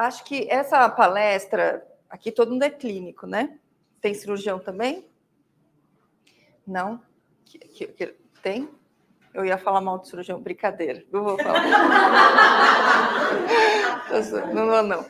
acho 0.00 0.24
que 0.24 0.48
essa 0.50 0.88
palestra, 0.88 1.86
aqui 2.08 2.32
todo 2.32 2.52
mundo 2.52 2.62
é 2.62 2.70
clínico, 2.70 3.26
né? 3.26 3.58
Tem 4.00 4.14
cirurgião 4.14 4.58
também? 4.58 5.06
Não? 6.66 7.02
Que, 7.44 7.58
que, 7.58 7.86
que, 7.86 8.06
tem? 8.42 8.68
Eu 9.34 9.44
ia 9.44 9.58
falar 9.58 9.80
mal 9.80 9.98
de 9.98 10.08
cirurgião, 10.08 10.40
brincadeira, 10.40 11.04
não 11.12 11.22
vou 11.22 11.38
falar. 11.38 11.62
não, 14.54 14.66
não, 14.66 14.82
não. 14.82 15.06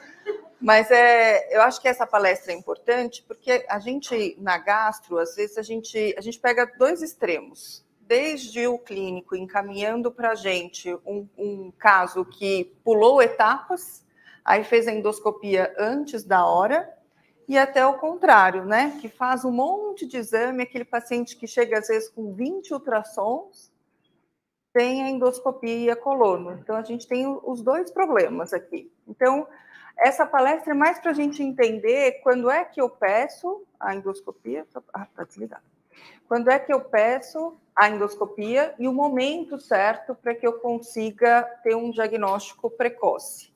Mas 0.61 0.91
é, 0.91 1.57
eu 1.57 1.63
acho 1.63 1.81
que 1.81 1.89
essa 1.89 2.07
palestra 2.07 2.53
é 2.53 2.57
importante 2.57 3.25
porque 3.27 3.65
a 3.69 3.79
gente, 3.79 4.37
na 4.39 4.59
gastro, 4.59 5.19
às 5.19 5.35
vezes 5.35 5.57
a 5.57 5.63
gente, 5.63 6.15
a 6.19 6.21
gente 6.21 6.39
pega 6.39 6.71
dois 6.79 7.01
extremos. 7.01 7.89
Desde 8.01 8.67
o 8.67 8.77
clínico 8.77 9.37
encaminhando 9.37 10.11
para 10.11 10.33
a 10.33 10.35
gente 10.35 10.93
um, 11.07 11.27
um 11.39 11.73
caso 11.79 12.25
que 12.25 12.77
pulou 12.85 13.23
etapas, 13.23 14.05
aí 14.45 14.65
fez 14.65 14.87
a 14.87 14.93
endoscopia 14.93 15.75
antes 15.79 16.25
da 16.25 16.45
hora, 16.45 16.89
e 17.49 17.59
até 17.59 17.85
o 17.85 17.99
contrário, 17.99 18.65
né? 18.65 18.97
Que 19.01 19.09
faz 19.09 19.45
um 19.45 19.51
monte 19.51 20.07
de 20.07 20.17
exame, 20.17 20.63
aquele 20.63 20.85
paciente 20.85 21.37
que 21.37 21.49
chega 21.49 21.79
às 21.79 21.89
vezes 21.89 22.09
com 22.09 22.33
20 22.33 22.73
ultrassons, 22.73 23.73
tem 24.73 25.03
a 25.03 25.11
endoscopia 25.11 25.77
e 25.77 25.91
a 25.91 25.97
colono. 25.97 26.53
Então, 26.53 26.77
a 26.77 26.83
gente 26.83 27.09
tem 27.09 27.27
os 27.27 27.61
dois 27.61 27.91
problemas 27.91 28.53
aqui. 28.53 28.93
Então, 29.07 29.49
essa 29.99 30.25
palestra 30.25 30.73
é 30.73 30.77
mais 30.77 31.01
para 31.01 31.11
a 31.11 31.15
gente 31.15 31.43
entender 31.43 32.21
quando 32.23 32.49
é 32.49 32.65
que 32.65 32.81
eu 32.81 32.89
peço 32.89 33.65
a 33.79 33.95
endoscopia. 33.95 34.65
Ah, 34.95 35.03
está 35.03 35.25
desligado. 35.25 35.65
Quando 36.29 36.49
é 36.51 36.59
que 36.59 36.73
eu 36.73 36.81
peço 36.81 37.57
a 37.75 37.89
endoscopia 37.89 38.75
e 38.79 38.87
o 38.87 38.93
momento 38.93 39.59
certo 39.59 40.15
para 40.15 40.35
que 40.35 40.47
eu 40.47 40.61
consiga 40.61 41.43
ter 41.63 41.75
um 41.75 41.91
diagnóstico 41.91 42.71
precoce. 42.71 43.50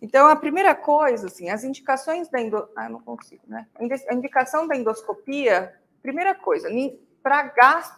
Então, 0.00 0.28
a 0.28 0.36
primeira 0.36 0.74
coisa, 0.74 1.26
assim, 1.26 1.50
as 1.50 1.62
indicações 1.62 2.28
da 2.28 2.40
endo... 2.40 2.68
Ah, 2.74 2.88
não 2.88 3.00
consigo, 3.00 3.42
né? 3.46 3.66
A 4.08 4.14
indicação 4.14 4.66
da 4.66 4.76
endoscopia, 4.76 5.74
primeira 6.02 6.34
coisa, 6.34 6.68
para 7.22 7.52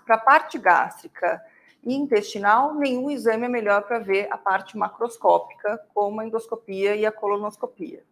a 0.09 0.19
parte 0.19 0.59
gástrica, 0.59 1.41
e 1.85 1.95
intestinal, 1.95 2.75
nenhum 2.75 3.11
exame 3.11 3.47
é 3.47 3.49
melhor 3.49 3.83
para 3.83 3.99
ver 3.99 4.29
a 4.31 4.39
parte 4.39 4.77
macroscópica, 4.77 5.85
como 5.93 6.21
a 6.21 6.27
endoscopia 6.27 6.95
e 6.95 7.05
a 7.05 7.11
colonoscopia. 7.11 8.05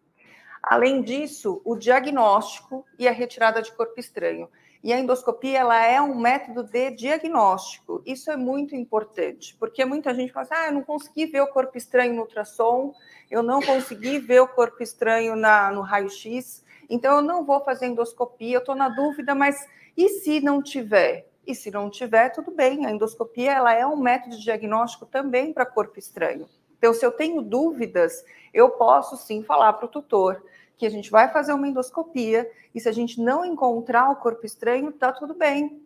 Além 0.61 1.01
disso, 1.01 1.61
o 1.63 1.75
diagnóstico 1.75 2.85
e 2.99 3.07
a 3.07 3.11
retirada 3.11 3.61
de 3.61 3.71
corpo 3.71 3.97
estranho. 3.97 4.49
E 4.83 4.91
a 4.91 4.99
endoscopia 4.99 5.59
ela 5.59 5.85
é 5.85 6.01
um 6.01 6.15
método 6.15 6.63
de 6.63 6.91
diagnóstico. 6.91 8.01
Isso 8.05 8.31
é 8.31 8.35
muito 8.35 8.75
importante, 8.75 9.55
porque 9.59 9.85
muita 9.85 10.13
gente 10.13 10.33
fala 10.33 10.43
assim: 10.43 10.53
ah, 10.55 10.67
eu 10.67 10.73
não 10.73 10.83
consegui 10.83 11.27
ver 11.27 11.41
o 11.41 11.47
corpo 11.47 11.77
estranho 11.77 12.13
no 12.13 12.21
ultrassom, 12.21 12.93
eu 13.29 13.43
não 13.43 13.61
consegui 13.61 14.17
ver 14.17 14.41
o 14.41 14.47
corpo 14.47 14.81
estranho 14.81 15.35
na, 15.35 15.71
no 15.71 15.81
raio-x, 15.81 16.63
então 16.89 17.15
eu 17.17 17.21
não 17.21 17.45
vou 17.45 17.63
fazer 17.63 17.87
endoscopia, 17.87 18.55
eu 18.55 18.59
estou 18.59 18.75
na 18.75 18.89
dúvida, 18.89 19.35
mas 19.35 19.67
e 19.95 20.09
se 20.09 20.41
não 20.41 20.63
tiver? 20.63 21.27
E 21.45 21.53
se 21.53 21.69
não 21.69 21.89
tiver, 21.89 22.29
tudo 22.29 22.51
bem. 22.51 22.85
A 22.85 22.91
endoscopia 22.91 23.51
ela 23.51 23.73
é 23.73 23.85
um 23.85 23.97
método 23.97 24.35
de 24.35 24.43
diagnóstico 24.43 25.05
também 25.05 25.53
para 25.53 25.65
corpo 25.65 25.97
estranho. 25.99 26.47
Então, 26.77 26.93
se 26.93 27.05
eu 27.05 27.11
tenho 27.11 27.41
dúvidas, 27.41 28.23
eu 28.53 28.69
posso 28.71 29.15
sim 29.15 29.43
falar 29.43 29.73
para 29.73 29.85
o 29.85 29.89
tutor 29.89 30.43
que 30.81 30.85
a 30.87 30.89
gente 30.89 31.11
vai 31.11 31.31
fazer 31.31 31.53
uma 31.53 31.67
endoscopia 31.67 32.49
e 32.73 32.81
se 32.81 32.89
a 32.89 32.91
gente 32.91 33.21
não 33.21 33.45
encontrar 33.45 34.09
o 34.09 34.15
corpo 34.15 34.47
estranho, 34.47 34.91
tá 34.91 35.11
tudo 35.11 35.35
bem. 35.35 35.79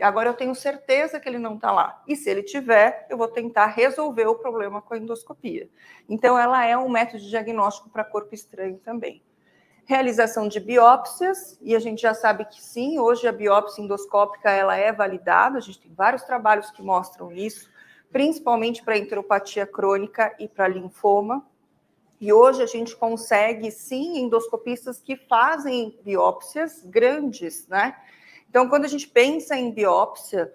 Agora 0.00 0.30
eu 0.30 0.32
tenho 0.32 0.54
certeza 0.54 1.20
que 1.20 1.28
ele 1.28 1.38
não 1.38 1.56
está 1.56 1.70
lá. 1.70 2.02
E 2.08 2.16
se 2.16 2.30
ele 2.30 2.42
tiver, 2.42 3.06
eu 3.10 3.18
vou 3.18 3.28
tentar 3.28 3.66
resolver 3.66 4.26
o 4.26 4.34
problema 4.34 4.80
com 4.80 4.94
a 4.94 4.96
endoscopia. 4.96 5.68
Então, 6.08 6.38
ela 6.38 6.64
é 6.64 6.74
um 6.78 6.88
método 6.88 7.22
de 7.22 7.28
diagnóstico 7.28 7.90
para 7.90 8.04
corpo 8.04 8.34
estranho 8.34 8.78
também 8.78 9.22
realização 9.84 10.46
de 10.46 10.60
biópsias, 10.60 11.58
e 11.60 11.74
a 11.74 11.80
gente 11.80 12.00
já 12.00 12.14
sabe 12.14 12.44
que 12.44 12.62
sim, 12.62 13.00
hoje 13.00 13.26
a 13.26 13.32
biópsia 13.32 13.82
endoscópica 13.82 14.48
ela 14.48 14.76
é 14.76 14.92
validada, 14.92 15.58
a 15.58 15.60
gente 15.60 15.80
tem 15.80 15.92
vários 15.92 16.22
trabalhos 16.22 16.70
que 16.70 16.80
mostram 16.80 17.32
isso, 17.32 17.68
principalmente 18.12 18.80
para 18.80 18.96
enteropatia 18.96 19.66
crônica 19.66 20.32
e 20.38 20.46
para 20.46 20.68
linfoma. 20.68 21.44
E 22.22 22.32
hoje 22.32 22.62
a 22.62 22.66
gente 22.66 22.94
consegue, 22.94 23.68
sim, 23.72 24.20
endoscopistas 24.20 25.00
que 25.00 25.16
fazem 25.16 25.98
biópsias 26.04 26.80
grandes, 26.84 27.66
né? 27.66 27.96
Então, 28.48 28.68
quando 28.68 28.84
a 28.84 28.88
gente 28.88 29.08
pensa 29.08 29.56
em 29.56 29.72
biópsia, 29.72 30.54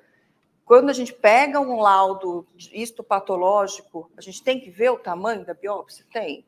quando 0.64 0.90
a 0.90 0.94
gente 0.94 1.12
pega 1.12 1.60
um 1.60 1.82
laudo 1.82 2.48
histopatológico, 2.72 4.10
a 4.16 4.22
gente 4.22 4.42
tem 4.42 4.62
que 4.62 4.70
ver 4.70 4.92
o 4.92 4.98
tamanho 4.98 5.46
da 5.46 5.54
biópsia? 5.54 6.06
Tem. 6.10 6.46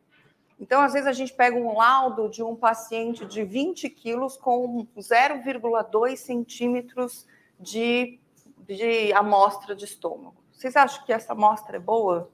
Então, 0.57 0.80
às 0.81 0.94
vezes, 0.94 1.09
a 1.09 1.12
gente 1.12 1.34
pega 1.34 1.57
um 1.57 1.75
laudo 1.75 2.30
de 2.30 2.41
um 2.41 2.56
paciente 2.56 3.25
de 3.25 3.44
20 3.44 3.90
quilos 3.90 4.38
com 4.38 4.88
0,2 4.97 6.16
centímetros 6.16 7.28
de, 7.59 8.18
de 8.59 9.12
amostra 9.12 9.75
de 9.75 9.84
estômago. 9.84 10.41
Vocês 10.53 10.78
acham 10.78 11.03
que 11.06 11.12
essa 11.12 11.34
amostra 11.34 11.75
é 11.75 11.80
boa? 11.81 12.31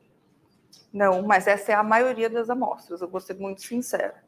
Não, 0.91 1.21
mas 1.21 1.47
essa 1.47 1.71
é 1.71 1.75
a 1.75 1.83
maioria 1.83 2.29
das 2.29 2.49
amostras, 2.49 3.01
eu 3.01 3.07
vou 3.07 3.19
ser 3.19 3.35
muito 3.35 3.61
sincera. 3.61 4.23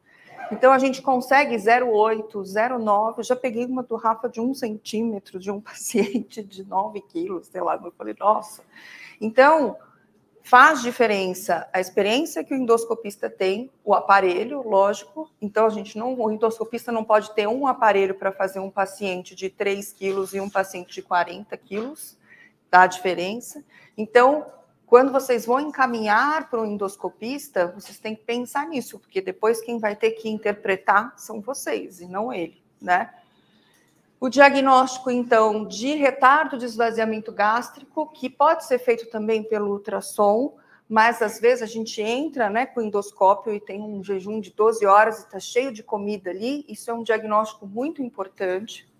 Então, 0.50 0.72
a 0.72 0.78
gente 0.78 1.02
consegue 1.02 1.56
0,8, 1.56 2.30
0,9. 2.32 3.18
Eu 3.18 3.24
já 3.24 3.36
peguei 3.36 3.66
uma 3.66 3.82
do 3.82 4.00
de 4.32 4.40
um 4.40 4.54
centímetro 4.54 5.38
de 5.38 5.50
um 5.50 5.60
paciente 5.60 6.42
de 6.42 6.64
9 6.64 7.00
quilos, 7.02 7.48
sei 7.48 7.60
lá. 7.60 7.78
Eu 7.82 7.92
falei, 7.92 8.16
nossa. 8.18 8.62
Então, 9.20 9.76
Faz 10.48 10.80
diferença 10.80 11.68
a 11.74 11.78
experiência 11.78 12.42
que 12.42 12.54
o 12.54 12.56
endoscopista 12.56 13.28
tem, 13.28 13.70
o 13.84 13.92
aparelho, 13.92 14.66
lógico. 14.66 15.30
Então, 15.42 15.66
a 15.66 15.68
gente 15.68 15.98
não, 15.98 16.18
o 16.18 16.30
endoscopista 16.30 16.90
não 16.90 17.04
pode 17.04 17.34
ter 17.34 17.46
um 17.46 17.66
aparelho 17.66 18.14
para 18.14 18.32
fazer 18.32 18.58
um 18.58 18.70
paciente 18.70 19.34
de 19.34 19.50
3 19.50 19.92
quilos 19.92 20.32
e 20.32 20.40
um 20.40 20.48
paciente 20.48 20.94
de 20.94 21.02
40 21.02 21.54
quilos, 21.58 22.16
dá 22.70 22.86
diferença. 22.86 23.62
Então, 23.94 24.46
quando 24.88 25.12
vocês 25.12 25.44
vão 25.44 25.60
encaminhar 25.60 26.48
para 26.48 26.62
o 26.62 26.64
endoscopista, 26.64 27.66
vocês 27.66 27.98
têm 27.98 28.16
que 28.16 28.24
pensar 28.24 28.66
nisso, 28.66 28.98
porque 28.98 29.20
depois 29.20 29.60
quem 29.60 29.78
vai 29.78 29.94
ter 29.94 30.12
que 30.12 30.30
interpretar 30.30 31.12
são 31.18 31.42
vocês 31.42 32.00
e 32.00 32.06
não 32.06 32.32
ele, 32.32 32.62
né? 32.80 33.12
O 34.18 34.30
diagnóstico, 34.30 35.10
então, 35.10 35.66
de 35.66 35.94
retardo 35.94 36.56
de 36.56 36.64
esvaziamento 36.64 37.30
gástrico, 37.30 38.10
que 38.12 38.30
pode 38.30 38.64
ser 38.64 38.78
feito 38.78 39.10
também 39.10 39.42
pelo 39.42 39.70
ultrassom, 39.72 40.56
mas 40.88 41.20
às 41.20 41.38
vezes 41.38 41.62
a 41.62 41.66
gente 41.66 42.00
entra 42.00 42.48
né, 42.48 42.64
com 42.64 42.80
endoscópio 42.80 43.52
e 43.52 43.60
tem 43.60 43.82
um 43.82 44.02
jejum 44.02 44.40
de 44.40 44.50
12 44.50 44.86
horas 44.86 45.18
e 45.18 45.24
está 45.24 45.38
cheio 45.38 45.70
de 45.70 45.82
comida 45.82 46.30
ali, 46.30 46.64
isso 46.66 46.90
é 46.90 46.94
um 46.94 47.02
diagnóstico 47.02 47.66
muito 47.66 48.02
importante. 48.02 48.90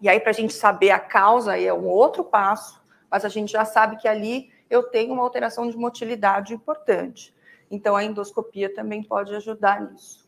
E 0.00 0.08
aí, 0.08 0.20
para 0.20 0.30
a 0.30 0.34
gente 0.34 0.54
saber 0.54 0.92
a 0.92 1.00
causa, 1.00 1.52
aí 1.52 1.66
é 1.66 1.74
um 1.74 1.86
outro 1.86 2.22
passo, 2.22 2.80
mas 3.10 3.24
a 3.24 3.28
gente 3.28 3.50
já 3.50 3.64
sabe 3.64 3.96
que 3.96 4.06
ali 4.06 4.54
eu 4.68 4.84
tenho 4.84 5.12
uma 5.12 5.22
alteração 5.22 5.68
de 5.68 5.76
motilidade 5.76 6.54
importante. 6.54 7.34
Então, 7.70 7.96
a 7.96 8.04
endoscopia 8.04 8.72
também 8.72 9.02
pode 9.02 9.34
ajudar 9.34 9.80
nisso. 9.80 10.26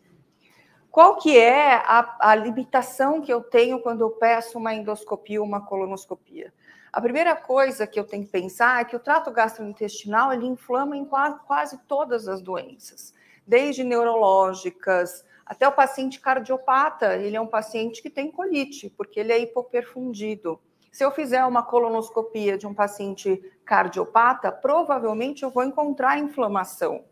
Qual 0.90 1.16
que 1.16 1.38
é 1.38 1.74
a, 1.74 2.16
a 2.20 2.34
limitação 2.34 3.20
que 3.20 3.32
eu 3.32 3.42
tenho 3.42 3.80
quando 3.80 4.00
eu 4.00 4.10
peço 4.10 4.58
uma 4.58 4.74
endoscopia 4.74 5.40
ou 5.40 5.46
uma 5.46 5.64
colonoscopia? 5.64 6.52
A 6.92 7.00
primeira 7.00 7.36
coisa 7.36 7.86
que 7.86 8.00
eu 8.00 8.04
tenho 8.04 8.24
que 8.24 8.32
pensar 8.32 8.80
é 8.80 8.84
que 8.84 8.96
o 8.96 9.00
trato 9.00 9.30
gastrointestinal 9.30 10.32
ele 10.32 10.46
inflama 10.46 10.96
em 10.96 11.04
quase, 11.04 11.38
quase 11.46 11.78
todas 11.86 12.26
as 12.26 12.40
doenças, 12.40 13.14
desde 13.46 13.84
neurológicas 13.84 15.24
até 15.48 15.66
o 15.66 15.72
paciente 15.72 16.20
cardiopata, 16.20 17.16
ele 17.16 17.34
é 17.34 17.40
um 17.40 17.46
paciente 17.46 18.02
que 18.02 18.10
tem 18.10 18.30
colite, 18.30 18.90
porque 18.90 19.18
ele 19.18 19.32
é 19.32 19.38
hipoperfundido. 19.38 20.60
Se 20.98 21.04
eu 21.04 21.12
fizer 21.12 21.44
uma 21.44 21.62
colonoscopia 21.62 22.58
de 22.58 22.66
um 22.66 22.74
paciente 22.74 23.40
cardiopata, 23.64 24.50
provavelmente 24.50 25.44
eu 25.44 25.50
vou 25.50 25.62
encontrar 25.62 26.18
inflamação. 26.18 27.04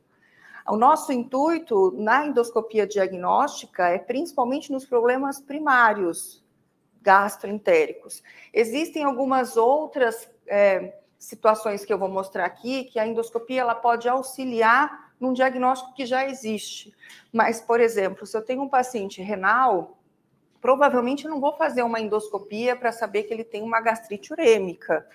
O 0.68 0.76
nosso 0.76 1.12
intuito 1.12 1.92
na 1.96 2.26
endoscopia 2.26 2.84
diagnóstica 2.84 3.86
é 3.86 3.96
principalmente 3.96 4.72
nos 4.72 4.84
problemas 4.84 5.40
primários 5.40 6.44
gastroentéricos. 7.00 8.24
Existem 8.52 9.04
algumas 9.04 9.56
outras 9.56 10.28
é, 10.48 10.98
situações 11.16 11.84
que 11.84 11.92
eu 11.92 11.98
vou 11.98 12.08
mostrar 12.08 12.44
aqui 12.44 12.86
que 12.86 12.98
a 12.98 13.06
endoscopia 13.06 13.60
ela 13.60 13.76
pode 13.76 14.08
auxiliar 14.08 15.12
num 15.20 15.32
diagnóstico 15.32 15.94
que 15.94 16.04
já 16.04 16.26
existe. 16.26 16.92
Mas, 17.32 17.60
por 17.60 17.78
exemplo, 17.78 18.26
se 18.26 18.36
eu 18.36 18.44
tenho 18.44 18.62
um 18.62 18.68
paciente 18.68 19.22
renal, 19.22 19.96
provavelmente 20.66 21.24
eu 21.24 21.30
não 21.30 21.38
vou 21.38 21.52
fazer 21.52 21.84
uma 21.84 22.00
endoscopia 22.00 22.74
para 22.74 22.90
saber 22.90 23.22
que 23.22 23.32
ele 23.32 23.44
tem 23.44 23.62
uma 23.62 23.80
gastrite 23.80 24.32
urêmica, 24.32 25.06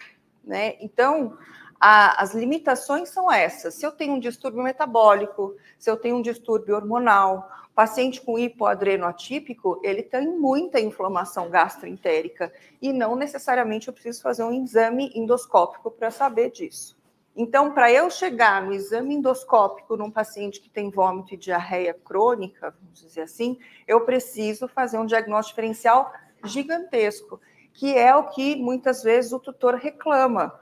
né? 0.42 0.77
Então, 0.80 1.38
a, 1.77 2.24
as 2.24 2.33
limitações 2.33 3.09
são 3.09 3.30
essas. 3.30 3.74
Se 3.74 3.86
eu 3.86 3.92
tenho 3.92 4.13
um 4.13 4.19
distúrbio 4.19 4.63
metabólico, 4.63 5.57
se 5.77 5.92
eu 5.92 5.98
tenho 5.98 6.15
um 6.15 6.21
distúrbio 6.21 6.74
hormonal, 6.74 7.51
paciente 7.75 8.21
com 8.21 8.39
hipoadreno 8.39 9.06
atípico, 9.06 9.77
ele 9.83 10.01
tem 10.01 10.25
muita 10.25 10.80
inflamação 10.80 11.50
gastroentérica 11.50 12.50
e 12.81 12.94
não 12.94 13.18
necessariamente 13.18 13.89
eu 13.89 13.94
preciso 13.94 14.21
fazer 14.21 14.44
um 14.45 14.54
exame 14.54 15.12
endoscópico 15.13 15.92
para 15.92 16.12
saber 16.12 16.51
disso. 16.51 16.97
Então, 17.36 17.72
para 17.72 17.92
eu 17.92 18.10
chegar 18.10 18.62
no 18.62 18.74
exame 18.74 19.16
endoscópico 19.16 19.95
num 19.95 20.12
paciente 20.12 20.60
que 20.60 20.69
tem 20.69 20.89
vômito 20.89 21.33
e 21.33 21.38
diarreia 21.38 21.94
crônica, 21.94 22.75
vamos 22.78 23.00
dizer 23.00 23.22
assim, 23.22 23.57
eu 23.88 24.01
preciso 24.01 24.68
fazer 24.68 24.98
um 24.98 25.06
diagnóstico 25.06 25.56
diferencial 25.56 26.12
gigantesco, 26.44 27.39
que 27.74 27.98
é 27.98 28.13
o 28.16 28.28
que 28.28 28.56
muitas 28.57 29.01
vezes 29.01 29.31
o 29.31 29.39
tutor 29.39 29.75
reclama. 29.75 30.54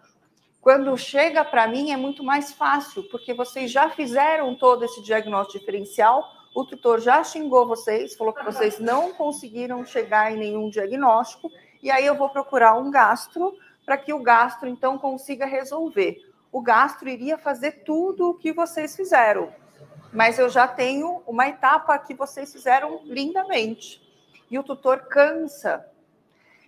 Quando 0.62 0.96
chega 0.98 1.44
para 1.44 1.68
mim 1.68 1.92
é 1.92 1.98
muito 1.98 2.24
mais 2.24 2.54
fácil, 2.54 3.04
porque 3.10 3.34
vocês 3.34 3.72
já 3.72 3.90
fizeram 3.90 4.56
todo 4.56 4.86
esse 4.86 5.02
diagnóstico 5.02 5.60
diferencial, 5.60 6.24
o 6.54 6.66
tutor 6.66 7.00
já 7.00 7.24
xingou 7.24 7.68
vocês, 7.68 8.16
falou 8.16 8.34
que 8.34 8.44
vocês 8.44 8.80
não 8.80 9.14
conseguiram 9.14 9.86
chegar 9.86 10.32
em 10.32 10.38
nenhum 10.38 10.70
diagnóstico, 10.70 11.50
e 11.82 11.90
aí 11.90 12.06
eu 12.06 12.16
vou 12.16 12.30
procurar 12.30 12.76
um 12.76 12.92
gastro 12.92 13.58
para 13.86 13.98
que 13.98 14.14
o 14.14 14.22
gastro 14.22 14.68
então 14.68 14.98
consiga 14.98 15.46
resolver. 15.46 16.29
O 16.52 16.62
gastro 16.62 17.10
iria 17.10 17.38
fazer 17.38 17.84
tudo 17.84 18.30
o 18.30 18.34
que 18.34 18.52
vocês 18.52 18.96
fizeram, 18.96 19.54
mas 20.12 20.40
eu 20.40 20.50
já 20.50 20.68
tenho 20.68 21.22
uma 21.28 21.48
etapa 21.48 21.98
que 22.00 22.14
vocês 22.14 22.52
fizeram 22.52 23.02
lindamente. 23.06 24.02
E 24.50 24.58
o 24.58 24.64
tutor 24.64 25.02
cansa. 25.08 25.86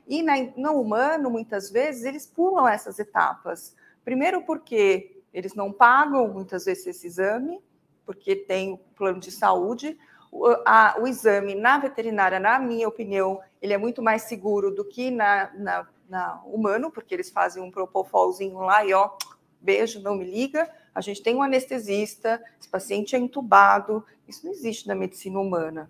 E 0.08 0.22
na, 0.22 0.36
no 0.56 0.80
humano, 0.80 1.30
muitas 1.30 1.72
vezes, 1.72 2.04
eles 2.04 2.28
pulam 2.28 2.68
essas 2.68 3.00
etapas. 3.00 3.76
Primeiro, 4.04 4.44
porque 4.44 5.24
eles 5.34 5.56
não 5.56 5.72
pagam 5.72 6.28
muitas 6.28 6.66
vezes 6.66 6.86
esse 6.86 7.08
exame, 7.08 7.60
porque 8.06 8.36
tem 8.36 8.80
plano 8.96 9.20
de 9.20 9.32
saúde. 9.32 9.98
O, 10.32 10.48
a, 10.66 10.96
o 11.00 11.08
exame 11.08 11.56
na 11.56 11.80
veterinária, 11.80 12.40
na 12.40 12.60
minha 12.60 12.88
opinião, 12.88 13.42
ele 13.62 13.74
é 13.74 13.78
muito 13.78 14.02
mais 14.02 14.24
seguro 14.24 14.70
do 14.70 14.86
que 14.86 15.10
na, 15.10 15.52
na, 15.56 15.88
na 16.08 16.42
humano, 16.46 16.92
porque 16.92 17.14
eles 17.14 17.30
fazem 17.30 17.64
um 17.64 17.72
propofolzinho 17.72 18.60
lá 18.60 18.86
e 18.86 18.94
ó, 18.94 19.12
beijo, 19.62 20.02
não 20.02 20.16
me 20.16 20.26
liga. 20.26 20.70
A 20.94 21.02
gente 21.02 21.22
tem 21.22 21.36
um 21.36 21.44
anestesista, 21.44 22.42
esse 22.60 22.70
paciente 22.70 23.16
é 23.16 23.20
entubado. 23.20 24.06
Isso 24.28 24.46
não 24.46 24.52
existe 24.52 24.88
na 24.88 24.96
medicina 24.96 25.40
humana. 25.40 25.90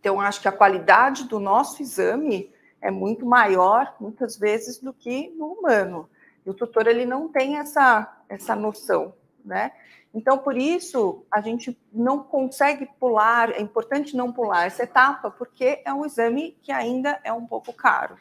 Então, 0.00 0.20
acho 0.20 0.40
que 0.40 0.48
a 0.48 0.52
qualidade 0.52 1.24
do 1.24 1.38
nosso 1.38 1.80
exame 1.80 2.52
é 2.80 2.90
muito 2.90 3.24
maior, 3.24 3.94
muitas 4.00 4.36
vezes, 4.36 4.78
do 4.78 4.92
que 4.92 5.30
no 5.36 5.52
humano. 5.52 6.10
E 6.44 6.50
o 6.50 6.54
tutor 6.54 6.88
ele 6.88 7.06
não 7.06 7.28
tem 7.28 7.56
essa, 7.56 8.20
essa 8.28 8.56
noção, 8.56 9.14
né? 9.44 9.70
Então, 10.14 10.36
por 10.36 10.58
isso, 10.58 11.24
a 11.30 11.40
gente 11.40 11.80
não 11.92 12.22
consegue 12.22 12.86
pular, 12.98 13.50
é 13.50 13.60
importante 13.60 14.16
não 14.16 14.32
pular 14.32 14.66
essa 14.66 14.82
etapa, 14.82 15.30
porque 15.30 15.80
é 15.84 15.94
um 15.94 16.04
exame 16.04 16.58
que 16.60 16.70
ainda 16.70 17.18
é 17.24 17.32
um 17.32 17.46
pouco 17.46 17.72
caro, 17.72 18.18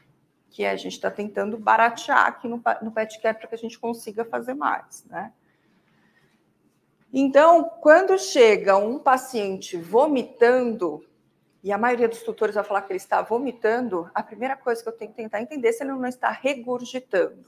que 0.52 0.66
a 0.66 0.76
gente 0.76 0.94
está 0.94 1.10
tentando 1.10 1.58
baratear 1.58 2.28
aqui 2.28 2.48
no, 2.48 2.62
no 2.82 2.92
PetCare 2.92 3.38
para 3.38 3.48
que 3.48 3.56
a 3.56 3.58
gente 3.58 3.80
consiga 3.80 4.26
fazer 4.26 4.54
mais, 4.54 5.06
né? 5.06 5.32
Então, 7.14 7.64
quando 7.82 8.18
chega 8.20 8.78
um 8.78 9.00
paciente 9.00 9.78
vomitando, 9.78 11.06
e 11.64 11.72
a 11.72 11.78
maioria 11.78 12.08
dos 12.08 12.22
tutores 12.22 12.56
vai 12.56 12.64
falar 12.64 12.82
que 12.82 12.92
ele 12.92 12.98
está 12.98 13.22
vomitando, 13.22 14.10
a 14.14 14.22
primeira 14.22 14.56
coisa 14.56 14.84
que 14.84 14.90
eu 14.90 14.94
tenho 14.94 15.12
que 15.12 15.18
tentar 15.18 15.42
entender 15.42 15.70
é 15.70 15.72
se 15.72 15.84
ele 15.84 15.92
não 15.92 16.06
está 16.06 16.30
regurgitando. 16.30 17.46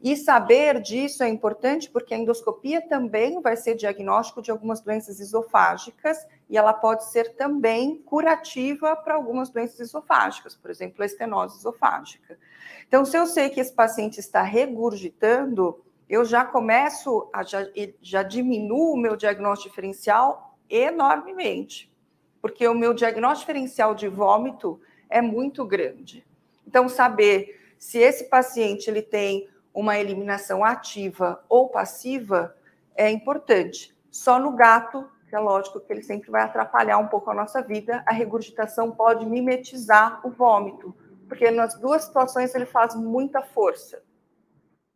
E 0.00 0.16
saber 0.16 0.80
disso 0.80 1.24
é 1.24 1.28
importante 1.28 1.90
porque 1.90 2.14
a 2.14 2.18
endoscopia 2.18 2.80
também 2.80 3.40
vai 3.40 3.56
ser 3.56 3.74
diagnóstico 3.74 4.40
de 4.40 4.50
algumas 4.50 4.80
doenças 4.80 5.18
esofágicas 5.18 6.24
e 6.48 6.56
ela 6.56 6.72
pode 6.72 7.04
ser 7.10 7.34
também 7.34 7.96
curativa 8.02 8.94
para 8.94 9.14
algumas 9.14 9.50
doenças 9.50 9.80
esofágicas, 9.80 10.54
por 10.54 10.70
exemplo, 10.70 11.02
a 11.02 11.06
estenose 11.06 11.58
esofágica. 11.58 12.38
Então, 12.86 13.04
se 13.04 13.16
eu 13.16 13.26
sei 13.26 13.50
que 13.50 13.60
esse 13.60 13.72
paciente 13.72 14.20
está 14.20 14.42
regurgitando, 14.42 15.80
eu 16.08 16.24
já 16.24 16.44
começo, 16.44 17.28
a, 17.32 17.42
já, 17.42 17.66
já 18.00 18.22
diminuo 18.22 18.94
o 18.94 18.96
meu 18.96 19.16
diagnóstico 19.16 19.68
diferencial 19.68 20.56
enormemente, 20.70 21.92
porque 22.40 22.66
o 22.68 22.74
meu 22.74 22.94
diagnóstico 22.94 23.50
diferencial 23.50 23.94
de 23.94 24.06
vômito 24.06 24.80
é 25.10 25.20
muito 25.20 25.64
grande. 25.66 26.24
Então, 26.66 26.88
saber 26.88 27.74
se 27.78 27.98
esse 27.98 28.24
paciente 28.24 28.88
ele 28.88 29.02
tem 29.02 29.48
uma 29.78 29.96
eliminação 29.96 30.64
ativa 30.64 31.40
ou 31.48 31.68
passiva 31.68 32.52
é 32.96 33.08
importante. 33.08 33.96
Só 34.10 34.36
no 34.36 34.50
gato, 34.50 35.08
que 35.28 35.36
é 35.36 35.38
lógico 35.38 35.78
que 35.78 35.92
ele 35.92 36.02
sempre 36.02 36.32
vai 36.32 36.42
atrapalhar 36.42 36.98
um 36.98 37.06
pouco 37.06 37.30
a 37.30 37.34
nossa 37.34 37.62
vida, 37.62 38.02
a 38.04 38.12
regurgitação 38.12 38.90
pode 38.90 39.24
mimetizar 39.24 40.20
o 40.26 40.30
vômito, 40.30 40.92
porque 41.28 41.48
nas 41.52 41.78
duas 41.78 42.02
situações 42.02 42.52
ele 42.56 42.66
faz 42.66 42.96
muita 42.96 43.40
força. 43.40 44.02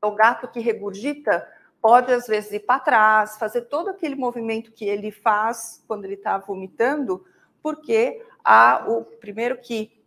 O 0.02 0.10
gato 0.10 0.48
que 0.48 0.58
regurgita 0.58 1.48
pode, 1.80 2.12
às 2.12 2.26
vezes, 2.26 2.50
ir 2.50 2.66
para 2.66 2.80
trás, 2.80 3.38
fazer 3.38 3.62
todo 3.62 3.88
aquele 3.88 4.16
movimento 4.16 4.72
que 4.72 4.84
ele 4.84 5.12
faz 5.12 5.84
quando 5.86 6.06
ele 6.06 6.14
está 6.14 6.38
vomitando, 6.38 7.24
porque 7.62 8.20
há 8.44 8.84
o 8.88 9.04
primeiro 9.04 9.58
que 9.58 10.01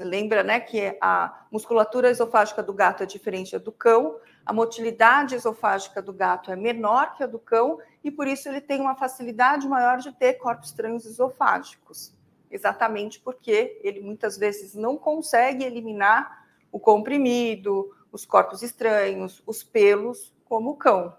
lembra 0.00 0.42
né, 0.42 0.60
que 0.60 0.96
a 1.00 1.46
musculatura 1.50 2.10
esofágica 2.10 2.62
do 2.62 2.72
gato 2.72 3.02
é 3.02 3.06
diferente 3.06 3.52
da 3.52 3.58
do 3.58 3.72
cão, 3.72 4.18
a 4.44 4.52
motilidade 4.52 5.34
esofágica 5.34 6.00
do 6.00 6.12
gato 6.12 6.50
é 6.50 6.56
menor 6.56 7.16
que 7.16 7.22
a 7.22 7.26
do 7.26 7.38
cão, 7.38 7.78
e 8.04 8.10
por 8.10 8.28
isso 8.28 8.48
ele 8.48 8.60
tem 8.60 8.80
uma 8.80 8.94
facilidade 8.94 9.66
maior 9.66 9.98
de 9.98 10.12
ter 10.12 10.34
corpos 10.34 10.68
estranhos 10.68 11.04
esofágicos. 11.04 12.14
Exatamente 12.50 13.18
porque 13.18 13.80
ele 13.82 14.00
muitas 14.00 14.38
vezes 14.38 14.74
não 14.74 14.96
consegue 14.96 15.64
eliminar 15.64 16.46
o 16.70 16.78
comprimido, 16.78 17.92
os 18.12 18.24
corpos 18.24 18.62
estranhos, 18.62 19.42
os 19.46 19.64
pelos, 19.64 20.32
como 20.44 20.70
o 20.70 20.76
cão. 20.76 21.16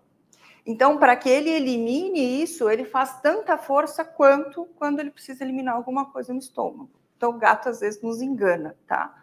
Então, 0.66 0.98
para 0.98 1.16
que 1.16 1.30
ele 1.30 1.50
elimine 1.50 2.42
isso, 2.42 2.70
ele 2.70 2.84
faz 2.84 3.22
tanta 3.22 3.58
força 3.58 4.04
quanto 4.04 4.66
quando 4.78 5.00
ele 5.00 5.12
precisa 5.12 5.44
eliminar 5.44 5.76
alguma 5.76 6.12
coisa 6.12 6.34
no 6.34 6.40
estômago. 6.40 6.90
Então, 7.18 7.32
o 7.32 7.40
gato 7.40 7.68
às 7.68 7.80
vezes 7.80 8.02
nos 8.02 8.22
engana, 8.22 8.78
tá? 8.88 9.14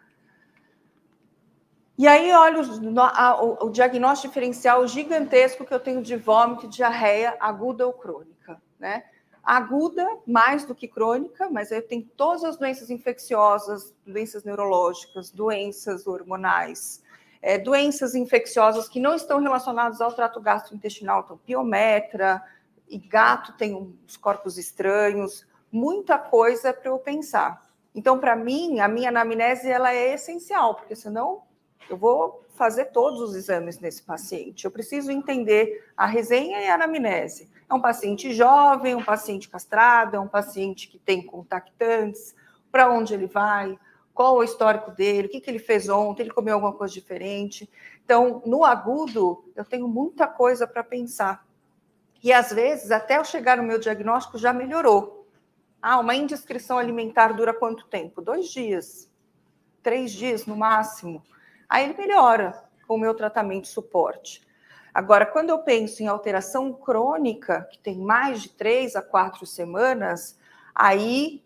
E 1.97 2.05
aí, 2.07 2.29
olha 2.33 2.61
o, 2.61 3.67
o, 3.67 3.69
diagnóstico 3.69 4.27
diferencial 4.27 4.85
gigantesco 4.85 5.65
que 5.65 5.73
eu 5.73 5.79
tenho 5.79 6.01
de 6.01 6.17
vômito, 6.17 6.67
diarreia 6.67 7.37
aguda 7.39 7.87
ou 7.87 7.93
crônica, 7.93 8.61
né? 8.77 9.05
Aguda, 9.41 10.05
mais 10.27 10.65
do 10.65 10.75
que 10.75 10.89
crônica, 10.89 11.49
mas 11.49 11.71
eu 11.71 11.81
tenho 11.81 12.03
todas 12.17 12.43
as 12.43 12.57
doenças 12.57 12.89
infecciosas, 12.89 13.95
doenças 14.05 14.43
neurológicas, 14.43 15.31
doenças 15.31 16.05
hormonais, 16.05 17.01
é, 17.41 17.57
doenças 17.57 18.13
infecciosas 18.13 18.89
que 18.89 18.99
não 18.99 19.15
estão 19.15 19.39
relacionadas 19.39 20.01
ao 20.01 20.11
trato 20.11 20.41
gastrointestinal, 20.41 21.21
então 21.23 21.37
piometra, 21.37 22.43
e 22.89 22.97
gato 22.97 23.53
tem 23.53 23.73
uns 23.73 24.17
corpos 24.17 24.57
estranhos, 24.57 25.47
muita 25.71 26.17
coisa 26.17 26.73
para 26.73 26.89
eu 26.89 26.99
pensar. 26.99 27.64
Então, 27.95 28.19
para 28.19 28.35
mim, 28.35 28.81
a 28.81 28.87
minha 28.89 29.07
anamnese 29.07 29.69
ela 29.69 29.93
é 29.93 30.13
essencial, 30.13 30.75
porque 30.75 30.95
senão 30.95 31.43
eu 31.89 31.95
vou 31.95 32.43
fazer 32.55 32.85
todos 32.85 33.21
os 33.21 33.35
exames 33.35 33.79
nesse 33.79 34.03
paciente. 34.03 34.65
Eu 34.65 34.71
preciso 34.71 35.11
entender 35.11 35.89
a 35.95 36.05
resenha 36.05 36.61
e 36.61 36.67
a 36.67 36.75
anamnese. 36.75 37.49
É 37.69 37.73
um 37.73 37.79
paciente 37.79 38.33
jovem, 38.33 38.95
um 38.95 39.03
paciente 39.03 39.49
castrado, 39.49 40.17
é 40.17 40.19
um 40.19 40.27
paciente 40.27 40.89
que 40.89 40.99
tem 40.99 41.25
contactantes, 41.25 42.35
para 42.69 42.91
onde 42.91 43.13
ele 43.13 43.27
vai, 43.27 43.79
qual 44.13 44.35
o 44.35 44.43
histórico 44.43 44.91
dele, 44.91 45.27
o 45.27 45.31
que, 45.31 45.39
que 45.39 45.49
ele 45.49 45.59
fez 45.59 45.87
ontem, 45.87 46.23
ele 46.23 46.31
comeu 46.31 46.55
alguma 46.55 46.73
coisa 46.73 46.93
diferente. 46.93 47.69
Então, 48.03 48.41
no 48.45 48.65
agudo, 48.65 49.45
eu 49.55 49.63
tenho 49.63 49.87
muita 49.87 50.27
coisa 50.27 50.67
para 50.67 50.83
pensar. 50.83 51.45
E 52.21 52.33
às 52.33 52.51
vezes, 52.51 52.91
até 52.91 53.17
eu 53.17 53.23
chegar 53.23 53.57
no 53.57 53.63
meu 53.63 53.79
diagnóstico, 53.79 54.37
já 54.37 54.51
melhorou. 54.51 55.24
Ah, 55.87 55.99
uma 55.99 56.15
indiscrição 56.15 56.79
alimentar 56.79 57.33
dura 57.33 57.53
quanto 57.53 57.85
tempo? 57.85 58.19
Dois 58.19 58.47
dias, 58.47 59.07
três 59.83 60.11
dias 60.11 60.47
no 60.47 60.57
máximo. 60.57 61.21
Aí 61.69 61.83
ele 61.85 61.93
melhora 61.95 62.59
com 62.87 62.95
o 62.95 62.97
meu 62.97 63.13
tratamento 63.13 63.67
suporte. 63.67 64.41
Agora, 64.91 65.27
quando 65.27 65.51
eu 65.51 65.59
penso 65.59 66.01
em 66.01 66.07
alteração 66.07 66.73
crônica, 66.73 67.69
que 67.71 67.77
tem 67.77 67.99
mais 67.99 68.41
de 68.41 68.49
três 68.49 68.95
a 68.95 69.01
quatro 69.03 69.45
semanas, 69.45 70.39
aí, 70.73 71.45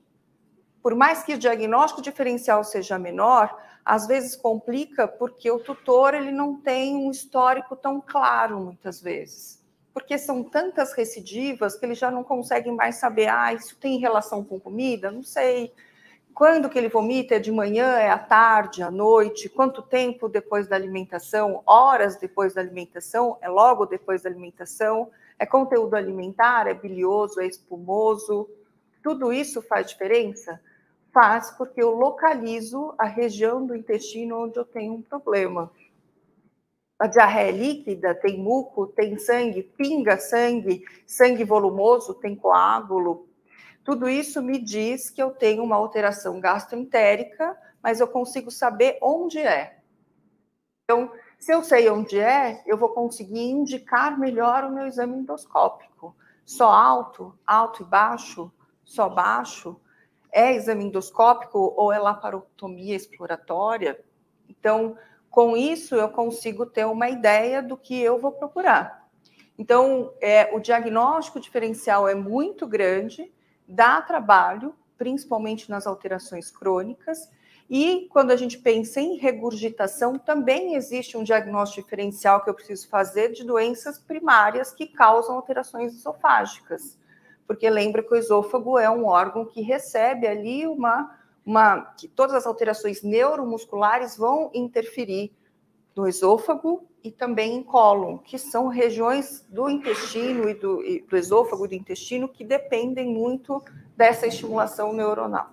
por 0.81 0.95
mais 0.95 1.21
que 1.21 1.33
o 1.33 1.37
diagnóstico 1.37 2.01
diferencial 2.01 2.63
seja 2.63 2.97
menor, 2.97 3.61
às 3.83 4.07
vezes 4.07 4.37
complica 4.37 5.05
porque 5.05 5.51
o 5.51 5.59
tutor 5.59 6.13
ele 6.13 6.31
não 6.31 6.55
tem 6.61 6.95
um 6.95 7.11
histórico 7.11 7.75
tão 7.75 7.99
claro, 7.99 8.57
muitas 8.57 9.01
vezes 9.01 9.58
porque 9.93 10.17
são 10.17 10.43
tantas 10.43 10.93
recidivas 10.93 11.75
que 11.75 11.85
ele 11.85 11.95
já 11.95 12.11
não 12.11 12.23
consegue 12.23 12.71
mais 12.71 12.95
saber, 12.95 13.27
ah, 13.27 13.53
isso 13.53 13.75
tem 13.77 13.99
relação 13.99 14.43
com 14.43 14.59
comida? 14.59 15.11
Não 15.11 15.23
sei. 15.23 15.73
Quando 16.33 16.69
que 16.69 16.77
ele 16.77 16.87
vomita? 16.87 17.35
É 17.35 17.39
de 17.39 17.51
manhã, 17.51 17.97
é 17.97 18.09
à 18.09 18.17
tarde, 18.17 18.81
à 18.81 18.89
noite? 18.89 19.49
Quanto 19.49 19.81
tempo 19.81 20.29
depois 20.29 20.67
da 20.67 20.75
alimentação? 20.75 21.61
Horas 21.65 22.15
depois 22.15 22.53
da 22.53 22.61
alimentação? 22.61 23.37
É 23.41 23.49
logo 23.49 23.85
depois 23.85 24.21
da 24.21 24.29
alimentação? 24.29 25.09
É 25.37 25.45
conteúdo 25.45 25.95
alimentar? 25.95 26.67
É 26.67 26.73
bilioso? 26.73 27.41
É 27.41 27.47
espumoso? 27.47 28.49
Tudo 29.03 29.33
isso 29.33 29.61
faz 29.61 29.89
diferença? 29.89 30.61
Faz, 31.11 31.51
porque 31.51 31.81
eu 31.81 31.91
localizo 31.91 32.93
a 32.97 33.05
região 33.05 33.65
do 33.65 33.75
intestino 33.75 34.43
onde 34.43 34.57
eu 34.57 34.63
tenho 34.63 34.93
um 34.93 35.01
problema. 35.01 35.71
A 36.99 37.07
diarreia 37.07 37.51
líquida, 37.51 38.13
tem 38.13 38.37
muco, 38.37 38.85
tem 38.87 39.17
sangue, 39.17 39.63
pinga 39.63 40.17
sangue, 40.17 40.83
sangue 41.07 41.45
volumoso, 41.45 42.13
tem 42.15 42.35
coágulo. 42.35 43.29
Tudo 43.85 44.09
isso 44.09 44.41
me 44.43 44.59
diz 44.59 45.09
que 45.09 45.23
eu 45.23 45.31
tenho 45.31 45.63
uma 45.63 45.77
alteração 45.77 46.41
gastroentérica, 46.41 47.57
mas 47.81 48.01
eu 48.01 48.07
consigo 48.07 48.51
saber 48.51 48.97
onde 49.01 49.39
é. 49.39 49.79
Então, 50.83 51.11
se 51.39 51.53
eu 51.53 51.63
sei 51.63 51.89
onde 51.89 52.19
é, 52.19 52.61
eu 52.65 52.77
vou 52.77 52.89
conseguir 52.89 53.49
indicar 53.49 54.19
melhor 54.19 54.65
o 54.65 54.71
meu 54.71 54.85
exame 54.85 55.19
endoscópico. 55.19 56.13
Só 56.45 56.69
alto, 56.69 57.37
alto 57.47 57.83
e 57.83 57.85
baixo, 57.85 58.51
só 58.83 59.07
baixo, 59.07 59.79
é 60.31 60.53
exame 60.53 60.85
endoscópico 60.85 61.73
ou 61.77 61.93
é 61.93 61.99
laparotomia 61.99 62.95
exploratória? 62.95 64.03
Então, 64.49 64.97
com 65.29 65.55
isso, 65.55 65.95
eu 65.95 66.09
consigo 66.09 66.65
ter 66.65 66.85
uma 66.85 67.09
ideia 67.09 67.61
do 67.61 67.77
que 67.77 67.99
eu 67.99 68.17
vou 68.19 68.31
procurar. 68.31 69.07
Então, 69.57 70.13
é, 70.21 70.49
o 70.55 70.59
diagnóstico 70.59 71.39
diferencial 71.39 72.07
é 72.07 72.15
muito 72.15 72.65
grande, 72.65 73.31
dá 73.67 74.01
trabalho, 74.01 74.73
principalmente 74.97 75.69
nas 75.69 75.85
alterações 75.85 76.49
crônicas, 76.49 77.29
e 77.69 78.07
quando 78.11 78.31
a 78.31 78.35
gente 78.35 78.57
pensa 78.57 78.99
em 78.99 79.17
regurgitação, 79.17 80.17
também 80.17 80.73
existe 80.73 81.15
um 81.15 81.23
diagnóstico 81.23 81.83
diferencial 81.83 82.43
que 82.43 82.49
eu 82.49 82.53
preciso 82.53 82.87
fazer 82.87 83.31
de 83.31 83.43
doenças 83.43 83.99
primárias 83.99 84.73
que 84.73 84.87
causam 84.87 85.35
alterações 85.35 85.93
esofágicas. 85.93 86.97
Porque 87.45 87.69
lembra 87.69 88.01
que 88.01 88.11
o 88.11 88.17
esôfago 88.17 88.79
é 88.79 88.89
um 88.89 89.05
órgão 89.05 89.45
que 89.45 89.61
recebe 89.61 90.25
ali 90.25 90.65
uma 90.65 91.18
uma, 91.49 91.81
que 91.97 92.07
todas 92.07 92.35
as 92.35 92.45
alterações 92.45 93.01
neuromusculares 93.01 94.15
vão 94.15 94.51
interferir 94.53 95.33
no 95.95 96.07
esôfago 96.07 96.87
e 97.03 97.09
também 97.09 97.55
em 97.55 97.63
cólon, 97.63 98.19
que 98.19 98.37
são 98.37 98.67
regiões 98.67 99.43
do 99.49 99.67
intestino 99.67 100.47
e 100.47 100.53
do, 100.53 100.83
e 100.83 101.01
do 101.01 101.17
esôfago 101.17 101.65
e 101.65 101.69
do 101.69 101.73
intestino 101.73 102.29
que 102.29 102.43
dependem 102.43 103.11
muito 103.11 103.63
dessa 103.97 104.27
estimulação 104.27 104.93
neuronal. 104.93 105.49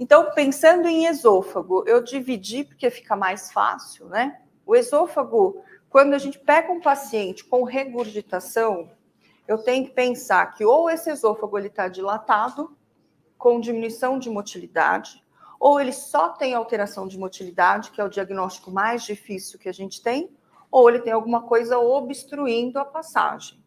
Então, 0.00 0.30
pensando 0.34 0.88
em 0.88 1.04
esôfago, 1.04 1.84
eu 1.86 2.02
dividi 2.02 2.64
porque 2.64 2.88
fica 2.88 3.14
mais 3.14 3.52
fácil, 3.52 4.06
né? 4.06 4.40
O 4.64 4.74
esôfago, 4.74 5.62
quando 5.90 6.14
a 6.14 6.18
gente 6.18 6.38
pega 6.38 6.72
um 6.72 6.80
paciente 6.80 7.44
com 7.44 7.64
regurgitação, 7.64 8.88
eu 9.46 9.58
tenho 9.58 9.84
que 9.84 9.92
pensar 9.92 10.54
que 10.54 10.64
ou 10.64 10.88
esse 10.88 11.10
esôfago 11.10 11.58
ele 11.58 11.68
está 11.68 11.86
dilatado, 11.86 12.75
com 13.38 13.60
diminuição 13.60 14.18
de 14.18 14.30
motilidade, 14.30 15.22
ou 15.58 15.80
ele 15.80 15.92
só 15.92 16.30
tem 16.30 16.54
alteração 16.54 17.06
de 17.08 17.18
motilidade, 17.18 17.90
que 17.90 18.00
é 18.00 18.04
o 18.04 18.08
diagnóstico 18.08 18.70
mais 18.70 19.02
difícil 19.02 19.58
que 19.58 19.68
a 19.68 19.72
gente 19.72 20.02
tem, 20.02 20.30
ou 20.70 20.88
ele 20.88 21.00
tem 21.00 21.12
alguma 21.12 21.42
coisa 21.42 21.78
obstruindo 21.78 22.78
a 22.78 22.84
passagem. 22.84 23.58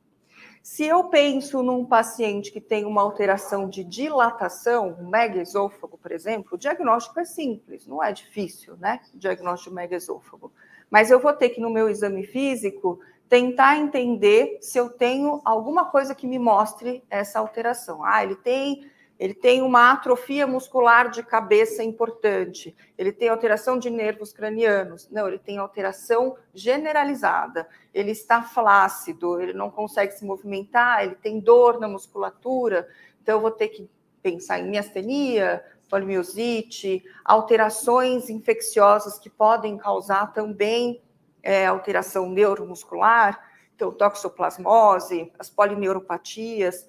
Se 0.62 0.86
eu 0.86 1.06
penso 1.06 1.64
num 1.64 1.86
paciente 1.86 2.52
que 2.52 2.62
tem 2.62 2.86
uma 2.86 3.02
alteração 3.02 3.68
de 3.68 3.84
dilatação, 3.84 4.96
um 5.00 5.10
megaesôfago, 5.10 5.98
por 5.98 6.12
exemplo, 6.12 6.50
o 6.54 6.58
diagnóstico 6.58 7.20
é 7.20 7.26
simples, 7.26 7.88
não 7.88 8.04
é 8.04 8.12
difícil, 8.12 8.76
né? 8.78 9.00
O 9.14 9.18
diagnóstico 9.18 9.74
megaesôfago. 9.74 10.52
Mas 10.90 11.10
eu 11.10 11.20
vou 11.20 11.34
ter 11.34 11.50
que, 11.50 11.62
no 11.62 11.70
meu 11.70 11.90
exame 11.90 12.24
físico, 12.24 13.00
tentar 13.28 13.78
entender 13.78 14.58
se 14.62 14.78
eu 14.78 14.90
tenho 14.90 15.42
alguma 15.46 15.86
coisa 15.86 16.14
que 16.14 16.28
me 16.28 16.38
mostre 16.38 17.04
essa 17.10 17.40
alteração. 17.40 18.04
Ah, 18.04 18.24
ele 18.24 18.36
tem 18.36 18.90
ele 19.20 19.34
tem 19.34 19.62
uma 19.62 19.92
atrofia 19.92 20.48
muscular 20.48 21.12
de 21.12 21.22
cabeça 21.22 21.84
importante, 21.84 22.74
ele 22.98 23.12
tem 23.12 23.28
alteração 23.28 23.78
de 23.78 23.90
nervos 23.90 24.32
cranianos. 24.32 25.10
Não, 25.12 25.28
ele 25.28 25.38
tem 25.38 25.58
alteração 25.58 26.38
generalizada. 26.54 27.68
Ele 27.94 28.12
está 28.12 28.42
flácido, 28.42 29.42
ele 29.42 29.52
não 29.52 29.70
consegue 29.70 30.14
se 30.14 30.24
movimentar, 30.24 31.04
ele 31.04 31.16
tem 31.16 31.38
dor 31.42 31.82
na 31.82 31.88
musculatura. 31.88 32.88
Então, 33.22 33.36
eu 33.36 33.42
vou 33.42 33.52
ter 33.52 33.68
que 33.68 33.90
pensar 34.24 34.60
em 34.60 34.70
miastenia, 34.70 35.62
polimiosite, 35.90 37.04
alterações 37.26 38.30
infecciosas 38.30 39.20
que 39.20 39.30
podem 39.30 39.78
causar 39.78 40.32
também 40.32 41.02
é, 41.44 41.66
alteração 41.66 42.30
neuromuscular, 42.30 43.40
então 43.76 43.92
toxoplasmose, 43.92 45.32
as 45.38 45.50
polineuropatias 45.50 46.88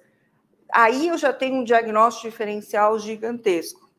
aí 0.71 1.07
eu 1.07 1.17
já 1.17 1.33
tenho 1.33 1.57
um 1.57 1.63
diagnóstico 1.63 2.29
diferencial 2.29 2.97
gigantesco. 2.99 3.89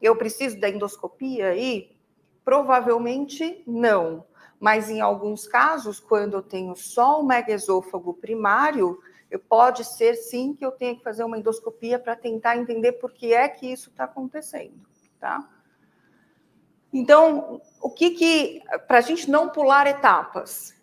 Eu 0.00 0.16
preciso 0.16 0.58
da 0.58 0.68
endoscopia 0.68 1.48
aí? 1.48 1.96
Provavelmente 2.44 3.62
não. 3.66 4.24
Mas 4.58 4.90
em 4.90 5.00
alguns 5.00 5.46
casos, 5.46 6.00
quando 6.00 6.34
eu 6.34 6.42
tenho 6.42 6.74
só 6.76 7.20
o 7.20 7.26
megaesôfago 7.26 8.14
primário, 8.14 9.00
pode 9.48 9.84
ser 9.84 10.16
sim 10.16 10.54
que 10.54 10.64
eu 10.64 10.72
tenha 10.72 10.96
que 10.96 11.02
fazer 11.02 11.24
uma 11.24 11.38
endoscopia 11.38 11.98
para 11.98 12.16
tentar 12.16 12.56
entender 12.56 12.92
por 12.92 13.12
que 13.12 13.32
é 13.32 13.48
que 13.48 13.70
isso 13.70 13.90
está 13.90 14.04
acontecendo, 14.04 14.86
tá? 15.18 15.48
Então, 16.92 17.60
o 17.80 17.88
que 17.88 18.10
que, 18.10 18.62
para 18.88 18.98
a 18.98 19.00
gente 19.00 19.30
não 19.30 19.48
pular 19.48 19.86
etapas, 19.86 20.74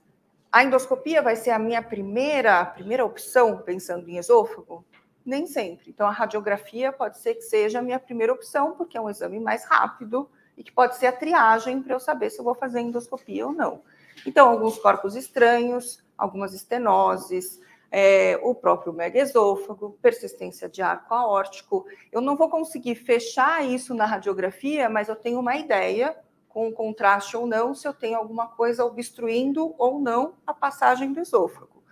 a 0.50 0.63
endoscopia 0.63 1.22
vai 1.22 1.36
ser 1.36 1.51
a 1.51 1.60
minha 1.60 1.81
primeira, 1.81 2.65
primeira 2.65 3.05
opção, 3.05 3.57
pensando 3.60 4.10
em 4.10 4.17
esôfago? 4.17 4.86
Nem 5.27 5.46
sempre. 5.46 5.89
Então, 5.89 6.07
a 6.07 6.12
radiografia 6.12 6.89
pode 6.89 7.17
ser 7.17 7.36
que 7.36 7.41
seja 7.41 7.79
a 7.79 7.81
minha 7.81 8.00
primeira 8.00 8.31
opção, 8.31 8.72
porque 8.77 8.98
é 8.98 9.01
um 9.01 9.10
exame 9.10 9.41
mais 9.41 9.65
rápido 9.65 10.29
e 10.55 10.63
que 10.63 10.72
pode 10.72 10.96
ser 10.96 11.07
a 11.07 11.12
triagem 11.12 11.84
para 11.84 11.93
eu 11.93 12.00
saber 12.00 12.29
se 12.29 12.39
eu 12.39 12.46
vou 12.46 12.55
fazer 12.55 12.79
endoscopia 12.79 13.46
ou 13.46 13.51
não. 13.51 13.81
Então, 14.25 14.48
alguns 14.48 14.79
corpos 14.79 15.17
estranhos, 15.17 16.01
algumas 16.17 16.53
estenoses, 16.53 17.60
é, 17.91 18.39
o 18.41 18.55
próprio 18.55 18.93
megaesôfago, 18.93 19.98
persistência 20.01 20.69
de 20.69 20.81
arco 20.81 21.13
aórtico. 21.13 21.86
Eu 22.10 22.22
não 22.22 22.38
vou 22.38 22.50
conseguir 22.50 22.96
fechar 22.96 23.65
isso 23.65 23.93
na 23.93 24.05
radiografia, 24.05 24.88
mas 24.88 25.10
eu 25.10 25.15
tenho 25.17 25.41
uma 25.41 25.57
ideia, 25.57 26.15
com 26.48 26.72
contraste 26.72 27.36
ou 27.36 27.46
não, 27.46 27.75
se 27.75 27.86
eu 27.86 27.93
tenho 27.93 28.17
alguma 28.17 28.48
coisa 28.48 28.86
obstruindo 28.86 29.75
ou 29.77 30.00
não 30.00 30.36
a 30.48 30.53
passagem 30.53 31.12
do 31.12 31.19
esôfago. 31.19 31.84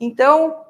Então, 0.00 0.64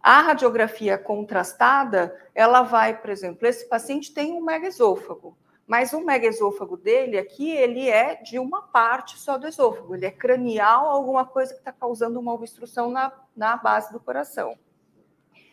a 0.00 0.20
radiografia 0.20 0.96
contrastada, 0.96 2.16
ela 2.34 2.62
vai, 2.62 2.98
por 2.98 3.10
exemplo, 3.10 3.46
esse 3.46 3.68
paciente 3.68 4.12
tem 4.14 4.32
um 4.32 4.44
megaesôfago, 4.44 5.36
mas 5.66 5.92
o 5.92 6.04
megaesôfago 6.04 6.76
dele 6.76 7.18
aqui, 7.18 7.50
ele 7.50 7.88
é 7.88 8.14
de 8.14 8.38
uma 8.38 8.62
parte 8.62 9.18
só 9.18 9.36
do 9.36 9.46
esôfago, 9.46 9.94
ele 9.94 10.06
é 10.06 10.10
cranial, 10.10 10.88
alguma 10.88 11.26
coisa 11.26 11.52
que 11.52 11.58
está 11.58 11.72
causando 11.72 12.18
uma 12.18 12.32
obstrução 12.32 12.90
na, 12.90 13.12
na 13.36 13.56
base 13.56 13.92
do 13.92 14.00
coração. 14.00 14.56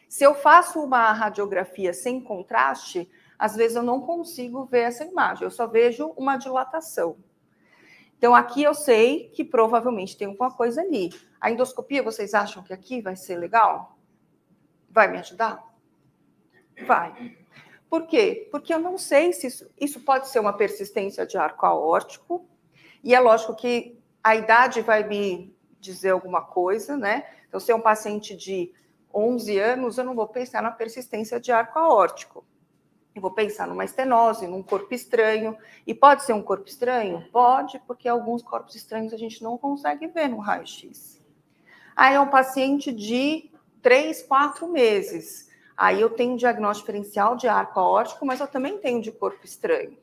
Se 0.08 0.24
eu 0.24 0.36
faço 0.36 0.82
uma 0.82 1.12
radiografia 1.12 1.92
sem 1.92 2.22
contraste, 2.22 3.12
às 3.38 3.56
vezes 3.56 3.75
eu 3.75 3.84
não 3.84 4.00
consigo 4.00 4.66
ver 4.66 4.82
essa 4.82 5.04
imagem, 5.04 5.44
eu 5.44 5.52
só 5.52 5.68
vejo 5.68 6.14
uma 6.16 6.38
dilatação. 6.38 7.18
Então, 8.18 8.34
aqui 8.34 8.64
eu 8.64 8.74
sei 8.74 9.30
que 9.30 9.44
provavelmente 9.44 10.16
tem 10.16 10.28
alguma 10.28 10.50
coisa 10.50 10.82
ali. 10.82 11.10
A 11.42 11.52
endoscopia, 11.52 12.02
vocês 12.02 12.34
acham 12.34 12.64
que 12.64 12.72
aqui 12.72 13.02
vai 13.02 13.16
ser 13.16 13.36
legal? 13.36 13.95
Vai 14.96 15.12
me 15.12 15.18
ajudar? 15.18 15.62
Vai. 16.88 17.36
Por 17.90 18.08
quê? 18.08 18.48
Porque 18.50 18.74
eu 18.74 18.80
não 18.80 18.98
sei 18.98 19.34
se 19.34 19.48
isso, 19.48 19.70
isso 19.78 20.00
pode 20.00 20.30
ser 20.30 20.40
uma 20.40 20.54
persistência 20.54 21.28
de 21.28 21.38
arco 21.38 21.66
aórtico, 21.66 22.48
e 23.04 23.14
é 23.14 23.20
lógico 23.20 23.54
que 23.54 24.00
a 24.24 24.38
idade 24.38 24.80
vai 24.80 25.06
me 25.06 25.54
dizer 25.82 26.12
alguma 26.12 26.42
coisa, 26.42 26.96
né? 26.96 27.28
Então, 27.46 27.60
se 27.60 27.74
é 27.74 27.75
um 27.75 27.82
paciente 27.82 28.38
de 28.38 28.74
11 29.14 29.60
anos, 29.60 29.98
eu 29.98 30.06
não 30.06 30.16
vou 30.16 30.30
pensar 30.30 30.64
na 30.64 30.72
persistência 30.72 31.42
de 31.42 31.52
arco 31.52 31.78
aórtico. 31.78 32.46
Eu 33.14 33.22
vou 33.22 33.32
pensar 33.32 33.68
numa 33.68 33.84
estenose, 33.84 34.48
num 34.48 34.64
corpo 34.64 34.94
estranho. 34.94 35.58
E 35.86 35.94
pode 35.94 36.24
ser 36.24 36.32
um 36.32 36.42
corpo 36.42 36.70
estranho? 36.70 37.28
Pode, 37.34 37.80
porque 37.86 38.08
alguns 38.08 38.42
corpos 38.42 38.75
estranhos 38.75 39.14
a 39.14 39.18
gente 39.18 39.44
não 39.44 39.58
consegue 39.58 40.08
ver 40.08 40.30
no 40.30 40.40
raio-x. 40.40 41.22
Aí 41.96 42.16
é 42.16 42.20
um 42.20 42.30
paciente 42.30 42.94
de 42.94 43.52
três, 43.86 44.24
quatro 44.24 44.68
meses. 44.68 45.48
Aí 45.77 46.01
eu 46.01 46.10
tenho 46.10 46.34
um 46.34 46.38
diagnóstico 46.38 46.88
diferencial 46.88 47.36
de 47.36 47.48
arco 47.48 47.80
aórtico, 47.80 48.25
mas 48.25 48.39
eu 48.39 48.48
também 48.48 48.80
tenho 48.80 49.00
de 49.00 49.12
corpo 49.12 49.46
estranho, 49.46 49.96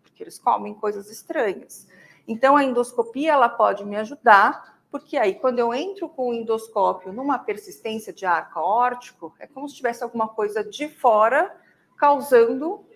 porque 0.00 0.22
eles 0.22 0.38
comem 0.38 0.72
coisas 0.72 1.10
estranhas. 1.10 1.88
Então 2.28 2.56
a 2.56 2.62
endoscopia 2.62 3.32
ela 3.32 3.48
pode 3.48 3.84
me 3.84 3.96
ajudar, 3.96 4.80
porque 4.92 5.16
aí 5.16 5.34
quando 5.34 5.58
eu 5.58 5.74
entro 5.74 6.08
com 6.08 6.28
o 6.28 6.34
endoscópio 6.34 7.12
numa 7.12 7.36
persistência 7.36 8.12
de 8.12 8.24
arco 8.24 8.60
aórtico, 8.60 9.34
é 9.40 9.46
como 9.48 9.68
se 9.68 9.74
tivesse 9.74 10.04
alguma 10.04 10.28
coisa 10.28 10.62
de 10.62 10.88
fora 10.88 11.52
causando 11.96 12.86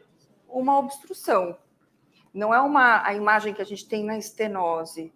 uma 0.49 0.79
obstrução. 0.79 1.59
Não 2.33 2.55
é 2.55 2.61
uma 2.61 3.05
a 3.05 3.13
imagem 3.15 3.53
que 3.53 3.63
a 3.63 3.67
gente 3.67 3.89
tem 3.89 4.05
na 4.05 4.17
estenose. 4.17 5.13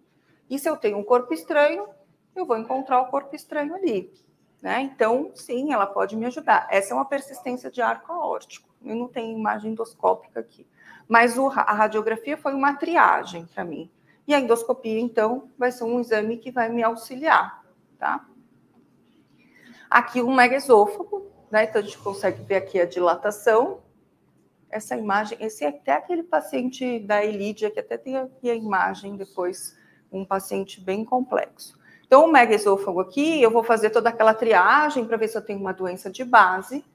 E 0.49 0.59
se 0.59 0.69
eu 0.69 0.75
tenho 0.75 0.97
um 0.97 1.05
corpo 1.05 1.33
estranho, 1.33 1.87
eu 2.35 2.45
vou 2.45 2.57
encontrar 2.57 2.99
o 2.99 3.07
corpo 3.07 3.33
estranho 3.33 3.73
ali. 3.73 4.13
Né? 4.61 4.81
Então, 4.81 5.31
sim, 5.35 5.73
ela 5.73 5.85
pode 5.85 6.15
me 6.15 6.25
ajudar. 6.25 6.67
Essa 6.71 6.93
é 6.93 6.95
uma 6.95 7.05
persistência 7.05 7.69
de 7.69 7.81
arco 7.81 8.11
aórtico. 8.11 8.67
Eu 8.83 8.95
não 8.95 9.07
tenho 9.07 9.37
imagem 9.37 9.71
endoscópica 9.71 10.39
aqui. 10.39 10.65
Mas 11.07 11.37
o, 11.37 11.47
a 11.49 11.73
radiografia 11.73 12.37
foi 12.37 12.53
uma 12.53 12.73
triagem 12.73 13.45
para 13.45 13.63
mim. 13.63 13.91
E 14.27 14.33
a 14.33 14.39
endoscopia, 14.39 14.99
então, 14.99 15.51
vai 15.57 15.71
ser 15.71 15.83
um 15.83 15.99
exame 15.99 16.37
que 16.37 16.51
vai 16.51 16.67
me 16.69 16.81
auxiliar, 16.81 17.63
tá? 17.99 18.25
Aqui 19.87 20.21
um 20.21 20.33
megaesôfago, 20.33 21.31
né? 21.51 21.65
Então 21.65 21.79
a 21.79 21.83
gente 21.85 21.97
consegue 21.99 22.41
ver 22.43 22.55
aqui 22.55 22.79
a 22.79 22.85
dilatação. 22.85 23.83
Essa 24.69 24.97
imagem, 24.97 25.37
esse 25.39 25.63
é 25.63 25.67
até 25.67 25.93
aquele 25.93 26.23
paciente 26.23 26.99
da 26.99 27.23
Elídia, 27.23 27.69
que 27.69 27.79
até 27.79 27.97
tem 27.97 28.17
aqui 28.17 28.49
a 28.49 28.55
imagem 28.55 29.15
depois, 29.15 29.77
um 30.11 30.25
paciente 30.25 30.81
bem 30.81 31.05
complexo. 31.05 31.79
Então, 32.05 32.25
o 32.25 32.31
megaesôfago 32.31 32.99
aqui, 32.99 33.41
eu 33.41 33.49
vou 33.49 33.63
fazer 33.63 33.89
toda 33.89 34.09
aquela 34.09 34.33
triagem 34.33 35.05
para 35.05 35.17
ver 35.17 35.27
se 35.27 35.37
eu 35.37 35.41
tenho 35.41 35.59
uma 35.59 35.73
doença 35.73 36.09
de 36.09 36.23
base, 36.23 36.85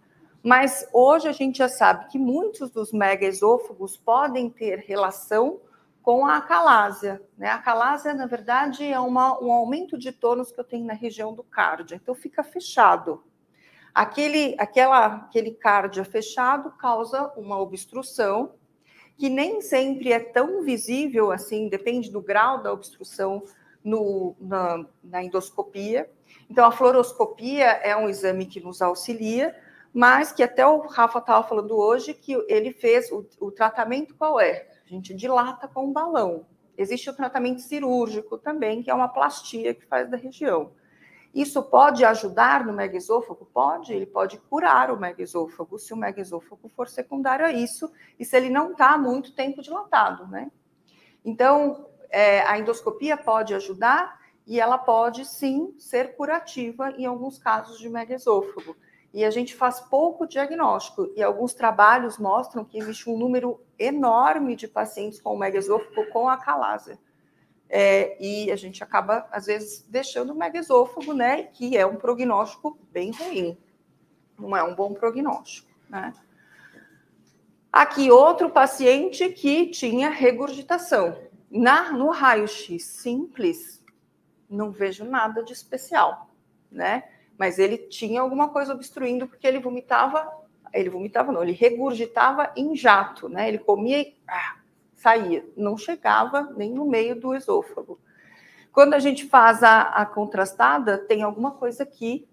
mas 0.42 0.88
hoje 0.92 1.26
a 1.28 1.32
gente 1.32 1.58
já 1.58 1.68
sabe 1.68 2.06
que 2.06 2.18
muitos 2.18 2.70
dos 2.70 2.92
megaesôfagos 2.92 3.96
podem 3.96 4.48
ter 4.48 4.78
relação 4.78 5.60
com 6.00 6.24
a 6.24 6.36
acalásia. 6.36 7.20
Né? 7.36 7.48
A 7.48 7.56
acalásia, 7.56 8.14
na 8.14 8.26
verdade, 8.26 8.84
é 8.84 8.98
uma, 9.00 9.38
um 9.42 9.52
aumento 9.52 9.98
de 9.98 10.12
tônus 10.12 10.52
que 10.52 10.60
eu 10.60 10.64
tenho 10.64 10.86
na 10.86 10.94
região 10.94 11.34
do 11.34 11.42
cardio, 11.42 11.96
então 11.96 12.14
fica 12.14 12.42
fechado. 12.44 13.22
Aquele, 13.92 14.54
aquela, 14.58 15.06
aquele 15.06 15.50
cardio 15.50 16.04
fechado 16.04 16.70
causa 16.78 17.32
uma 17.36 17.58
obstrução 17.58 18.54
que 19.18 19.28
nem 19.28 19.60
sempre 19.60 20.12
é 20.12 20.20
tão 20.20 20.62
visível 20.62 21.30
assim, 21.30 21.68
depende 21.68 22.10
do 22.10 22.22
grau 22.22 22.62
da 22.62 22.72
obstrução 22.72 23.42
no, 23.82 24.37
na, 24.40 24.84
na 25.02 25.22
endoscopia. 25.22 26.10
Então, 26.49 26.66
a 26.66 26.72
fluoroscopia 26.72 27.64
é 27.64 27.96
um 27.96 28.08
exame 28.08 28.46
que 28.46 28.60
nos 28.60 28.82
auxilia, 28.82 29.56
mas 29.92 30.32
que 30.32 30.42
até 30.42 30.66
o 30.66 30.80
Rafa 30.80 31.18
estava 31.18 31.46
falando 31.46 31.76
hoje 31.76 32.14
que 32.14 32.32
ele 32.49 32.72
fez 32.72 33.10
o, 33.10 33.26
o, 33.40 33.50
tratamento 33.50 34.14
qual 34.14 34.38
é? 34.38 34.68
A 34.84 34.88
gente 34.88 35.14
dilata 35.14 35.66
com 35.66 35.87
um 35.87 35.92
balão. 35.92 36.46
Existe 36.76 37.10
o 37.10 37.14
tratamento 37.14 37.60
cirúrgico 37.60 38.38
também, 38.38 38.82
que 38.82 38.90
é 38.90 38.94
uma 38.94 39.08
plastia 39.08 39.75
que 39.75 39.84
faz 39.87 40.08
da 40.08 40.16
região. 40.16 40.72
Isso 41.34 41.62
pode 41.62 42.04
ajudar 42.04 42.64
no 42.66 42.72
megaesôfago? 42.72 43.46
Pode, 43.52 43.92
ele 43.92 44.06
pode 44.06 44.38
curar 44.38 44.90
o 44.90 44.99
megaesôfago 44.99 45.78
se 45.78 45.92
o 45.92 45.96
megaesôfago 45.96 46.68
for 46.70 46.88
secundário 46.88 47.46
a 47.46 47.52
isso 47.52 47.90
e 48.18 48.25
se 48.25 48.37
ele 48.37 48.50
não 48.50 48.72
está 48.72 48.99
muito 48.99 49.32
tempo 49.32 49.62
dilatado, 49.62 50.26
né? 50.26 50.50
Então, 51.25 51.89
é, 52.10 52.42
a 52.42 52.58
endoscopia 52.58 53.16
pode 53.16 53.54
ajudar 53.54 54.20
e 54.46 54.60
ela 54.60 54.78
pode 54.78 55.24
sim 55.24 55.74
ser 55.78 56.16
curativa 56.16 56.90
em 56.92 57.06
alguns 57.06 57.38
casos 57.38 57.78
de 57.78 57.88
megaesôfago 57.88 58.76
e 59.12 59.24
a 59.24 59.30
gente 59.30 59.54
faz 59.54 59.80
pouco 59.80 60.26
diagnóstico. 60.26 61.10
E 61.16 61.22
alguns 61.22 61.52
trabalhos 61.52 62.18
mostram 62.18 62.64
que 62.64 62.78
existe 62.78 63.10
um 63.10 63.18
número 63.18 63.60
enorme 63.78 64.54
de 64.54 64.68
pacientes 64.68 65.20
com 65.20 65.36
megaesôfago 65.36 66.06
com 66.10 66.28
acalásia. 66.28 66.98
É, 67.68 68.16
e 68.20 68.50
a 68.50 68.56
gente 68.56 68.82
acaba, 68.82 69.26
às 69.30 69.46
vezes, 69.46 69.84
deixando 69.88 70.32
o 70.32 70.36
megaesôfago, 70.36 71.12
né? 71.12 71.44
Que 71.44 71.76
é 71.76 71.86
um 71.86 71.96
prognóstico 71.96 72.78
bem 72.90 73.10
ruim. 73.12 73.58
Não 74.38 74.56
é 74.56 74.62
um 74.62 74.74
bom 74.74 74.94
prognóstico, 74.94 75.68
né? 75.88 76.12
Aqui, 77.72 78.10
outro 78.10 78.50
paciente 78.50 79.28
que 79.30 79.68
tinha 79.68 80.10
regurgitação. 80.10 81.16
Na, 81.50 81.92
no 81.92 82.11
raio-x 82.11 82.85
simples, 82.85 83.85
não 84.49 84.71
vejo 84.71 85.04
nada 85.04 85.42
de 85.42 85.52
especial, 85.52 86.30
né? 86.71 87.04
mas 87.40 87.59
ele 87.59 87.78
tinha 87.78 88.21
alguma 88.21 88.50
coisa 88.50 88.75
obstruindo 88.75 89.26
porque 89.26 89.47
ele 89.47 89.59
vomitava, 89.59 90.30
ele 90.75 90.90
vomitava 90.90 91.33
não, 91.33 91.42
ele 91.42 91.52
regurgitava 91.52 92.52
em 92.54 92.76
jato, 92.76 93.30
né? 93.30 93.49
Ele 93.49 93.57
comia 93.57 94.02
e 94.02 94.14
ah, 94.28 94.59
saía, 94.95 95.42
não 95.57 95.75
chegava 95.75 96.52
nem 96.54 96.71
no 96.71 96.85
meio 96.85 97.19
do 97.19 97.35
esôfago. 97.35 97.99
Quando 98.71 98.93
a 98.93 98.99
gente 98.99 99.26
faz 99.26 99.63
a, 99.63 99.80
a 99.84 100.04
contrastada, 100.04 100.99
tem 100.99 101.23
alguma 101.23 101.52
coisa 101.52 101.84
aqui 101.84 102.28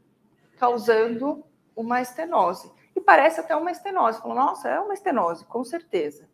causando 0.60 1.41
uma 1.73 2.01
estenose. 2.01 2.69
E 2.93 2.99
parece 2.99 3.39
até 3.39 3.56
uma 3.56 3.71
estenose. 3.71 4.19
Falou, 4.19 4.36
nossa, 4.36 4.67
é 4.67 4.77
uma 4.77 4.93
estenose, 4.93 5.45
com 5.45 5.63
certeza. 5.63 6.27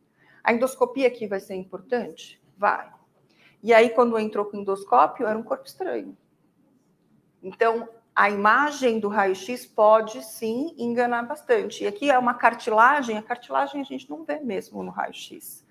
A 0.43 0.51
endoscopia 0.51 1.07
aqui 1.07 1.27
vai 1.27 1.39
ser 1.39 1.53
importante? 1.53 2.41
Vai. 2.63 2.89
E 3.61 3.73
aí, 3.73 3.89
quando 3.89 4.17
entrou 4.17 4.45
com 4.45 4.55
o 4.55 4.61
endoscópio, 4.61 5.27
era 5.27 5.37
um 5.37 5.43
corpo 5.43 5.65
estranho. 5.65 6.17
Então, 7.43 7.89
a 8.15 8.29
imagem 8.29 9.01
do 9.01 9.09
raio-x 9.09 9.65
pode 9.65 10.23
sim 10.23 10.73
enganar 10.77 11.23
bastante. 11.23 11.83
E 11.83 11.87
aqui 11.87 12.09
é 12.09 12.17
uma 12.17 12.35
cartilagem, 12.35 13.17
a 13.17 13.21
cartilagem 13.21 13.81
a 13.81 13.83
gente 13.83 14.09
não 14.09 14.23
vê 14.23 14.39
mesmo 14.39 14.81
no 14.81 14.91
raio-x. 14.91 15.65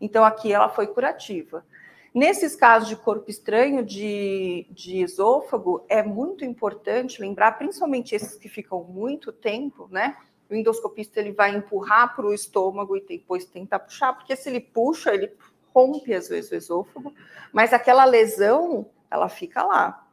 Então, 0.00 0.24
aqui 0.24 0.50
ela 0.50 0.70
foi 0.70 0.86
curativa. 0.86 1.66
Nesses 2.14 2.56
casos 2.56 2.88
de 2.88 2.96
corpo 2.96 3.30
estranho 3.30 3.84
de, 3.84 4.66
de 4.70 5.02
esôfago, 5.02 5.84
é 5.86 6.02
muito 6.02 6.46
importante 6.46 7.20
lembrar, 7.20 7.58
principalmente 7.58 8.14
esses 8.14 8.38
que 8.38 8.48
ficam 8.48 8.82
muito 8.84 9.32
tempo, 9.32 9.86
né? 9.90 10.16
O 10.48 10.54
endoscopista 10.54 11.20
ele 11.20 11.32
vai 11.32 11.54
empurrar 11.54 12.16
para 12.16 12.24
o 12.24 12.32
estômago 12.32 12.96
e 12.96 13.02
depois 13.02 13.44
tentar 13.44 13.80
puxar, 13.80 14.14
porque 14.14 14.34
se 14.34 14.48
ele 14.48 14.60
puxa, 14.60 15.12
ele 15.12 15.30
rompe 15.74 16.14
às 16.14 16.28
vezes 16.28 16.50
o 16.50 16.54
esôfago, 16.54 17.12
mas 17.52 17.72
aquela 17.72 18.04
lesão, 18.04 18.90
ela 19.10 19.28
fica 19.28 19.62
lá. 19.62 20.06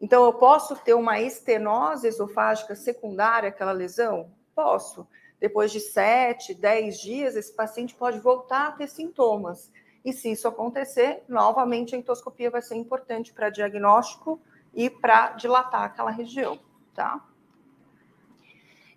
Então, 0.00 0.24
eu 0.24 0.34
posso 0.34 0.76
ter 0.76 0.94
uma 0.94 1.20
estenose 1.20 2.06
esofágica 2.06 2.74
secundária 2.74 3.48
àquela 3.48 3.72
lesão? 3.72 4.30
Posso. 4.54 5.06
Depois 5.40 5.72
de 5.72 5.80
7, 5.80 6.54
10 6.54 6.98
dias, 6.98 7.36
esse 7.36 7.52
paciente 7.52 7.94
pode 7.94 8.18
voltar 8.18 8.68
a 8.68 8.72
ter 8.72 8.88
sintomas. 8.88 9.70
E 10.04 10.12
se 10.12 10.30
isso 10.30 10.46
acontecer, 10.46 11.22
novamente 11.28 11.94
a 11.94 11.98
endoscopia 11.98 12.50
vai 12.50 12.60
ser 12.60 12.76
importante 12.76 13.32
para 13.32 13.50
diagnóstico 13.50 14.40
e 14.74 14.90
para 14.90 15.30
dilatar 15.32 15.82
aquela 15.82 16.10
região, 16.10 16.58
tá? 16.94 17.24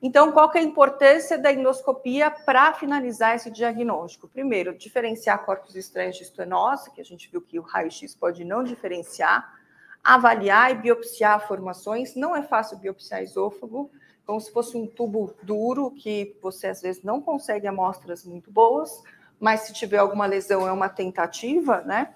Então, 0.02 0.32
qual 0.32 0.50
que 0.50 0.58
é 0.58 0.62
a 0.62 0.64
importância 0.64 1.38
da 1.38 1.52
endoscopia 1.52 2.30
para 2.30 2.74
finalizar 2.74 3.36
esse 3.36 3.50
diagnóstico? 3.50 4.28
Primeiro, 4.28 4.78
diferenciar 4.78 5.44
corpos 5.44 5.76
estranhos 5.76 6.18
de 6.18 6.24
estenose, 6.24 6.92
que 6.92 7.02
a 7.02 7.06
gente 7.06 7.30
viu 7.32 7.42
que 7.42 7.58
o 7.60 7.64
raio-x 7.64 8.14
pode 8.14 8.46
não 8.46 8.64
diferenciar 8.64 9.58
avaliar 10.08 10.72
e 10.72 10.76
biopsiar 10.76 11.46
formações. 11.46 12.16
Não 12.16 12.34
é 12.34 12.42
fácil 12.42 12.78
biopsiar 12.78 13.22
esôfago, 13.22 13.92
como 14.26 14.40
se 14.40 14.52
fosse 14.54 14.78
um 14.78 14.88
tubo 14.88 15.36
duro 15.44 15.92
que 15.92 16.38
você 16.42 16.68
às 16.68 16.82
vezes 16.82 17.04
não 17.04 17.22
consegue 17.22 17.68
amostras 17.68 18.24
muito 18.24 18.50
boas, 18.50 19.04
mas 19.38 19.62
se 19.62 19.74
tiver 19.74 19.98
alguma 19.98 20.26
lesão 20.26 20.66
é 20.66 20.72
uma 20.72 20.88
tentativa, 20.88 21.82
né? 21.82 22.14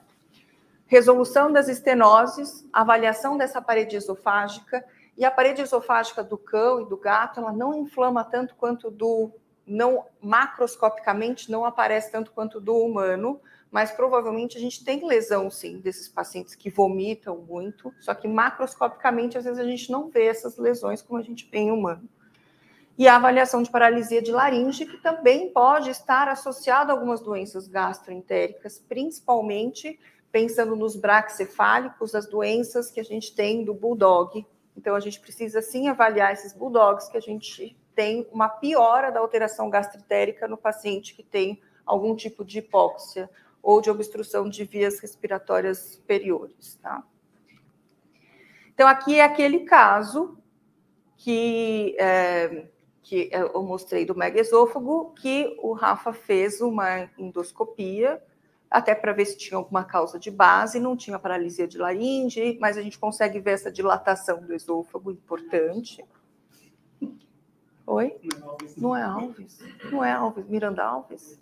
Resolução 0.87 1.51
das 1.51 1.67
estenoses, 1.67 2.65
avaliação 2.71 3.37
dessa 3.37 3.61
parede 3.61 3.97
esofágica 3.97 4.85
e 5.17 5.25
a 5.25 5.31
parede 5.31 5.61
esofágica 5.61 6.23
do 6.23 6.37
cão 6.37 6.81
e 6.81 6.89
do 6.89 6.97
gato, 6.97 7.39
ela 7.39 7.51
não 7.51 7.73
inflama 7.73 8.23
tanto 8.23 8.55
quanto 8.55 8.89
do 8.89 9.31
não 9.65 10.05
macroscopicamente 10.19 11.49
não 11.49 11.63
aparece 11.63 12.11
tanto 12.11 12.31
quanto 12.31 12.59
do 12.59 12.75
humano, 12.75 13.39
mas 13.71 13.91
provavelmente 13.91 14.57
a 14.57 14.59
gente 14.59 14.83
tem 14.83 15.07
lesão, 15.07 15.49
sim, 15.49 15.79
desses 15.79 16.09
pacientes 16.09 16.55
que 16.55 16.69
vomitam 16.69 17.37
muito, 17.37 17.93
só 18.01 18.13
que 18.13 18.27
macroscopicamente, 18.27 19.37
às 19.37 19.45
vezes, 19.45 19.59
a 19.59 19.63
gente 19.63 19.89
não 19.89 20.09
vê 20.09 20.25
essas 20.25 20.57
lesões 20.57 21.01
como 21.01 21.19
a 21.19 21.23
gente 21.23 21.47
vê 21.49 21.59
em 21.59 21.71
humano. 21.71 22.07
E 22.97 23.07
a 23.07 23.15
avaliação 23.15 23.63
de 23.63 23.71
paralisia 23.71 24.21
de 24.21 24.31
laringe, 24.31 24.85
que 24.85 24.97
também 24.97 25.49
pode 25.51 25.89
estar 25.89 26.27
associada 26.27 26.91
a 26.91 26.95
algumas 26.95 27.21
doenças 27.21 27.67
gastroentéricas, 27.67 28.77
principalmente 28.77 29.97
pensando 30.31 30.75
nos 30.75 30.95
braxcefálicos, 30.95 32.13
as 32.13 32.27
doenças 32.27 32.91
que 32.91 32.99
a 32.99 33.03
gente 33.03 33.33
tem 33.33 33.63
do 33.63 33.73
bulldog. 33.73 34.45
Então, 34.75 34.95
a 34.95 34.99
gente 34.99 35.19
precisa, 35.19 35.61
sim, 35.61 35.87
avaliar 35.87 36.33
esses 36.33 36.53
bulldogs 36.53 37.09
que 37.09 37.17
a 37.17 37.21
gente 37.21 37.77
tem 37.93 38.27
uma 38.31 38.47
piora 38.47 39.11
da 39.11 39.19
alteração 39.19 39.69
gastritérica 39.69 40.47
no 40.47 40.57
paciente 40.57 41.13
que 41.13 41.23
tem 41.23 41.61
algum 41.85 42.15
tipo 42.15 42.45
de 42.45 42.59
hipóxia 42.59 43.29
ou 43.61 43.81
de 43.81 43.89
obstrução 43.89 44.49
de 44.49 44.63
vias 44.63 44.99
respiratórias 44.99 45.77
superiores, 45.77 46.79
tá? 46.81 47.03
Então, 48.73 48.87
aqui 48.87 49.19
é 49.19 49.23
aquele 49.23 49.59
caso 49.59 50.37
que, 51.17 51.95
é, 51.99 52.65
que 53.03 53.29
eu 53.31 53.61
mostrei 53.61 54.05
do 54.05 54.15
megaesôfago, 54.15 55.13
que 55.13 55.55
o 55.61 55.73
Rafa 55.73 56.13
fez 56.13 56.61
uma 56.61 57.09
endoscopia, 57.17 58.23
até 58.71 58.95
para 58.95 59.11
ver 59.11 59.25
se 59.25 59.37
tinha 59.37 59.57
alguma 59.57 59.83
causa 59.83 60.17
de 60.17 60.31
base, 60.31 60.79
não 60.79 60.95
tinha 60.95 61.19
paralisia 61.19 61.67
de 61.67 61.77
laringe, 61.77 62.57
mas 62.61 62.77
a 62.77 62.81
gente 62.81 62.97
consegue 62.97 63.37
ver 63.37 63.51
essa 63.51 63.69
dilatação 63.69 64.41
do 64.41 64.53
esôfago 64.53 65.11
importante. 65.11 66.05
Oi? 67.85 68.17
Não 68.77 68.95
é 68.95 69.01
Alves. 69.01 69.59
Não 69.91 70.01
é 70.01 70.13
Alves. 70.13 70.47
Miranda 70.47 70.85
Alves? 70.85 71.37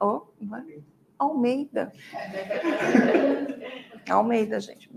Oh, 0.00 0.22
não 0.40 0.56
é? 0.56 0.64
Almeida. 1.20 1.92
Almeida, 4.08 4.58
gente. 4.58 4.90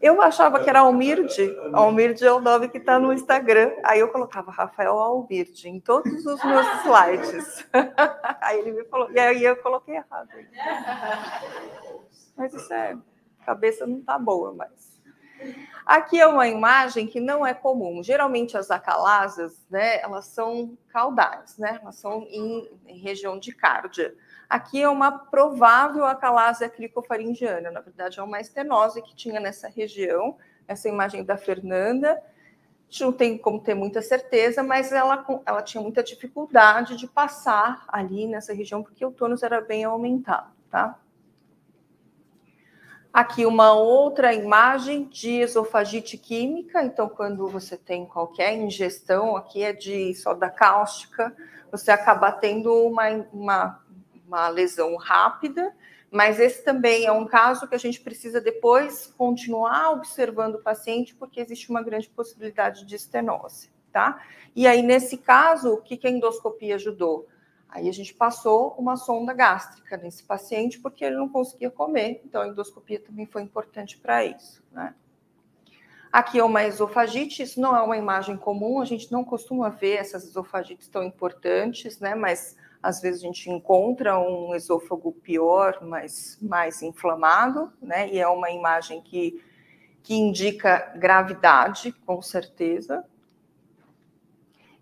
Eu 0.00 0.22
achava 0.22 0.64
que 0.64 0.70
era 0.70 0.80
Almirde. 0.80 1.54
Almirde 1.74 2.24
é 2.24 2.32
o 2.32 2.40
nome 2.40 2.70
que 2.70 2.78
está 2.78 2.98
no 2.98 3.12
Instagram. 3.12 3.72
Aí 3.84 4.00
eu 4.00 4.08
colocava 4.08 4.50
Rafael 4.50 4.98
Almirde 4.98 5.68
em 5.68 5.78
todos 5.78 6.24
os 6.24 6.42
meus 6.42 6.66
slides. 6.80 7.68
Aí 8.40 8.60
ele 8.60 8.72
me 8.72 8.84
falou, 8.86 9.10
e 9.10 9.18
aí 9.18 9.44
eu 9.44 9.56
coloquei 9.56 9.96
errado. 9.96 10.30
Mas 12.34 12.54
isso 12.54 12.72
é. 12.72 12.96
Cabeça 13.44 13.86
não 13.86 13.98
está 13.98 14.18
boa, 14.18 14.54
mas. 14.54 15.00
Aqui 15.88 16.20
é 16.20 16.26
uma 16.26 16.46
imagem 16.46 17.06
que 17.06 17.18
não 17.18 17.46
é 17.46 17.54
comum. 17.54 18.02
Geralmente 18.02 18.58
as 18.58 18.70
acalasas, 18.70 19.64
né, 19.70 20.02
elas 20.02 20.26
são 20.26 20.76
caudais, 20.90 21.56
né? 21.56 21.78
Elas 21.80 21.96
são 21.96 22.26
em, 22.28 22.70
em 22.86 22.98
região 22.98 23.38
de 23.38 23.52
cárdia. 23.52 24.14
Aqui 24.50 24.82
é 24.82 24.88
uma 24.90 25.10
provável 25.10 26.04
acalásia 26.04 26.68
cricofaringiana, 26.68 27.70
na 27.70 27.80
verdade 27.80 28.20
é 28.20 28.22
uma 28.22 28.38
estenose 28.38 29.00
que 29.00 29.16
tinha 29.16 29.40
nessa 29.40 29.66
região. 29.66 30.36
Essa 30.66 30.90
imagem 30.90 31.24
da 31.24 31.38
Fernanda, 31.38 32.12
a 32.12 32.90
gente 32.90 33.04
não 33.04 33.12
tem 33.12 33.38
como 33.38 33.58
ter 33.58 33.72
muita 33.72 34.02
certeza, 34.02 34.62
mas 34.62 34.92
ela, 34.92 35.24
ela 35.46 35.62
tinha 35.62 35.82
muita 35.82 36.02
dificuldade 36.02 36.96
de 36.96 37.06
passar 37.06 37.86
ali 37.88 38.26
nessa 38.26 38.52
região, 38.52 38.82
porque 38.82 39.06
o 39.06 39.10
tônus 39.10 39.42
era 39.42 39.62
bem 39.62 39.84
aumentado, 39.84 40.52
tá? 40.70 40.98
Aqui 43.18 43.44
uma 43.44 43.72
outra 43.72 44.32
imagem 44.32 45.02
de 45.08 45.40
esofagite 45.40 46.16
química. 46.16 46.84
Então, 46.84 47.08
quando 47.08 47.48
você 47.48 47.76
tem 47.76 48.06
qualquer 48.06 48.54
ingestão, 48.54 49.36
aqui 49.36 49.60
é 49.64 49.72
de 49.72 50.14
soda 50.14 50.48
cáustica, 50.48 51.36
você 51.68 51.90
acaba 51.90 52.30
tendo 52.30 52.72
uma, 52.72 53.08
uma, 53.32 53.84
uma 54.24 54.48
lesão 54.48 54.94
rápida, 54.94 55.74
mas 56.12 56.38
esse 56.38 56.64
também 56.64 57.06
é 57.06 57.10
um 57.10 57.26
caso 57.26 57.66
que 57.66 57.74
a 57.74 57.78
gente 57.78 58.00
precisa 58.00 58.40
depois 58.40 59.12
continuar 59.18 59.90
observando 59.90 60.54
o 60.54 60.62
paciente, 60.62 61.12
porque 61.12 61.40
existe 61.40 61.70
uma 61.70 61.82
grande 61.82 62.08
possibilidade 62.08 62.84
de 62.84 62.94
estenose, 62.94 63.68
tá? 63.92 64.22
E 64.54 64.64
aí, 64.64 64.80
nesse 64.80 65.16
caso, 65.16 65.72
o 65.72 65.82
que, 65.82 66.06
a 66.06 66.08
endoscopia 66.08 66.76
ajudou? 66.76 67.26
Aí 67.68 67.88
a 67.88 67.92
gente 67.92 68.14
passou 68.14 68.74
uma 68.78 68.96
sonda 68.96 69.34
gástrica 69.34 69.96
nesse 69.98 70.22
paciente 70.22 70.80
porque 70.80 71.04
ele 71.04 71.16
não 71.16 71.28
conseguia 71.28 71.70
comer, 71.70 72.22
então 72.24 72.42
a 72.42 72.48
endoscopia 72.48 72.98
também 72.98 73.26
foi 73.26 73.42
importante 73.42 73.98
para 73.98 74.24
isso. 74.24 74.64
Né? 74.72 74.94
Aqui 76.10 76.38
é 76.38 76.44
uma 76.44 76.64
esofagite, 76.64 77.42
isso 77.42 77.60
não 77.60 77.76
é 77.76 77.82
uma 77.82 77.96
imagem 77.96 78.36
comum, 78.36 78.80
a 78.80 78.84
gente 78.86 79.12
não 79.12 79.22
costuma 79.22 79.68
ver 79.68 79.96
essas 79.96 80.24
esofagites 80.24 80.88
tão 80.88 81.04
importantes, 81.04 82.00
né? 82.00 82.14
Mas 82.14 82.56
às 82.82 83.00
vezes 83.02 83.22
a 83.22 83.26
gente 83.26 83.50
encontra 83.50 84.18
um 84.18 84.54
esôfago 84.54 85.12
pior, 85.12 85.78
mas 85.82 86.38
mais 86.40 86.80
inflamado, 86.80 87.70
né? 87.82 88.08
E 88.08 88.18
é 88.18 88.26
uma 88.26 88.50
imagem 88.50 89.02
que, 89.02 89.44
que 90.02 90.14
indica 90.14 90.92
gravidade, 90.96 91.92
com 92.06 92.22
certeza. 92.22 93.04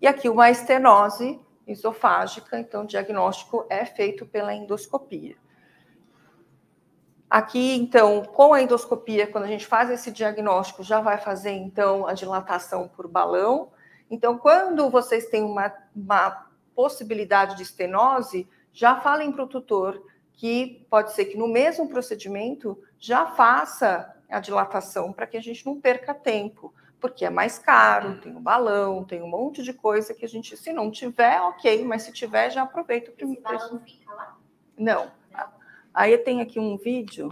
E 0.01 0.07
aqui 0.07 0.29
uma 0.29 0.49
estenose 0.49 1.41
esofágica, 1.67 2.59
então 2.59 2.85
o 2.85 2.87
diagnóstico 2.87 3.67
é 3.69 3.85
feito 3.85 4.25
pela 4.25 4.55
endoscopia. 4.55 5.37
Aqui, 7.29 7.75
então, 7.75 8.25
com 8.25 8.55
a 8.55 8.63
endoscopia, 8.63 9.27
quando 9.27 9.45
a 9.45 9.49
gente 9.49 9.67
faz 9.67 9.91
esse 9.91 10.13
diagnóstico, 10.13 10.85
já 10.85 11.01
vai 11.01 11.19
fazer, 11.19 11.51
então, 11.51 12.07
a 12.07 12.13
dilatação 12.13 12.89
por 12.89 13.09
balão. 13.09 13.73
Então, 14.09 14.39
quando 14.39 14.89
vocês 14.89 15.27
têm 15.27 15.43
uma, 15.43 15.73
uma 15.95 16.47
possibilidade 16.73 17.57
de 17.57 17.65
estenose, 17.65 18.49
já 18.73 19.01
falem 19.01 19.33
para 19.33 19.43
o 19.43 19.49
tutor 19.49 20.01
que 20.35 20.87
pode 20.89 21.13
ser 21.13 21.25
que 21.25 21.37
no 21.37 21.49
mesmo 21.49 21.89
procedimento 21.89 22.79
já 22.99 23.27
faça 23.27 24.15
a 24.31 24.39
dilatação 24.39 25.13
para 25.13 25.27
que 25.27 25.37
a 25.37 25.43
gente 25.43 25.65
não 25.67 25.81
perca 25.81 26.15
tempo 26.15 26.73
porque 27.01 27.25
é 27.25 27.31
mais 27.31 27.59
caro, 27.59 28.21
tem 28.21 28.35
o 28.35 28.39
um 28.39 28.43
balão, 28.43 29.05
tem 29.05 29.23
um 29.23 29.29
monte 29.29 29.63
de 29.63 29.73
coisa 29.73 30.15
que 30.15 30.25
a 30.25 30.29
gente, 30.29 30.57
se 30.57 30.73
não 30.73 30.91
tiver, 30.91 31.41
ok, 31.41 31.85
mas 31.85 32.03
se 32.03 32.13
tiver, 32.13 32.51
já 32.51 32.63
aproveita 32.63 33.11
o 33.11 33.15
primeiro 33.15 33.43
preço. 33.43 33.75
Não 33.75 33.81
fica 33.81 34.13
lá? 34.13 34.39
Não. 34.77 35.13
Aí 35.93 36.17
tem 36.19 36.43
aqui 36.43 36.59
um 36.59 36.77
vídeo, 36.77 37.31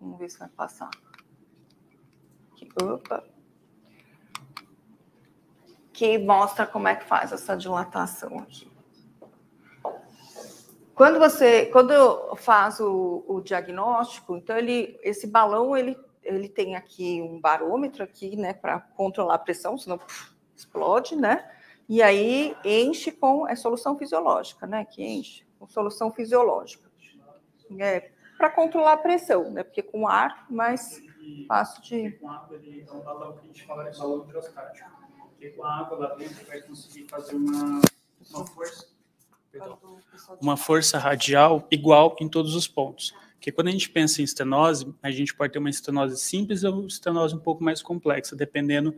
vamos 0.00 0.18
ver 0.18 0.30
se 0.30 0.38
vai 0.38 0.48
passar. 0.48 0.90
Aqui, 2.52 2.68
opa. 2.80 3.24
Que 5.92 6.16
mostra 6.18 6.66
como 6.66 6.88
é 6.88 6.96
que 6.96 7.04
faz 7.04 7.32
essa 7.32 7.56
dilatação 7.56 8.38
aqui. 8.38 8.70
Quando 10.94 11.18
você, 11.18 11.66
quando 11.66 12.36
faz 12.36 12.78
o, 12.78 13.24
o 13.26 13.40
diagnóstico, 13.40 14.36
então 14.36 14.56
ele, 14.56 14.98
esse 15.02 15.26
balão 15.26 15.76
ele 15.76 15.98
ele 16.22 16.48
tem 16.48 16.76
aqui 16.76 17.20
um 17.20 17.40
barômetro 17.40 18.02
aqui, 18.02 18.36
né, 18.36 18.52
para 18.52 18.80
controlar 18.80 19.34
a 19.34 19.38
pressão, 19.38 19.76
senão 19.76 19.98
puf, 19.98 20.32
explode, 20.54 21.16
né? 21.16 21.50
E 21.88 22.02
aí 22.02 22.56
enche 22.64 23.10
com 23.10 23.46
é 23.48 23.56
solução 23.56 23.98
fisiológica, 23.98 24.66
né? 24.66 24.84
Que 24.84 25.04
enche 25.04 25.44
com 25.58 25.68
solução 25.68 26.10
fisiológica. 26.12 26.90
É 27.78 28.10
para 28.42 28.50
controlar 28.50 28.94
a 28.94 28.96
pressão, 28.96 29.50
né? 29.50 29.62
Porque 29.62 29.82
com 29.82 30.08
ar 30.08 30.46
mais 30.50 31.00
fácil 31.46 31.82
de. 31.82 32.10
Com 32.12 32.28
água 32.28 32.56
ele 32.56 32.84
é 32.88 32.92
um 32.92 33.00
balão 33.00 33.34
que 33.34 33.38
a 33.38 33.42
gente 33.42 33.64
fala 33.64 33.88
de 33.88 33.98
balão 33.98 34.24
hidrostático. 34.24 34.90
Porque 35.30 35.50
com 35.50 35.64
a 35.64 35.78
água 35.78 35.98
lá 35.98 36.14
dentro 36.16 36.44
vai 36.46 36.60
conseguir 36.62 37.06
fazer 37.08 37.36
uma, 37.36 37.80
uma 38.30 38.46
força. 38.46 38.92
Uma 40.40 40.56
força 40.56 40.98
radial 40.98 41.66
igual 41.70 42.16
em 42.20 42.28
todos 42.28 42.56
os 42.56 42.66
pontos. 42.66 43.14
Porque 43.42 43.50
quando 43.50 43.66
a 43.66 43.72
gente 43.72 43.90
pensa 43.90 44.20
em 44.20 44.24
estenose, 44.24 44.94
a 45.02 45.10
gente 45.10 45.34
pode 45.34 45.52
ter 45.52 45.58
uma 45.58 45.68
estenose 45.68 46.16
simples 46.16 46.62
ou 46.62 46.78
uma 46.78 46.86
estenose 46.86 47.34
um 47.34 47.40
pouco 47.40 47.64
mais 47.64 47.82
complexa, 47.82 48.36
dependendo 48.36 48.94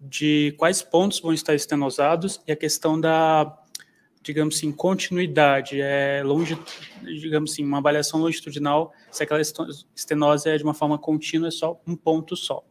de 0.00 0.54
quais 0.56 0.80
pontos 0.80 1.20
vão 1.20 1.34
estar 1.34 1.54
estenosados 1.54 2.40
e 2.48 2.52
a 2.52 2.56
questão 2.56 2.98
da, 2.98 3.54
digamos 4.22 4.56
assim, 4.56 4.72
continuidade, 4.72 5.78
é 5.78 6.22
longe, 6.24 6.58
digamos 7.02 7.52
assim, 7.52 7.66
uma 7.66 7.78
avaliação 7.78 8.18
longitudinal, 8.18 8.94
se 9.10 9.24
aquela 9.24 9.42
estenose 9.42 10.48
é 10.48 10.56
de 10.56 10.64
uma 10.64 10.72
forma 10.72 10.96
contínua, 10.96 11.48
é 11.48 11.50
só 11.50 11.78
um 11.86 11.94
ponto 11.94 12.34
só. 12.34 12.64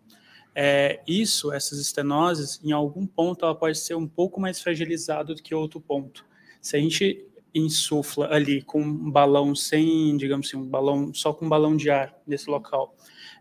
É, 0.56 1.04
isso, 1.08 1.54
essas 1.54 1.80
estenoses, 1.80 2.60
em 2.64 2.72
algum 2.72 3.06
ponto, 3.06 3.46
ela 3.46 3.54
pode 3.54 3.78
ser 3.78 3.94
um 3.94 4.08
pouco 4.08 4.42
mais 4.42 4.60
fragilizada 4.60 5.36
do 5.36 5.44
que 5.44 5.54
outro 5.54 5.80
ponto. 5.80 6.26
Se 6.60 6.76
a 6.76 6.80
gente 6.80 7.28
insufla 7.54 8.28
ali 8.34 8.62
com 8.62 8.82
um 8.82 9.12
balão 9.12 9.54
sem, 9.54 10.16
digamos 10.18 10.48
assim, 10.48 10.58
um 10.58 10.68
balão 10.68 11.14
só 11.14 11.34
com 11.34 11.46
um 11.46 11.50
balão 11.50 11.76
de 11.76 11.90
ar 11.90 12.16
nesse 12.26 12.50
local, 12.50 12.96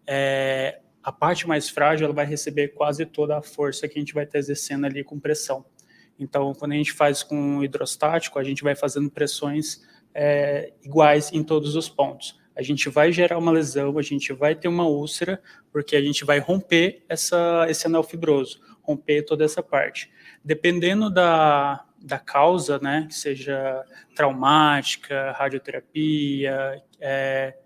é, 0.06 0.80
a 1.02 1.12
parte 1.12 1.46
mais 1.46 1.68
frágil 1.68 2.04
ela 2.06 2.14
vai 2.14 2.26
receber 2.26 2.68
quase 2.68 3.06
toda 3.06 3.38
a 3.38 3.42
força 3.42 3.88
que 3.88 3.98
a 3.98 4.00
gente 4.00 4.14
vai 4.14 4.24
estar 4.24 4.38
exercendo 4.38 4.84
ali 4.84 5.02
com 5.02 5.18
pressão. 5.18 5.64
Então, 6.18 6.52
quando 6.52 6.72
a 6.72 6.76
gente 6.76 6.92
faz 6.92 7.22
com 7.22 7.64
hidrostático, 7.64 8.38
a 8.38 8.44
gente 8.44 8.62
vai 8.62 8.76
fazendo 8.76 9.10
pressões 9.10 9.80
é, 10.14 10.72
iguais 10.82 11.32
em 11.32 11.42
todos 11.42 11.74
os 11.74 11.88
pontos. 11.88 12.38
A 12.54 12.62
gente 12.62 12.90
vai 12.90 13.10
gerar 13.10 13.38
uma 13.38 13.50
lesão, 13.50 13.96
a 13.96 14.02
gente 14.02 14.32
vai 14.32 14.54
ter 14.54 14.68
uma 14.68 14.86
úlcera, 14.86 15.40
porque 15.72 15.96
a 15.96 16.02
gente 16.02 16.24
vai 16.24 16.38
romper 16.38 17.02
essa, 17.08 17.64
esse 17.70 17.86
anel 17.86 18.02
fibroso, 18.02 18.60
romper 18.82 19.22
toda 19.22 19.44
essa 19.44 19.62
parte. 19.62 20.10
Dependendo 20.44 21.08
da, 21.08 21.86
da 22.00 22.18
causa, 22.18 22.78
né, 22.78 23.06
que 23.08 23.14
seja 23.14 23.84
traumática, 24.14 25.32
radioterapia, 25.32 26.82
é, 26.98 27.56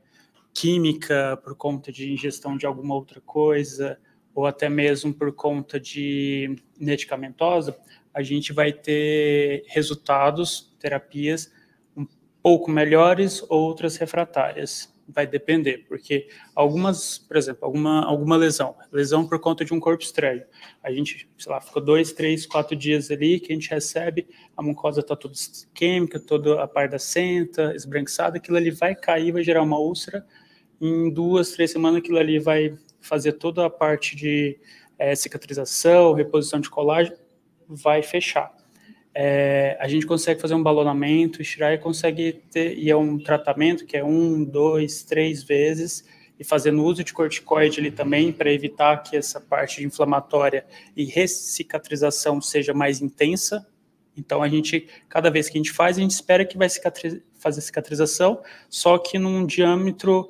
química 0.53 1.39
por 1.43 1.57
conta 1.57 1.91
de 1.91 2.13
ingestão 2.13 2.57
de 2.57 2.67
alguma 2.67 2.95
outra 2.95 3.21
coisa, 3.21 3.99
ou 4.35 4.47
até 4.47 4.69
mesmo 4.69 5.13
por 5.15 5.33
conta 5.33 5.79
de 5.79 6.57
medicamentosa, 6.79 7.77
a 8.13 8.23
gente 8.23 8.53
vai 8.53 8.73
ter 8.73 9.65
resultados, 9.69 10.75
terapias 10.79 11.53
um 11.97 12.07
pouco 12.43 12.71
melhores, 12.71 13.45
outras 13.49 13.97
refratárias 13.97 14.94
vai 15.09 15.27
depender, 15.27 15.85
porque 15.89 16.29
algumas, 16.55 17.19
por 17.19 17.37
exemplo, 17.37 17.65
alguma, 17.65 18.05
alguma 18.05 18.37
lesão, 18.37 18.75
lesão 18.91 19.27
por 19.27 19.39
conta 19.39 19.65
de 19.65 19.75
um 19.75 19.81
corpo 19.81 20.03
estranho, 20.03 20.43
a 20.83 20.91
gente, 20.91 21.29
sei 21.39 21.53
lá, 21.53 21.61
ficou 21.61 21.83
dois, 21.83 22.13
três, 22.13 22.47
quatro 22.47 22.75
dias 22.75 23.11
ali 23.11 23.39
que 23.39 23.53
a 23.53 23.55
gente 23.55 23.71
recebe, 23.71 24.27
a 24.57 24.63
mucosa 24.63 25.01
está 25.01 25.15
toda 25.15 25.35
química, 25.75 26.19
toda 26.19 26.63
a 26.63 26.67
parte 26.67 26.93
da 26.93 26.99
senta, 26.99 27.75
esbranquiçada, 27.75 28.39
aquilo 28.39 28.57
ali 28.57 28.71
vai 28.71 28.95
cair, 28.95 29.33
vai 29.33 29.43
gerar 29.43 29.63
uma 29.63 29.79
úlcera, 29.79 30.27
em 30.81 31.11
duas, 31.11 31.53
três 31.53 31.71
semanas 31.71 31.99
aquilo 31.99 32.19
ali 32.19 32.39
vai 32.39 32.77
fazer 33.01 33.35
toda 33.35 33.67
a 33.67 33.71
parte 33.71 34.17
de 34.17 34.59
é, 34.99 35.15
cicatrização, 35.15 36.15
reposição 36.15 36.61
de 36.61 36.71
colágeno, 36.71 37.17
vai 37.69 38.03
fechar 38.03 38.64
é, 39.15 39.77
a 39.81 39.87
gente 39.87 40.07
consegue 40.07 40.41
fazer 40.41 40.55
um 40.55 40.63
balonamento, 40.63 41.41
estirar 41.41 41.73
e 41.73 41.79
consegue 41.79 42.43
ter, 42.51 42.77
e 42.77 42.91
é 42.91 42.97
um 42.97 43.17
tratamento 43.17 43.87
que 43.87 43.97
é 43.97 44.05
um, 44.05 44.43
dois, 44.45 45.05
três 45.05 45.45
vezes, 45.45 46.05
e 46.39 46.43
fazendo 46.43 46.83
uso 46.83 47.05
de 47.05 47.13
corticoide 47.13 47.79
ali 47.79 47.93
também, 47.93 48.33
para 48.33 48.53
evitar 48.53 48.97
que 49.05 49.17
essa 49.17 49.41
parte 49.41 49.85
inflamatória 49.85 50.67
e 50.97 51.05
recicatrização 51.05 52.41
seja 52.41 52.75
mais 52.75 53.01
intensa. 53.01 53.65
Então, 54.17 54.43
a 54.43 54.49
gente, 54.49 54.89
cada 55.09 55.31
vez 55.31 55.49
que 55.49 55.59
a 55.59 55.61
gente 55.61 55.73
faz, 55.73 55.97
a 55.97 56.01
gente 56.01 56.11
espera 56.11 56.45
que 56.45 56.59
vai 56.59 56.69
fazer 57.39 57.61
cicatrização, 57.61 58.43
só 58.69 58.99
que 58.99 59.17
num 59.17 59.47
diâmetro, 59.47 60.29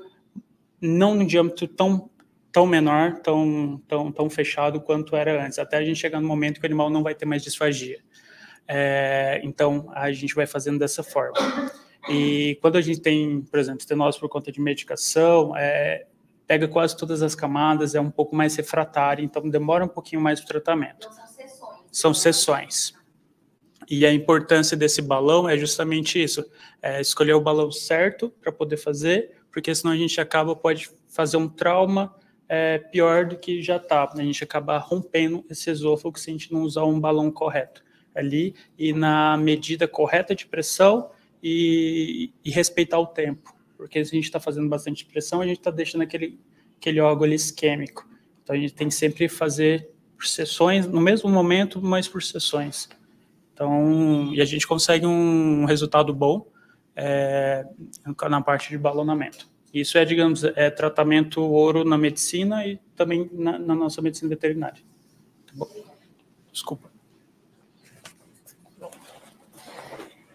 não 0.79 1.14
num 1.14 1.27
diâmetro 1.27 1.66
tão 1.66 2.11
tão 2.53 2.68
menor, 2.68 3.18
tão, 3.18 3.83
tão, 3.88 4.12
tão 4.12 4.31
fechado 4.31 4.81
quanto 4.81 5.16
era 5.16 5.44
antes, 5.44 5.59
até 5.59 5.77
a 5.77 5.85
gente 5.85 5.99
chegar 5.99 6.20
no 6.20 6.29
momento 6.29 6.61
que 6.61 6.64
o 6.64 6.68
animal 6.68 6.88
não 6.88 7.03
vai 7.03 7.12
ter 7.12 7.25
mais 7.25 7.42
disfagia. 7.42 7.99
É, 8.66 9.40
então, 9.44 9.90
a 9.94 10.11
gente 10.12 10.35
vai 10.35 10.46
fazendo 10.46 10.79
dessa 10.79 11.03
forma. 11.03 11.37
E 12.09 12.59
quando 12.61 12.77
a 12.77 12.81
gente 12.81 13.00
tem, 13.00 13.42
por 13.42 13.59
exemplo, 13.59 13.81
estenose 13.81 14.18
por 14.18 14.29
conta 14.29 14.53
de 14.53 14.61
medicação, 14.61 15.57
é, 15.57 16.07
pega 16.46 16.68
quase 16.68 16.96
todas 16.96 17.22
as 17.22 17.35
camadas, 17.35 17.94
é 17.94 18.00
um 18.00 18.11
pouco 18.11 18.37
mais 18.37 18.55
refratário, 18.57 19.24
então 19.24 19.48
demora 19.48 19.85
um 19.85 19.88
pouquinho 19.88 20.20
mais 20.20 20.40
o 20.40 20.46
tratamento. 20.46 21.09
Então, 21.09 21.12
são 21.12 21.27
sessões. 21.27 21.81
São 21.90 22.14
sessões. 22.14 22.94
E 23.88 24.07
a 24.07 24.12
importância 24.12 24.77
desse 24.77 25.03
balão 25.03 25.48
é 25.48 25.57
justamente 25.59 26.22
isso: 26.22 26.44
é 26.83 27.00
escolher 27.00 27.35
o 27.35 27.40
balão 27.40 27.70
certo 27.70 28.31
para 28.40 28.50
poder 28.50 28.79
fazer, 28.79 29.33
porque 29.53 29.74
senão 29.74 29.92
a 29.92 29.96
gente 29.96 30.20
acaba, 30.20 30.57
pode 30.57 30.90
fazer 31.09 31.37
um 31.37 31.48
trauma 31.48 32.14
é, 32.48 32.79
pior 32.79 33.27
do 33.27 33.37
que 33.37 33.62
já 33.62 33.77
está. 33.77 34.11
A 34.11 34.22
gente 34.22 34.42
acaba 34.42 34.79
rompendo 34.79 35.44
esse 35.50 35.70
esôfago 35.70 36.18
se 36.18 36.31
a 36.31 36.33
gente 36.33 36.53
não 36.53 36.62
usar 36.62 36.85
um 36.85 36.98
balão 36.98 37.31
correto 37.31 37.84
ali 38.14 38.55
e 38.79 38.92
na 38.92 39.37
medida 39.37 39.88
correta 39.88 40.35
de 40.35 40.46
pressão 40.46 41.11
e, 41.42 42.31
e 42.44 42.50
respeitar 42.50 42.98
o 42.98 43.07
tempo. 43.07 43.55
Porque 43.77 44.05
se 44.05 44.12
a 44.12 44.14
gente 44.14 44.24
está 44.24 44.40
fazendo 44.40 44.68
bastante 44.68 45.05
pressão, 45.05 45.40
a 45.40 45.46
gente 45.46 45.59
está 45.59 45.70
deixando 45.70 46.03
aquele, 46.03 46.38
aquele 46.79 47.00
órgão 47.00 47.24
ali 47.24 47.35
isquêmico. 47.35 48.09
Então 48.42 48.55
a 48.55 48.59
gente 48.59 48.74
tem 48.74 48.88
que 48.88 48.94
sempre 48.94 49.29
fazer 49.29 49.90
por 50.16 50.27
sessões, 50.27 50.87
no 50.87 51.00
mesmo 51.00 51.29
momento, 51.29 51.83
mas 51.83 52.09
por 52.09 52.22
sessões. 52.22 52.88
Então, 53.53 54.33
e 54.33 54.40
a 54.40 54.44
gente 54.44 54.66
consegue 54.66 55.07
um 55.07 55.64
resultado 55.64 56.14
bom 56.14 56.46
é, 56.96 57.64
na 58.29 58.40
parte 58.40 58.70
de 58.70 58.79
balonamento. 58.79 59.48
Isso 59.72 59.98
é, 59.98 60.05
digamos, 60.05 60.44
é 60.44 60.70
tratamento 60.70 61.42
ouro 61.42 61.85
na 61.85 61.98
medicina 61.98 62.66
e 62.66 62.79
também 62.94 63.29
na, 63.33 63.59
na 63.59 63.74
nossa 63.74 64.00
medicina 64.00 64.29
veterinária. 64.29 64.81
Tá 65.46 65.66
Desculpa. 66.53 66.93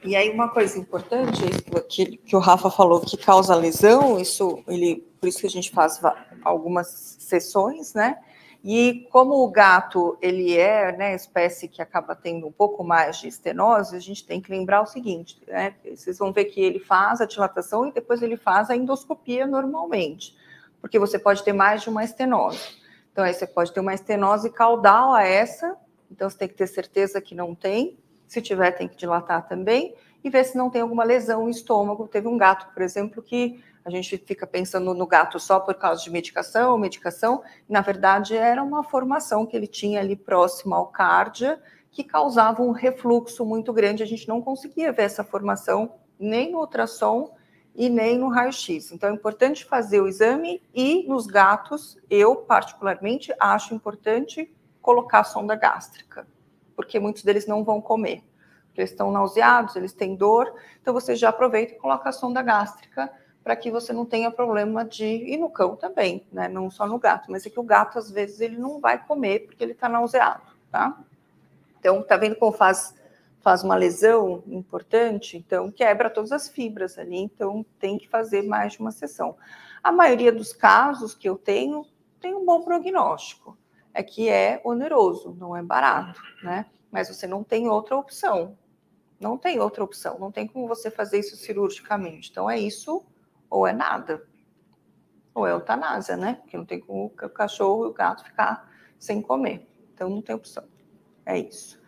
E 0.04 0.16
aí 0.16 0.30
uma 0.30 0.50
coisa 0.50 0.78
importante 0.78 1.42
que, 1.90 2.18
que 2.18 2.36
o 2.36 2.40
Rafa 2.40 2.70
falou 2.70 3.02
que 3.02 3.18
causa 3.18 3.56
lesão, 3.56 4.20
isso 4.20 4.64
ele, 4.68 5.06
por 5.20 5.28
isso 5.28 5.40
que 5.40 5.48
a 5.48 5.50
gente 5.50 5.72
faz 5.72 6.00
algumas 6.44 6.88
sessões, 7.20 7.94
né? 7.94 8.18
E 8.64 9.08
como 9.10 9.36
o 9.36 9.50
gato 9.50 10.18
ele 10.22 10.58
é 10.58 10.92
né, 10.92 11.16
espécie 11.16 11.68
que 11.68 11.82
acaba 11.82 12.14
tendo 12.14 12.46
um 12.46 12.52
pouco 12.52 12.84
mais 12.84 13.18
de 13.18 13.28
estenose, 13.28 13.96
a 13.96 14.00
gente 14.00 14.26
tem 14.26 14.42
que 14.42 14.52
lembrar 14.52 14.82
o 14.82 14.86
seguinte: 14.86 15.42
né, 15.48 15.76
vocês 15.96 16.18
vão 16.18 16.34
ver 16.34 16.46
que 16.46 16.62
ele 16.62 16.80
faz 16.80 17.22
a 17.22 17.26
dilatação 17.26 17.88
e 17.88 17.92
depois 17.92 18.22
ele 18.22 18.36
faz 18.36 18.70
a 18.70 18.76
endoscopia 18.76 19.48
normalmente, 19.48 20.36
porque 20.82 21.00
você 21.00 21.18
pode 21.18 21.44
ter 21.44 21.54
mais 21.54 21.82
de 21.82 21.90
uma 21.90 22.04
estenose. 22.04 22.80
Então, 23.12 23.24
aí 23.24 23.34
você 23.34 23.48
pode 23.48 23.74
ter 23.74 23.80
uma 23.80 23.94
estenose 23.94 24.50
caudal 24.50 25.14
a 25.14 25.24
essa, 25.24 25.76
então 26.12 26.30
você 26.30 26.38
tem 26.38 26.48
que 26.48 26.54
ter 26.54 26.68
certeza 26.68 27.20
que 27.22 27.36
não 27.36 27.56
tem. 27.56 27.98
Se 28.30 28.44
tiver, 28.44 28.72
tem 28.74 28.88
que 28.88 28.96
dilatar 28.96 29.48
também 29.48 29.96
e 30.24 30.30
ver 30.30 30.44
se 30.44 30.56
não 30.56 30.70
tem 30.70 30.84
alguma 30.84 31.04
lesão 31.04 31.46
no 31.46 31.50
estômago. 31.50 32.08
Teve 32.08 32.28
um 32.28 32.38
gato, 32.38 32.72
por 32.72 32.84
exemplo, 32.84 33.24
que 33.24 33.60
a 33.84 33.90
gente 33.90 34.20
fica 34.20 34.46
pensando 34.46 34.94
no 34.94 35.08
gato 35.08 35.40
só 35.40 35.60
por 35.60 35.74
causa 35.74 36.04
de 36.04 36.12
medicação, 36.12 36.78
medicação, 36.78 37.42
na 37.68 37.82
verdade 37.82 38.38
era 38.38 38.62
uma 38.62 38.84
formação 38.84 39.48
que 39.48 39.58
ele 39.58 39.66
tinha 39.66 40.00
ali 40.00 40.16
próximo 40.16 40.76
ao 40.76 40.88
cárdia, 40.88 41.60
que 41.90 42.04
causava 42.04 42.62
um 42.62 42.70
refluxo 42.70 43.44
muito 43.44 43.74
grande. 43.74 44.04
A 44.04 44.06
gente 44.06 44.28
não 44.28 44.44
conseguia 44.44 44.92
ver 44.92 45.04
essa 45.04 45.24
formação 45.24 45.96
nem 46.20 46.52
no 46.52 46.60
ultrassom 46.60 47.34
e 47.74 47.90
nem 47.90 48.16
no 48.16 48.30
raio-x. 48.30 48.92
Então 48.92 49.10
é 49.10 49.14
importante 49.14 49.66
fazer 49.66 50.02
o 50.02 50.08
exame 50.08 50.62
e 50.72 51.08
nos 51.08 51.26
gatos, 51.26 51.98
eu 52.12 52.36
particularmente 52.36 53.34
acho 53.40 53.74
importante 53.74 54.54
colocar 54.84 55.22
a 55.22 55.24
sonda 55.24 55.56
gástrica, 55.56 56.28
porque 56.80 56.98
muitos 56.98 57.24
deles 57.24 57.46
não 57.46 57.62
vão 57.62 57.82
comer. 57.82 58.24
Eles 58.74 58.92
estão 58.92 59.12
nauseados, 59.12 59.76
eles 59.76 59.92
têm 59.92 60.16
dor, 60.16 60.56
então 60.82 60.94
você 60.94 61.14
já 61.14 61.28
aproveita 61.28 61.74
e 61.74 61.78
coloca 61.78 62.08
a 62.08 62.14
sonda 62.14 62.42
gástrica 62.42 63.12
para 63.44 63.54
que 63.54 63.70
você 63.70 63.92
não 63.92 64.06
tenha 64.06 64.32
problema 64.32 64.86
de. 64.86 65.04
E 65.04 65.36
no 65.36 65.50
cão 65.50 65.76
também, 65.76 66.26
né? 66.32 66.48
Não 66.48 66.72
só 66.72 66.88
no 66.88 66.98
gato, 66.98 67.30
mas 67.30 67.46
é 67.46 67.50
que 67.50 67.60
o 67.60 67.64
gato, 67.64 68.00
às 68.00 68.10
vezes, 68.10 68.40
ele 68.40 68.56
não 68.56 68.80
vai 68.80 68.98
comer 68.98 69.42
porque 69.42 69.62
ele 69.62 69.74
está 69.74 69.90
nauseado, 69.90 70.42
tá? 70.72 70.98
Então, 71.78 72.02
tá 72.02 72.16
vendo 72.16 72.38
como 72.38 72.54
faz, 72.54 72.96
faz 73.42 73.62
uma 73.62 73.76
lesão 73.76 74.42
importante? 74.48 75.36
Então, 75.36 75.70
quebra 75.70 76.10
todas 76.10 76.32
as 76.32 76.48
fibras 76.48 76.98
ali, 76.98 77.18
então 77.18 77.66
tem 77.78 77.98
que 77.98 78.08
fazer 78.08 78.44
mais 78.44 78.72
de 78.72 78.80
uma 78.80 78.94
sessão. 78.94 79.36
A 79.84 79.92
maioria 79.92 80.32
dos 80.32 80.54
casos 80.54 81.14
que 81.14 81.28
eu 81.28 81.38
tenho 81.38 81.86
tem 82.22 82.34
um 82.34 82.46
bom 82.46 82.62
prognóstico. 82.62 83.58
É 83.94 84.04
que 84.04 84.30
é 84.30 84.62
oneroso, 84.64 85.36
não 85.40 85.56
é 85.56 85.64
barato, 85.64 86.22
né? 86.44 86.66
Mas 86.92 87.08
você 87.08 87.28
não 87.28 87.44
tem 87.44 87.68
outra 87.68 87.98
opção. 87.98 88.58
Não 89.20 89.38
tem 89.38 89.60
outra 89.60 89.84
opção, 89.84 90.18
não 90.18 90.32
tem 90.32 90.48
como 90.48 90.68
você 90.68 90.90
fazer 90.90 91.20
isso 91.20 91.36
cirurgicamente. 91.36 92.30
Então, 92.32 92.50
é 92.50 92.58
isso 92.58 93.06
ou 93.50 93.68
é 93.68 93.74
nada, 93.74 94.24
ou 95.34 95.48
é 95.48 95.52
eutanásia, 95.52 96.16
né? 96.16 96.36
Porque 96.36 96.58
não 96.58 96.66
tem 96.66 96.80
como 96.80 97.06
o 97.06 97.30
cachorro 97.30 97.86
e 97.86 97.88
o 97.90 97.94
gato 97.94 98.24
ficar 98.24 98.70
sem 98.98 99.22
comer. 99.22 99.68
Então 99.94 100.10
não 100.10 100.22
tem 100.22 100.36
opção. 100.36 100.64
É 101.26 101.38
isso. 101.38 101.80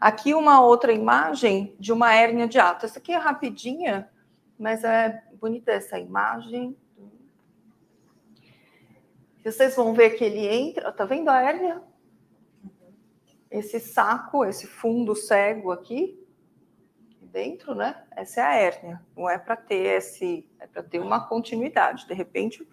Aqui 0.00 0.34
uma 0.34 0.60
outra 0.60 0.92
imagem 0.92 1.74
de 1.78 1.92
uma 1.92 2.14
hérnia 2.14 2.46
de 2.46 2.58
ato. 2.58 2.84
Essa 2.84 2.98
aqui 2.98 3.12
é 3.12 3.16
rapidinha, 3.16 4.10
mas 4.58 4.84
é 4.84 5.22
bonita 5.40 5.72
essa 5.72 5.98
imagem. 5.98 6.76
Vocês 9.46 9.76
vão 9.76 9.94
ver 9.94 10.10
que 10.10 10.24
ele 10.24 10.44
entra, 10.44 10.90
tá 10.90 11.04
vendo 11.04 11.28
a 11.28 11.40
hérnia? 11.40 11.80
Esse 13.48 13.78
saco, 13.78 14.44
esse 14.44 14.66
fundo 14.66 15.14
cego 15.14 15.70
aqui, 15.70 16.20
dentro, 17.20 17.72
né? 17.72 18.02
Essa 18.10 18.40
é 18.40 18.44
a 18.44 18.54
hérnia. 18.56 19.00
Não 19.16 19.30
é 19.30 19.38
para 19.38 19.54
ter 19.54 19.98
esse, 19.98 20.50
é 20.58 20.66
para 20.66 20.82
ter 20.82 20.98
uma 20.98 21.28
continuidade. 21.28 22.08
De 22.08 22.12
repente 22.12 22.66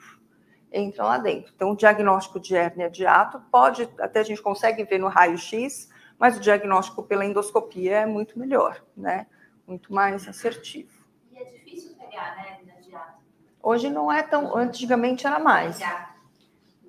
entra 0.72 1.04
lá 1.04 1.20
dentro. 1.20 1.54
Então, 1.56 1.70
o 1.72 1.78
diagnóstico 1.78 2.40
de 2.40 2.56
hérnia 2.56 2.90
de 2.90 3.06
ato 3.06 3.40
pode, 3.52 3.88
até 4.00 4.22
a 4.22 4.24
gente 4.24 4.42
consegue 4.42 4.84
ver 4.84 4.98
no 4.98 5.08
raio-x, 5.08 5.90
mas 6.18 6.36
o 6.38 6.40
diagnóstico 6.40 7.04
pela 7.04 7.24
endoscopia 7.24 8.00
é 8.00 8.06
muito 8.08 8.40
melhor, 8.40 8.84
né? 8.98 9.28
Muito 9.68 9.94
mais 9.94 10.28
assertivo. 10.28 10.92
E 11.32 11.38
é 11.38 11.44
difícil 11.44 11.96
pegar, 11.98 12.36
né, 12.36 12.58
hérnia 12.58 12.82
de 12.82 12.96
ato? 12.96 13.22
Hoje 13.62 13.92
não 13.92 14.12
é 14.12 14.24
tão, 14.24 14.58
antigamente 14.58 15.28
era 15.28 15.38
mais. 15.38 15.80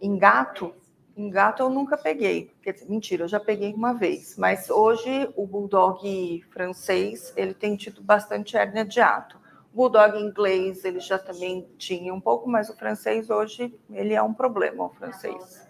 Em 0.00 0.18
gato, 0.18 0.74
em 1.16 1.30
gato 1.30 1.62
eu 1.62 1.70
nunca 1.70 1.96
peguei. 1.96 2.50
Mentira, 2.88 3.24
eu 3.24 3.28
já 3.28 3.38
peguei 3.38 3.72
uma 3.72 3.92
vez. 3.92 4.36
Mas 4.36 4.68
hoje 4.68 5.30
o 5.36 5.46
bulldog 5.46 6.44
francês 6.50 7.32
ele 7.36 7.54
tem 7.54 7.76
tido 7.76 8.02
bastante 8.02 8.56
hérnia 8.56 8.84
de 8.84 9.00
ato. 9.00 9.38
O 9.72 9.76
bulldog 9.76 10.18
inglês 10.18 10.84
ele 10.84 11.00
já 11.00 11.18
também 11.18 11.68
tinha 11.78 12.12
um 12.12 12.20
pouco, 12.20 12.48
mas 12.48 12.68
o 12.68 12.76
francês 12.76 13.30
hoje 13.30 13.74
ele 13.90 14.14
é 14.14 14.22
um 14.22 14.34
problema, 14.34 14.84
o 14.84 14.90
francês. 14.90 15.66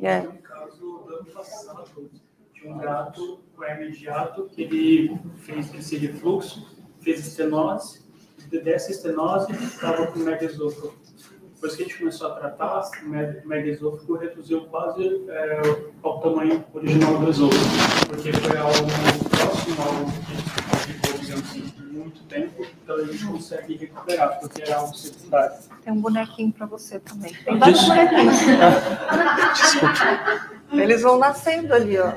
É. 0.00 0.20
No 0.20 0.38
caso 0.38 1.04
ano 1.08 1.26
passado, 1.32 2.10
tinha 2.52 2.74
um 2.74 2.78
gato 2.78 3.40
com 3.54 3.64
hérnia 3.64 3.90
de 3.90 4.08
ato 4.08 4.46
que 4.46 4.62
ele 4.62 5.20
fez 5.38 5.72
esse 5.74 5.96
refluxo, 5.96 6.84
fez 7.00 7.26
estenose, 7.26 8.02
dessa 8.62 8.90
estenose 8.90 9.52
estava 9.52 10.06
com 10.08 10.18
megasôfago 10.18 11.01
depois 11.62 11.76
que 11.76 11.82
a 11.82 11.86
gente 11.86 11.98
começou 11.98 12.26
a 12.26 12.30
tratar, 12.34 12.90
o 13.04 13.48
megaesôfago 13.48 14.16
reduziu 14.16 14.62
quase 14.62 15.24
é, 15.28 15.62
ao 16.02 16.20
tamanho 16.20 16.64
original 16.74 17.18
do 17.18 17.30
esôfago, 17.30 17.64
porque 18.08 18.32
foi 18.32 18.56
algo 18.56 18.72
próximo 19.30 19.76
ao 19.80 20.78
que 20.80 20.92
ficou, 20.92 21.20
digamos 21.20 21.50
assim, 21.50 21.60
por 21.70 21.86
muito 21.86 22.24
tempo, 22.24 22.66
então 22.82 22.96
a 22.96 23.04
gente 23.04 23.24
consegue 23.24 23.76
recuperar, 23.76 24.40
porque 24.40 24.62
era 24.62 24.76
algo 24.76 24.92
secundário. 24.92 25.56
Tem 25.84 25.92
um 25.92 26.00
bonequinho 26.00 26.52
para 26.52 26.66
você 26.66 26.98
também. 26.98 27.32
Tem 27.32 27.56
vários 27.56 27.84
bonequinhos. 27.84 28.36
Desculpa. 29.54 30.50
Eles 30.82 31.02
vão 31.02 31.16
nascendo 31.16 31.72
ali, 31.74 31.96
ó. 31.96 32.12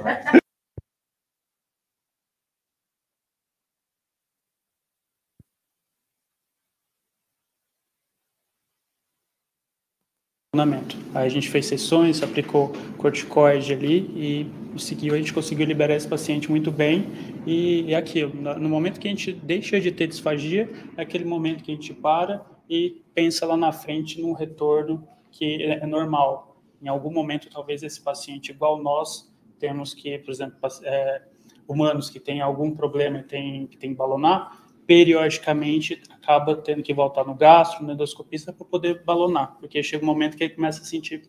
Aí 11.13 11.25
a 11.25 11.29
gente 11.29 11.49
fez 11.49 11.65
sessões, 11.65 12.23
aplicou 12.23 12.71
corticoide 12.97 13.73
ali 13.73 13.97
e 14.15 14.79
seguiu, 14.79 15.13
a 15.13 15.17
gente 15.17 15.33
conseguiu 15.33 15.65
liberar 15.65 15.95
esse 15.95 16.07
paciente 16.07 16.49
muito 16.49 16.71
bem. 16.71 17.07
E 17.45 17.93
é 17.93 17.95
aquilo, 17.95 18.33
no 18.59 18.69
momento 18.69 18.99
que 18.99 19.07
a 19.07 19.11
gente 19.11 19.31
deixa 19.31 19.79
de 19.79 19.91
ter 19.91 20.07
disfagia, 20.07 20.69
é 20.97 21.01
aquele 21.01 21.25
momento 21.25 21.63
que 21.63 21.71
a 21.71 21.75
gente 21.75 21.93
para 21.93 22.45
e 22.69 23.01
pensa 23.13 23.45
lá 23.45 23.55
na 23.55 23.71
frente 23.71 24.21
num 24.21 24.33
retorno 24.33 25.07
que 25.31 25.63
é, 25.63 25.83
é 25.83 25.85
normal. 25.85 26.57
Em 26.81 26.87
algum 26.87 27.11
momento, 27.11 27.49
talvez 27.49 27.83
esse 27.83 28.01
paciente, 28.01 28.51
igual 28.51 28.81
nós, 28.81 29.31
temos 29.59 29.93
que, 29.93 30.17
por 30.19 30.31
exemplo, 30.31 30.57
é, 30.83 31.21
humanos 31.67 32.09
que 32.09 32.19
têm 32.19 32.41
algum 32.41 32.71
problema 32.71 33.19
e 33.19 33.23
tem, 33.23 33.67
que 33.67 33.77
tem 33.77 33.93
balonar, 33.93 34.64
periodicamente 34.85 36.01
acaba 36.09 36.55
tendo 36.55 36.83
que 36.83 36.93
voltar 36.93 37.23
no 37.25 37.35
gastro, 37.35 37.83
no 37.83 37.93
endoscopista, 37.93 38.53
para 38.53 38.65
poder 38.65 39.03
balonar, 39.03 39.57
porque 39.59 39.81
chega 39.81 40.03
um 40.03 40.07
momento 40.07 40.37
que 40.37 40.43
ele 40.43 40.55
começa 40.55 40.81
a 40.81 40.85
sentir 40.85 41.21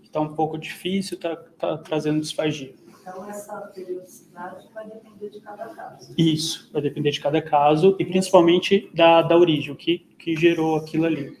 que 0.00 0.06
está 0.06 0.20
um 0.20 0.34
pouco 0.34 0.58
difícil, 0.58 1.16
está 1.16 1.36
tá 1.36 1.78
trazendo 1.78 2.20
disfagia. 2.20 2.74
Então, 3.00 3.28
essa 3.28 3.56
periodicidade 3.74 4.68
vai 4.74 4.86
depender 4.86 5.30
de 5.30 5.40
cada 5.40 5.66
caso. 5.68 6.14
Isso, 6.18 6.70
vai 6.72 6.82
depender 6.82 7.10
de 7.10 7.20
cada 7.20 7.40
caso 7.40 7.96
e 7.98 8.04
principalmente 8.04 8.90
da, 8.94 9.22
da 9.22 9.36
origem, 9.36 9.72
o 9.72 9.76
que, 9.76 10.00
que 10.18 10.36
gerou 10.36 10.76
aquilo 10.76 11.06
ali. 11.06 11.38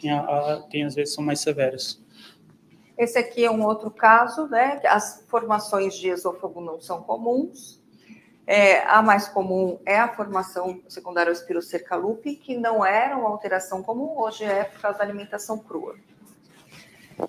Tem, 0.00 0.10
a, 0.10 0.20
a, 0.20 0.62
tem 0.62 0.84
às 0.84 0.94
vezes 0.94 1.14
são 1.14 1.24
mais 1.24 1.40
severas. 1.40 2.00
Esse 2.96 3.18
aqui 3.18 3.44
é 3.44 3.50
um 3.50 3.64
outro 3.64 3.90
caso, 3.90 4.46
né? 4.48 4.80
As 4.86 5.24
formações 5.28 5.96
de 5.96 6.08
esôfago 6.08 6.60
não 6.60 6.80
são 6.80 7.02
comuns. 7.02 7.77
É, 8.50 8.82
a 8.84 9.02
mais 9.02 9.28
comum 9.28 9.78
é 9.84 9.98
a 9.98 10.08
formação 10.08 10.80
secundária 10.88 11.30
espirocerca 11.30 11.94
lupi, 11.94 12.34
que 12.34 12.56
não 12.56 12.82
era 12.82 13.14
uma 13.14 13.28
alteração 13.28 13.82
comum, 13.82 14.18
hoje 14.18 14.42
é 14.42 14.64
por 14.64 14.80
causa 14.80 14.96
da 14.96 15.04
alimentação 15.04 15.58
crua. 15.58 15.96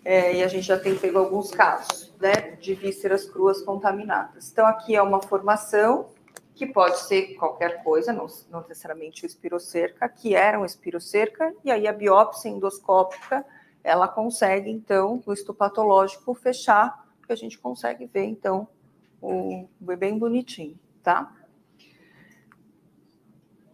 É, 0.06 0.36
e 0.36 0.42
a 0.42 0.48
gente 0.48 0.66
já 0.66 0.80
tem 0.80 0.98
pego 0.98 1.20
alguns 1.20 1.52
casos 1.52 2.14
né, 2.22 2.52
de 2.62 2.74
vísceras 2.74 3.30
cruas 3.30 3.62
contaminadas. 3.62 4.50
Então, 4.50 4.66
aqui 4.66 4.96
é 4.96 5.02
uma 5.02 5.22
formação 5.22 6.08
que 6.56 6.66
pode 6.66 7.00
ser 7.00 7.36
qualquer 7.36 7.84
coisa, 7.84 8.14
não, 8.14 8.28
não 8.50 8.62
necessariamente 8.62 9.26
o 9.26 9.28
espirocerca, 9.28 10.08
que 10.08 10.34
era 10.36 10.58
um 10.58 10.64
espirocerca, 10.64 11.54
e 11.66 11.70
aí 11.70 11.86
a 11.86 11.92
biópsia 11.92 12.48
endoscópica, 12.48 13.46
ela 13.84 14.08
consegue, 14.08 14.72
então, 14.72 15.22
no 15.28 15.34
histopatológico, 15.34 16.34
fechar, 16.34 17.06
que 17.28 17.34
a 17.34 17.36
gente 17.36 17.60
consegue 17.60 18.06
ver, 18.06 18.24
então, 18.24 18.70
o 19.22 19.68
bem 19.82 20.18
bonitinho, 20.18 20.80
tá? 21.04 21.34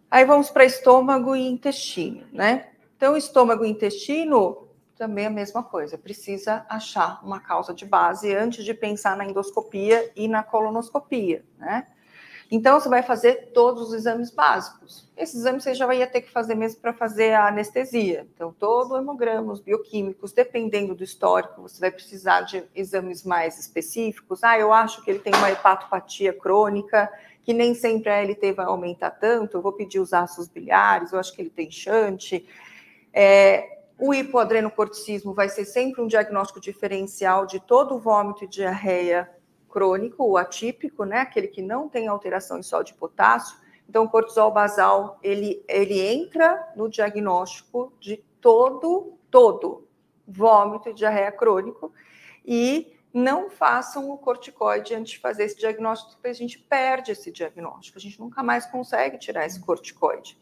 Aí 0.09 0.23
vamos 0.23 0.49
para 0.49 0.63
estômago 0.63 1.35
e 1.35 1.47
intestino, 1.47 2.25
né? 2.31 2.69
Então, 2.95 3.17
estômago 3.17 3.65
e 3.65 3.69
intestino, 3.69 4.69
também 4.95 5.25
a 5.25 5.29
mesma 5.29 5.61
coisa, 5.61 5.97
precisa 5.97 6.65
achar 6.69 7.23
uma 7.23 7.39
causa 7.39 7.73
de 7.73 7.85
base 7.85 8.33
antes 8.33 8.63
de 8.63 8.73
pensar 8.73 9.17
na 9.17 9.25
endoscopia 9.25 10.11
e 10.15 10.27
na 10.27 10.41
colonoscopia, 10.41 11.45
né? 11.57 11.87
Então, 12.51 12.79
você 12.79 12.87
vai 12.87 13.01
fazer 13.01 13.51
todos 13.53 13.89
os 13.89 13.93
exames 13.93 14.29
básicos. 14.29 15.07
Esses 15.17 15.35
exames 15.35 15.63
você 15.63 15.73
já 15.73 15.85
vai 15.85 16.05
ter 16.05 16.21
que 16.21 16.31
fazer 16.31 16.55
mesmo 16.55 16.79
para 16.79 16.93
fazer 16.93 17.33
a 17.33 17.47
anestesia. 17.47 18.27
Então, 18.35 18.53
todo 18.57 18.93
o 18.93 18.97
hemograma, 18.97 19.51
os 19.51 19.59
bioquímicos, 19.59 20.31
dependendo 20.31 20.93
do 20.93 21.03
histórico, 21.03 21.61
você 21.61 21.79
vai 21.79 21.91
precisar 21.91 22.41
de 22.41 22.63
exames 22.75 23.23
mais 23.23 23.57
específicos. 23.57 24.43
Ah, 24.43 24.59
eu 24.59 24.71
acho 24.71 25.03
que 25.03 25.09
ele 25.09 25.19
tem 25.19 25.33
uma 25.33 25.49
hepatopatia 25.49 26.33
crônica, 26.33 27.11
que 27.43 27.53
nem 27.53 27.73
sempre 27.73 28.09
a 28.09 28.21
LT 28.23 28.53
vai 28.53 28.65
aumentar 28.65 29.11
tanto, 29.11 29.57
eu 29.57 29.61
vou 29.61 29.71
pedir 29.71 29.99
os 29.99 30.13
ácidos 30.13 30.47
biliares, 30.47 31.13
eu 31.13 31.19
acho 31.19 31.33
que 31.33 31.41
ele 31.41 31.49
tem 31.49 31.69
chante. 31.71 32.45
É, 33.13 33.75
o 33.97 34.13
hipoadrenocorticismo 34.13 35.33
vai 35.33 35.47
ser 35.47 35.65
sempre 35.65 36.01
um 36.01 36.07
diagnóstico 36.07 36.59
diferencial 36.59 37.45
de 37.45 37.59
todo 37.59 37.95
o 37.95 37.99
vômito 37.99 38.43
e 38.43 38.47
diarreia 38.47 39.29
crônico, 39.75 40.23
o 40.23 40.37
atípico, 40.37 41.03
né? 41.03 41.19
Aquele 41.19 41.49
que 41.49 41.61
não 41.61 41.89
tem 41.89 42.07
alteração 42.07 42.57
em 42.57 42.63
sódio 42.63 42.93
de 42.93 42.99
potássio. 42.99 43.57
Então, 43.89 44.05
o 44.05 44.09
cortisol 44.09 44.49
basal, 44.49 45.19
ele, 45.21 45.61
ele 45.67 45.99
entra 45.99 46.71
no 46.77 46.87
diagnóstico 46.87 47.91
de 47.99 48.23
todo, 48.39 49.17
todo 49.29 49.85
vômito 50.25 50.87
e 50.87 50.93
diarreia 50.93 51.29
crônico 51.29 51.91
e 52.45 52.95
não 53.13 53.49
façam 53.49 54.09
o 54.09 54.17
corticoide 54.17 54.95
antes 54.95 55.11
de 55.11 55.19
fazer 55.19 55.43
esse 55.43 55.57
diagnóstico, 55.57 56.13
porque 56.13 56.29
a 56.29 56.33
gente 56.33 56.57
perde 56.57 57.11
esse 57.11 57.29
diagnóstico, 57.29 57.97
a 57.97 58.01
gente 58.01 58.17
nunca 58.17 58.41
mais 58.41 58.65
consegue 58.65 59.17
tirar 59.17 59.45
esse 59.45 59.59
corticoide. 59.59 60.39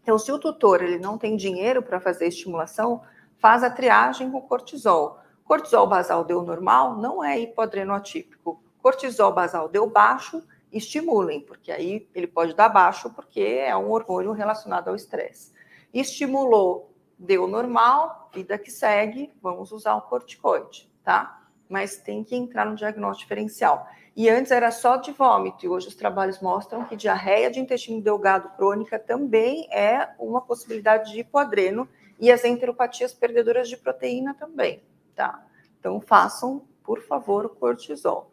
Então, 0.00 0.16
se 0.16 0.30
o 0.30 0.38
tutor 0.38 0.80
ele 0.80 0.98
não 0.98 1.18
tem 1.18 1.36
dinheiro 1.36 1.82
para 1.82 1.98
fazer 1.98 2.28
estimulação, 2.28 3.02
faz 3.36 3.64
a 3.64 3.70
triagem 3.70 4.30
com 4.30 4.40
cortisol. 4.40 5.18
Cortisol 5.50 5.88
basal 5.88 6.22
deu 6.22 6.42
normal, 6.42 6.96
não 6.96 7.24
é 7.24 7.40
hipoadrenoatípico. 7.40 8.62
Cortisol 8.80 9.32
basal 9.32 9.68
deu 9.68 9.84
baixo, 9.84 10.46
estimulem, 10.72 11.40
porque 11.40 11.72
aí 11.72 12.08
ele 12.14 12.28
pode 12.28 12.54
dar 12.54 12.68
baixo, 12.68 13.10
porque 13.10 13.40
é 13.40 13.76
um 13.76 13.90
hormônio 13.90 14.30
relacionado 14.30 14.86
ao 14.86 14.94
estresse. 14.94 15.52
Estimulou, 15.92 16.94
deu 17.18 17.48
normal, 17.48 18.30
vida 18.32 18.56
que 18.56 18.70
segue, 18.70 19.32
vamos 19.42 19.72
usar 19.72 19.96
o 19.96 20.02
corticoide, 20.02 20.88
tá? 21.02 21.42
Mas 21.68 21.96
tem 21.96 22.22
que 22.22 22.36
entrar 22.36 22.64
no 22.64 22.76
diagnóstico 22.76 23.24
diferencial. 23.24 23.88
E 24.14 24.28
antes 24.30 24.52
era 24.52 24.70
só 24.70 24.98
de 24.98 25.10
vômito, 25.10 25.66
e 25.66 25.68
hoje 25.68 25.88
os 25.88 25.96
trabalhos 25.96 26.40
mostram 26.40 26.84
que 26.84 26.94
diarreia 26.94 27.50
de 27.50 27.58
intestino 27.58 28.00
delgado 28.00 28.50
crônica 28.50 29.00
também 29.00 29.66
é 29.72 30.10
uma 30.16 30.40
possibilidade 30.40 31.10
de 31.10 31.18
hipoadreno 31.18 31.88
e 32.20 32.30
as 32.30 32.44
enteropatias 32.44 33.12
perdedoras 33.12 33.68
de 33.68 33.76
proteína 33.76 34.32
também, 34.32 34.80
tá? 35.14 35.44
Então 35.78 36.00
façam, 36.00 36.62
por 36.82 37.00
favor, 37.02 37.46
o 37.46 37.50
cortisol. 37.50 38.32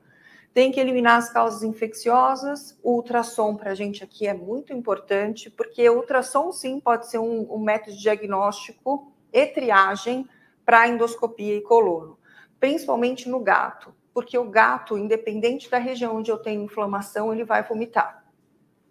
Tem 0.54 0.72
que 0.72 0.80
eliminar 0.80 1.18
as 1.18 1.32
causas 1.32 1.62
infecciosas. 1.64 2.78
O 2.82 2.94
ultrassom 2.94 3.56
para 3.56 3.72
a 3.72 3.76
gente 3.76 4.04
aqui 4.04 4.26
é 4.26 4.34
muito 4.34 4.74
importante, 4.74 5.50
porque 5.50 5.88
o 5.90 5.98
ultrassom 5.98 6.52
sim 6.52 6.80
pode 6.80 7.10
ser 7.10 7.20
um, 7.20 7.54
um 7.54 7.60
método 7.60 7.96
de 7.96 8.02
diagnóstico 8.02 9.12
e 9.32 9.46
triagem 9.46 10.28
para 10.66 10.88
endoscopia 10.88 11.56
e 11.56 11.62
colono, 11.62 12.18
principalmente 12.60 13.30
no 13.30 13.40
gato 13.40 13.94
porque 14.18 14.36
o 14.36 14.50
gato, 14.50 14.98
independente 14.98 15.70
da 15.70 15.78
região 15.78 16.16
onde 16.16 16.32
eu 16.32 16.40
tenho 16.40 16.64
inflamação, 16.64 17.32
ele 17.32 17.44
vai 17.44 17.62
vomitar. 17.62 18.26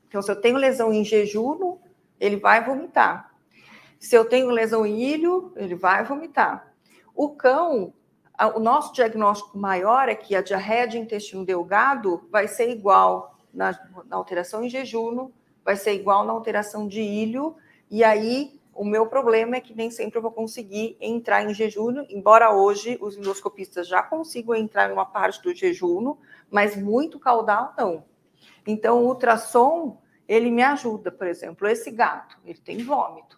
Então, 0.07 0.23
se 0.23 0.31
eu 0.31 0.41
tenho 0.41 0.57
lesão 0.57 0.93
em 0.93 1.05
jejum, 1.05 1.79
ele 2.21 2.37
vai 2.37 2.65
vomitar. 2.65 3.35
Se 3.99 4.15
eu 4.15 4.25
tenho 4.25 4.49
lesão 4.51 4.87
em 4.87 5.03
ilho, 5.03 5.53
ele 5.57 5.75
vai 5.75 6.05
vomitar. 6.05 6.73
O 7.17 7.31
cão, 7.31 7.95
o 8.55 8.61
nosso 8.61 8.93
diagnóstico 8.93 9.57
maior 9.57 10.07
é 10.07 10.15
que 10.15 10.37
a 10.37 10.43
diarreia 10.43 10.87
de 10.87 10.99
intestino 10.99 11.47
delgado 11.47 12.29
vai 12.31 12.47
ser 12.47 12.69
igual 12.69 13.39
na, 13.53 13.73
na 14.07 14.17
alteração 14.17 14.63
em 14.63 14.69
jejum, 14.69 15.31
vai 15.65 15.77
ser 15.77 15.95
igual 15.95 16.27
na 16.27 16.33
alteração 16.35 16.87
de 16.87 17.01
ilho, 17.01 17.57
e 17.91 18.05
aí 18.05 18.61
o 18.75 18.85
meu 18.85 19.07
problema 19.07 19.57
é 19.57 19.61
que 19.61 19.75
nem 19.75 19.91
sempre 19.91 20.19
eu 20.19 20.23
vou 20.23 20.31
conseguir 20.31 20.99
entrar 21.01 21.43
em 21.43 21.55
jejum, 21.55 22.05
embora 22.11 22.55
hoje 22.55 22.99
os 23.01 23.17
endoscopistas 23.17 23.89
já 23.89 24.03
consigam 24.03 24.55
entrar 24.55 24.91
em 24.91 24.93
uma 24.93 25.07
parte 25.07 25.43
do 25.43 25.55
jejum, 25.55 26.17
mas 26.51 26.77
muito 26.77 27.19
caudal 27.19 27.73
não. 27.79 28.05
Então, 28.67 29.03
o 29.03 29.07
ultrassom, 29.07 30.03
ele 30.29 30.51
me 30.51 30.63
ajuda, 30.63 31.11
por 31.11 31.27
exemplo, 31.27 31.67
esse 31.67 31.91
gato, 31.91 32.37
ele 32.45 32.59
tem 32.59 32.83
vômito. 32.83 33.36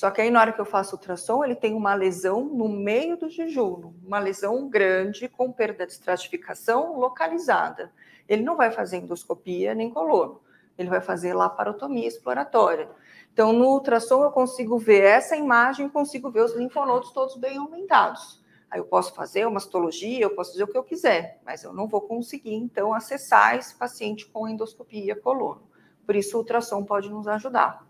Só 0.00 0.10
que 0.10 0.22
aí, 0.22 0.30
na 0.30 0.40
hora 0.40 0.50
que 0.50 0.58
eu 0.58 0.64
faço 0.64 0.96
ultrassom, 0.96 1.44
ele 1.44 1.54
tem 1.54 1.74
uma 1.74 1.92
lesão 1.92 2.42
no 2.42 2.70
meio 2.70 3.18
do 3.18 3.28
jejum, 3.28 3.92
uma 4.02 4.18
lesão 4.18 4.66
grande 4.66 5.28
com 5.28 5.52
perda 5.52 5.84
de 5.86 5.92
estratificação 5.92 6.98
localizada. 6.98 7.92
Ele 8.26 8.42
não 8.42 8.56
vai 8.56 8.70
fazer 8.70 8.96
endoscopia 8.96 9.74
nem 9.74 9.90
colono, 9.90 10.40
ele 10.78 10.88
vai 10.88 11.02
fazer 11.02 11.34
laparotomia 11.34 12.08
exploratória. 12.08 12.88
Então, 13.30 13.52
no 13.52 13.66
ultrassom, 13.66 14.24
eu 14.24 14.30
consigo 14.30 14.78
ver 14.78 15.02
essa 15.02 15.36
imagem, 15.36 15.86
consigo 15.86 16.30
ver 16.30 16.44
os 16.44 16.56
linfonodos 16.56 17.12
todos 17.12 17.36
bem 17.36 17.58
aumentados. 17.58 18.42
Aí 18.70 18.80
eu 18.80 18.86
posso 18.86 19.12
fazer 19.14 19.46
uma 19.46 19.58
histologia, 19.58 20.22
eu 20.22 20.34
posso 20.34 20.52
fazer 20.52 20.64
o 20.64 20.68
que 20.68 20.78
eu 20.78 20.82
quiser, 20.82 21.42
mas 21.44 21.62
eu 21.62 21.74
não 21.74 21.86
vou 21.86 22.00
conseguir, 22.00 22.54
então, 22.54 22.94
acessar 22.94 23.54
esse 23.54 23.74
paciente 23.74 24.24
com 24.24 24.48
endoscopia 24.48 25.14
colono. 25.14 25.68
Por 26.06 26.16
isso, 26.16 26.38
o 26.38 26.40
ultrassom 26.40 26.82
pode 26.86 27.10
nos 27.10 27.28
ajudar. 27.28 27.89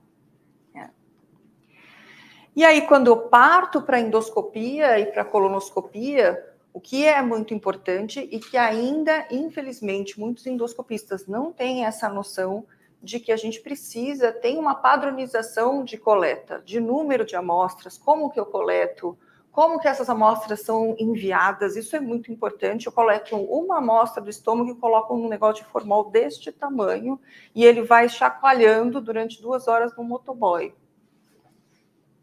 E 2.61 2.64
aí, 2.66 2.83
quando 2.83 3.07
eu 3.07 3.16
parto 3.16 3.81
para 3.81 3.99
endoscopia 3.99 4.99
e 4.99 5.07
para 5.07 5.25
colonoscopia, 5.25 6.46
o 6.75 6.79
que 6.79 7.07
é 7.07 7.23
muito 7.23 7.55
importante 7.55 8.29
e 8.31 8.38
que 8.38 8.55
ainda, 8.55 9.27
infelizmente, 9.31 10.20
muitos 10.20 10.46
endoscopistas 10.46 11.27
não 11.27 11.55
têm 11.55 11.87
essa 11.87 12.07
noção 12.11 12.66
de 13.03 13.18
que 13.18 13.33
a 13.33 13.37
gente 13.38 13.62
precisa 13.62 14.31
ter 14.31 14.59
uma 14.59 14.75
padronização 14.75 15.83
de 15.83 15.96
coleta, 15.96 16.61
de 16.62 16.79
número 16.81 17.25
de 17.25 17.35
amostras, 17.35 17.96
como 17.96 18.29
que 18.29 18.38
eu 18.38 18.44
coleto, 18.44 19.16
como 19.51 19.81
que 19.81 19.88
essas 19.88 20.11
amostras 20.11 20.61
são 20.61 20.94
enviadas, 20.99 21.77
isso 21.77 21.96
é 21.96 22.01
muito 22.01 22.31
importante. 22.31 22.88
Eu 22.88 22.92
coleto 22.92 23.37
uma 23.37 23.79
amostra 23.79 24.23
do 24.23 24.29
estômago 24.29 24.71
e 24.71 24.75
coloco 24.75 25.17
num 25.17 25.31
negócio 25.31 25.65
de 25.65 25.71
formol 25.71 26.11
deste 26.11 26.52
tamanho 26.52 27.19
e 27.54 27.65
ele 27.65 27.81
vai 27.81 28.06
chacoalhando 28.06 29.00
durante 29.00 29.40
duas 29.40 29.67
horas 29.67 29.96
no 29.96 30.04
motoboy. 30.04 30.75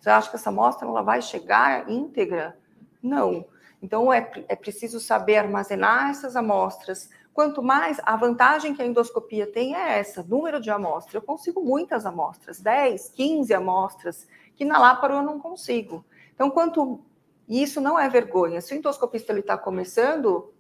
Você 0.08 0.12
acha 0.12 0.30
que 0.30 0.36
essa 0.38 0.50
amostra 0.50 0.88
ela 0.88 1.02
vai 1.02 1.22
chegar 1.22 1.90
íntegra? 1.90 2.58
Não. 3.04 3.46
Então 3.82 4.14
é, 4.14 4.32
é 4.48 4.56
preciso 4.56 5.02
saber 5.02 5.36
armazenar 5.36 6.12
essas 6.12 6.38
amostras, 6.38 7.10
Quanto 7.34 7.62
mais, 7.62 8.00
a 8.02 8.16
vantagem 8.16 8.74
que 8.74 8.82
a 8.82 8.86
endoscopia 8.88 9.46
tem 9.46 9.76
é 9.76 10.00
essa, 10.00 10.24
número 10.24 10.60
de 10.60 10.72
amostras. 10.72 11.14
Eu 11.14 11.22
consigo 11.22 11.62
muitas 11.62 12.04
amostras, 12.04 12.60
10, 12.60 13.10
15 13.10 13.54
amostras, 13.54 14.28
que 14.56 14.66
na 14.66 14.80
láparo 14.80 15.18
eu 15.18 15.22
não 15.22 15.40
consigo. 15.40 16.04
Então, 16.34 16.50
quanto 16.50 17.00
isso 17.48 17.80
não 17.80 18.00
é 18.00 18.10
vergonha. 18.10 18.60
Se 18.60 18.74
o 18.74 18.78
endoscopista 18.78 19.38
está 19.38 19.56
começando, 19.56 20.52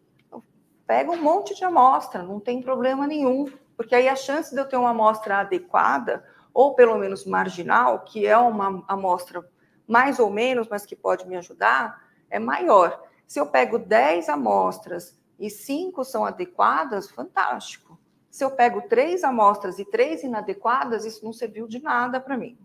pega 0.85 1.09
um 1.09 1.19
monte 1.19 1.55
de 1.55 1.63
amostra, 1.63 2.21
não 2.21 2.39
tem 2.39 2.61
problema 2.61 3.07
nenhum, 3.07 3.51
porque 3.75 3.95
aí 3.95 4.07
a 4.07 4.15
chance 4.15 4.53
de 4.53 4.61
eu 4.61 4.69
ter 4.69 4.77
uma 4.77 4.91
amostra 4.91 5.39
adequada, 5.39 6.23
ou 6.57 6.73
pelo 6.73 6.97
menos 6.97 7.23
marginal, 7.23 7.99
que 7.99 8.25
é 8.25 8.35
uma 8.35 8.83
amostra 8.87 9.47
mais 9.87 10.17
ou 10.17 10.31
menos, 10.31 10.67
mas 10.67 10.87
que 10.87 10.95
pode 10.95 11.27
me 11.27 11.37
ajudar, 11.37 12.03
é 12.31 12.39
maior. 12.39 12.99
Se 13.27 13.39
eu 13.39 13.45
pego 13.45 13.77
10 13.77 14.27
amostras 14.27 15.15
e 15.37 15.51
cinco 15.51 16.03
são 16.03 16.25
adequadas, 16.25 17.11
fantástico. 17.11 17.95
Se 18.31 18.43
eu 18.43 18.49
pego 18.49 18.81
três 18.89 19.23
amostras 19.23 19.77
e 19.77 19.85
três 19.85 20.23
inadequadas, 20.23 21.05
isso 21.05 21.23
não 21.23 21.31
serviu 21.31 21.67
de 21.67 21.79
nada 21.79 22.19
para 22.19 22.35
mim. 22.35 22.57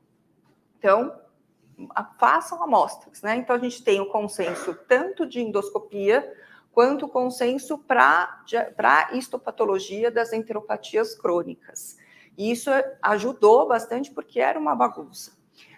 Então, 0.79 1.15
façam 2.19 2.63
amostras, 2.63 3.21
né? 3.21 3.37
Então, 3.37 3.55
a 3.55 3.59
gente 3.59 3.85
tem 3.85 4.01
o 4.01 4.07
consenso 4.07 4.75
tanto 4.89 5.27
de 5.27 5.43
endoscopia 5.43 6.33
quanto 6.73 7.05
o 7.05 7.11
consenso 7.11 7.77
para 7.77 9.11
histopatologia 9.13 10.11
das 10.11 10.33
enteropatias 10.33 11.15
crônicas. 11.15 12.01
E 12.37 12.51
isso 12.51 12.71
ajudou 13.03 13.69
bastante 13.69 14.11
porque 14.11 14.41
era 14.41 14.59
uma 14.59 14.75
bagunça. 14.75 15.37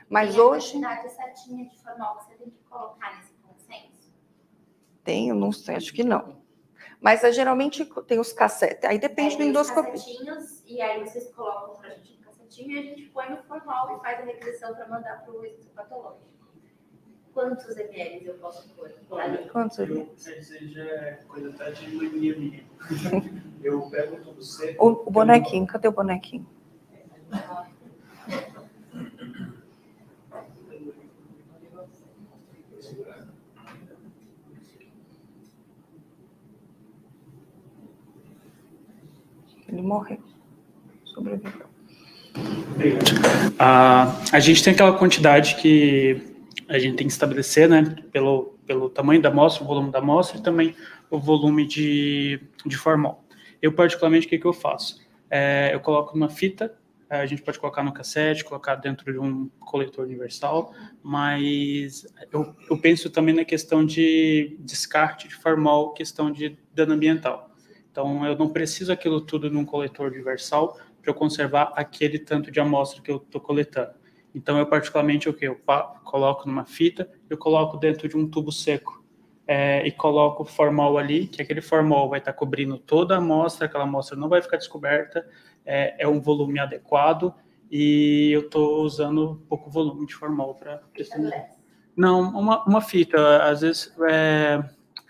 Mas 0.09 0.33
tem 0.33 0.41
hoje. 0.41 0.69
A 0.69 0.89
quantidade 0.89 1.15
certinha 1.15 1.69
de 1.69 1.83
formal 1.83 2.19
que 2.19 2.25
você 2.25 2.35
tem 2.35 2.51
que 2.51 2.59
colocar 2.65 3.17
nesse 3.17 3.35
consenso? 3.35 4.15
Tem, 5.03 5.29
eu 5.29 5.35
não 5.35 5.53
sei, 5.53 5.77
acho 5.77 5.93
que 5.93 6.05
não. 6.05 6.43
Mas 7.01 7.23
é, 7.23 7.33
geralmente 7.33 7.85
tem 8.07 8.19
os 8.19 8.33
cassetes, 8.33 8.85
aí 8.85 8.99
depende 8.99 9.35
é, 9.35 9.39
do 9.39 9.45
endoscopia. 9.45 9.93
Os 9.93 10.65
e 10.67 10.81
aí 10.81 11.07
vocês 11.07 11.31
colocam 11.35 11.77
para 11.77 11.91
a 11.91 11.95
gente 11.95 12.17
no 12.19 12.25
cassetinho 12.25 12.71
e 12.71 12.79
a 12.79 12.83
gente 12.83 13.03
põe 13.11 13.29
no 13.29 13.43
formal 13.43 13.97
e 13.97 14.01
faz 14.01 14.21
a 14.21 14.25
regressão 14.25 14.75
para 14.75 14.89
mandar 14.89 15.23
para 15.23 15.35
o 15.35 15.45
histopatológico. 15.45 16.34
Quantos 17.35 17.77
ml 17.77 18.27
eu 18.27 18.35
posso 18.35 18.69
pôr? 18.71 18.91
Quantos 19.51 19.79
ml? 19.81 20.09
Isso 20.17 20.69
já 20.69 20.85
é 20.85 21.19
coisa 21.27 21.51
até 21.51 21.73
de 21.73 21.95
mania 21.95 22.39
minha. 22.39 22.65
Eu 23.65 23.81
pego 23.89 24.17
tudo 24.17 24.43
seco. 24.43 24.87
O, 24.87 25.09
o 25.09 25.11
bonequinho, 25.11 25.67
cadê 25.67 25.89
o 25.89 25.93
bonequinho? 25.93 26.47
Ele 39.67 39.81
morreu. 39.81 40.19
Sobreviveu. 41.07 41.67
Ah, 43.59 44.15
a 44.31 44.39
gente 44.41 44.63
tem 44.63 44.75
aquela 44.75 44.99
quantidade 44.99 45.57
que 45.57 46.34
a 46.69 46.79
gente 46.79 46.97
tem 46.97 47.07
que 47.07 47.13
estabelecer, 47.13 47.69
né, 47.69 47.97
pelo, 48.13 48.59
pelo 48.67 48.89
tamanho 48.89 49.21
da 49.21 49.29
amostra, 49.29 49.65
o 49.65 49.67
volume 49.67 49.91
da 49.91 49.99
amostra 49.99 50.39
e 50.39 50.43
também 50.43 50.75
o 51.11 51.19
volume 51.19 51.67
de, 51.67 52.41
de 52.65 52.77
formol. 52.77 53.25
Eu, 53.61 53.73
particularmente, 53.73 54.27
o 54.27 54.31
que, 54.31 54.39
que 54.39 54.47
eu 54.47 54.53
faço? 54.53 55.01
É, 55.31 55.71
eu 55.73 55.81
coloco 55.81 56.17
numa 56.17 56.29
fita, 56.29 56.75
a 57.09 57.27
gente 57.27 57.43
pode 57.43 57.59
colocar 57.59 57.83
no 57.83 57.93
cassete, 57.93 58.45
colocar 58.45 58.77
dentro 58.77 59.13
de 59.13 59.19
um 59.19 59.49
coletor 59.61 60.05
universal, 60.05 60.75
mas 61.03 62.07
eu, 62.33 62.55
eu 62.69 62.79
penso 62.79 63.11
também 63.11 63.35
na 63.35 63.45
questão 63.45 63.85
de 63.85 64.57
descarte 64.61 65.29
de 65.29 65.35
formol, 65.35 65.93
questão 65.93 66.31
de 66.31 66.59
dano 66.73 66.95
ambiental. 66.95 67.51
Então, 67.91 68.27
eu 68.27 68.37
não 68.37 68.49
preciso 68.49 68.93
aquilo 68.93 69.21
tudo 69.21 69.51
num 69.51 69.65
coletor 69.65 70.11
universal 70.11 70.79
para 71.01 71.11
eu 71.11 71.15
conservar 71.15 71.73
aquele 71.77 72.19
tanto 72.19 72.51
de 72.51 72.59
amostra 72.59 73.01
que 73.01 73.11
eu 73.11 73.17
estou 73.17 73.41
coletando. 73.41 73.95
Então, 74.35 74.59
eu 74.59 74.67
particularmente, 74.67 75.29
o 75.29 75.35
que? 75.35 75.47
Eu 75.47 75.61
coloco 76.03 76.49
numa 76.49 76.65
fita, 76.65 77.09
eu 77.31 77.39
coloco 77.39 77.77
dentro 77.77 78.09
de 78.09 78.17
um 78.17 78.29
tubo 78.29 78.51
seco 78.51 79.05
é, 79.47 79.87
e 79.87 79.93
coloco 79.93 80.43
o 80.43 80.47
formol 80.47 80.99
ali, 80.99 81.27
que 81.27 81.41
aquele 81.41 81.61
formol 81.61 82.09
vai 82.09 82.19
estar 82.19 82.33
tá 82.33 82.39
cobrindo 82.39 82.79
toda 82.79 83.15
a 83.15 83.19
amostra, 83.19 83.67
aquela 83.67 83.85
amostra 83.85 84.17
não 84.17 84.29
vai 84.29 84.43
ficar 84.43 84.57
descoberta, 84.57 85.27
é, 85.65 86.03
é 86.03 86.09
um 86.09 86.21
volume 86.21 86.59
adequado 86.59 87.33
e 87.71 88.31
eu 88.33 88.41
estou 88.41 88.83
usando 88.83 89.43
pouco 89.49 89.71
volume 89.71 90.07
de 90.07 90.15
formol 90.15 90.55
para... 90.55 90.83
Não, 91.97 92.21
uma, 92.21 92.65
uma 92.65 92.81
fita, 92.81 93.45
às 93.45 93.61
vezes... 93.61 93.95
É, 94.11 94.65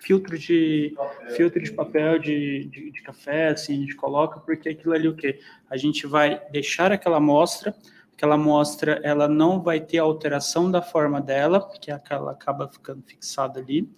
filtro 0.05 0.39
de 0.39 0.95
filtro 1.35 1.62
de 1.62 1.72
papel 1.72 2.18
de, 2.18 2.66
de, 2.66 2.91
de, 2.91 3.03
café, 3.03 3.49
assim, 3.49 3.72
a 3.72 3.81
gente 3.81 3.97
coloca, 3.97 4.39
porque 4.39 4.68
aquilo 4.68 4.93
ali 4.93 5.09
o 5.09 5.14
quê? 5.14 5.41
A 5.68 5.79
gente 5.79 6.07
vai 6.07 6.43
deixar 6.51 6.93
aquela 6.93 7.16
amostra, 7.16 7.75
aquela 8.15 8.37
amostra 8.37 9.01
ela 9.03 9.29
não 9.29 9.61
vai 9.61 9.81
ter 9.81 9.99
alteração 9.99 10.71
da 10.71 10.81
forma 10.81 11.21
dela, 11.21 11.61
porque 11.61 11.91
ela 11.91 12.31
acaba 12.31 12.69
ficando 12.69 13.03
fixada 13.03 13.61
ali, 13.61 13.89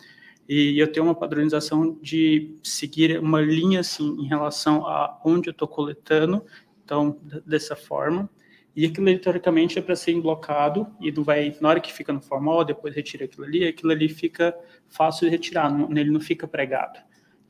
e 0.49 0.79
eu 0.79 0.91
tenho 0.91 1.07
uma 1.07 1.15
padronização 1.15 1.99
de 2.01 2.57
seguir 2.63 3.19
uma 3.19 3.41
linha 3.41 3.81
assim 3.81 4.17
em 4.21 4.27
relação 4.27 4.87
a 4.87 5.21
onde 5.25 5.49
eu 5.49 5.53
estou 5.53 5.67
coletando, 5.69 6.45
então 6.85 7.19
dessa 7.45 7.75
forma. 7.75 8.31
E 8.75 8.85
aquilo 8.85 9.09
ali, 9.09 9.19
teoricamente, 9.19 9.79
é 9.79 9.83
para 9.83 9.97
ser 9.97 10.13
emblocado 10.13 10.87
e 11.01 11.11
não 11.11 11.25
vai, 11.25 11.57
na 11.61 11.71
hora 11.71 11.81
que 11.81 11.93
fica 11.93 12.13
no 12.13 12.21
formal, 12.21 12.63
depois 12.63 12.95
retira 12.95 13.25
aquilo 13.25 13.45
ali, 13.45 13.67
aquilo 13.67 13.91
ali 13.91 14.09
fica 14.09 14.55
fácil 14.87 15.27
de 15.27 15.31
retirar, 15.31 15.71
não, 15.71 15.91
ele 15.91 16.11
não 16.11 16.21
fica 16.21 16.47
pregado. 16.47 16.99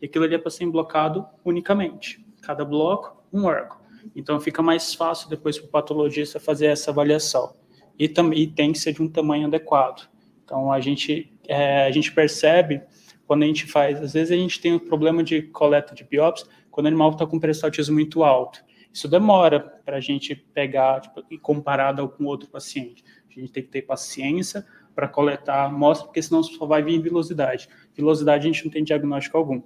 E 0.01 0.07
aquilo 0.07 0.25
ali 0.25 0.37
é 0.37 0.39
para 0.39 0.51
ser 0.51 0.65
emblocado 0.65 1.27
unicamente. 1.45 2.25
Cada 2.43 2.65
bloco, 2.65 3.23
um 3.33 3.45
órgão. 3.45 3.86
Então 4.15 4.39
fica 4.41 4.63
mais 4.63 4.95
fácil 4.95 5.29
depois 5.29 5.59
para 5.59 5.67
o 5.67 5.71
patologista 5.71 6.39
fazer 6.39 6.67
essa 6.67 6.91
avaliação. 6.91 7.57
E 7.99 8.09
também 8.09 8.49
tem 8.51 8.73
que 8.73 8.79
ser 8.79 8.93
de 8.93 9.03
um 9.03 9.09
tamanho 9.09 9.47
adequado. 9.47 10.09
Então 10.45 10.71
a 10.71 10.81
gente, 10.81 11.33
é, 11.49 11.87
a 11.87 11.91
gente 11.91 12.13
percebe 12.13 12.83
quando 13.27 13.43
a 13.43 13.47
gente 13.47 13.67
faz, 13.67 14.01
às 14.01 14.13
vezes 14.13 14.31
a 14.31 14.37
gente 14.37 14.61
tem 14.61 14.75
um 14.75 14.79
problema 14.79 15.23
de 15.23 15.43
coleta 15.43 15.95
de 15.95 16.05
biópsia 16.05 16.47
quando 16.71 16.87
o 16.87 16.89
animal 16.89 17.11
está 17.11 17.27
com 17.27 17.41
peristaltismo 17.41 17.95
muito 17.95 18.23
alto. 18.23 18.65
Isso 18.93 19.09
demora 19.09 19.61
para 19.61 19.97
a 19.97 20.01
gente 20.01 20.35
pegar 20.35 21.01
tipo, 21.01 21.23
comparado 21.41 22.09
com 22.09 22.25
outro 22.25 22.49
paciente. 22.49 23.05
A 23.29 23.41
gente 23.41 23.53
tem 23.53 23.63
que 23.63 23.69
ter 23.69 23.83
paciência 23.83 24.65
para 24.95 25.07
coletar 25.07 25.67
amostra, 25.67 26.07
porque 26.07 26.23
senão 26.23 26.43
só 26.43 26.65
vai 26.65 26.83
vir 26.83 27.03
velocidade. 27.03 27.69
Velocidade 27.95 28.49
a 28.49 28.51
gente 28.51 28.65
não 28.65 28.73
tem 28.73 28.83
diagnóstico 28.83 29.37
algum. 29.37 29.61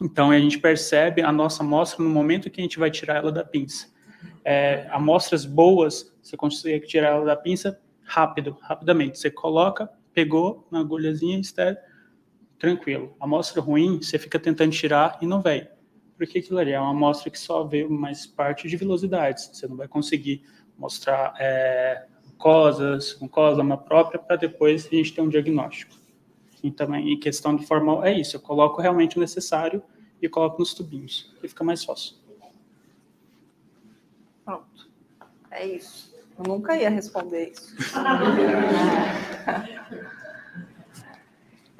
Então 0.00 0.30
a 0.30 0.38
gente 0.38 0.58
percebe 0.58 1.22
a 1.22 1.32
nossa 1.32 1.62
amostra 1.62 2.02
no 2.02 2.10
momento 2.10 2.50
que 2.50 2.60
a 2.60 2.64
gente 2.64 2.78
vai 2.78 2.90
tirar 2.90 3.16
ela 3.16 3.32
da 3.32 3.44
pinça. 3.44 3.92
É, 4.44 4.86
amostras 4.90 5.44
boas, 5.44 6.12
você 6.20 6.36
consegue 6.36 6.86
tirar 6.86 7.08
ela 7.08 7.24
da 7.24 7.36
pinça 7.36 7.80
rápido, 8.02 8.56
rapidamente. 8.60 9.18
Você 9.18 9.30
coloca, 9.30 9.88
pegou 10.12 10.66
na 10.70 10.80
agulhazinha, 10.80 11.38
estéreo, 11.38 11.78
tranquilo. 12.58 13.16
Amostra 13.20 13.60
ruim, 13.60 14.00
você 14.00 14.18
fica 14.18 14.38
tentando 14.38 14.72
tirar 14.72 15.18
e 15.20 15.26
não 15.26 15.40
vem 15.40 15.68
porque 16.16 16.38
aquilo 16.38 16.60
ali 16.60 16.70
é 16.70 16.78
uma 16.78 16.90
amostra 16.90 17.28
que 17.30 17.38
só 17.38 17.64
vê 17.64 17.84
mais 17.84 18.26
parte 18.26 18.68
de 18.68 18.76
velocidades. 18.76 19.50
Você 19.52 19.66
não 19.66 19.76
vai 19.76 19.88
conseguir 19.88 20.44
mostrar 20.78 21.34
é, 21.38 22.06
mucosas, 22.24 23.18
mucosa 23.20 23.64
própria, 23.76 24.20
para 24.20 24.36
depois 24.36 24.86
a 24.86 24.94
gente 24.94 25.12
ter 25.12 25.20
um 25.20 25.28
diagnóstico. 25.28 25.92
E 26.62 26.70
também, 26.70 27.12
em 27.12 27.18
questão 27.18 27.56
de 27.56 27.66
formal, 27.66 28.04
é 28.04 28.12
isso. 28.18 28.36
Eu 28.36 28.40
coloco 28.40 28.80
realmente 28.80 29.16
o 29.16 29.20
necessário 29.20 29.82
e 30.20 30.28
coloco 30.28 30.58
nos 30.60 30.72
tubinhos, 30.72 31.34
e 31.42 31.48
fica 31.48 31.64
mais 31.64 31.84
fácil. 31.84 32.14
Pronto. 34.44 34.88
É 35.50 35.66
isso. 35.66 36.14
Eu 36.38 36.44
nunca 36.46 36.76
ia 36.76 36.88
responder 36.88 37.50
isso. 37.50 37.74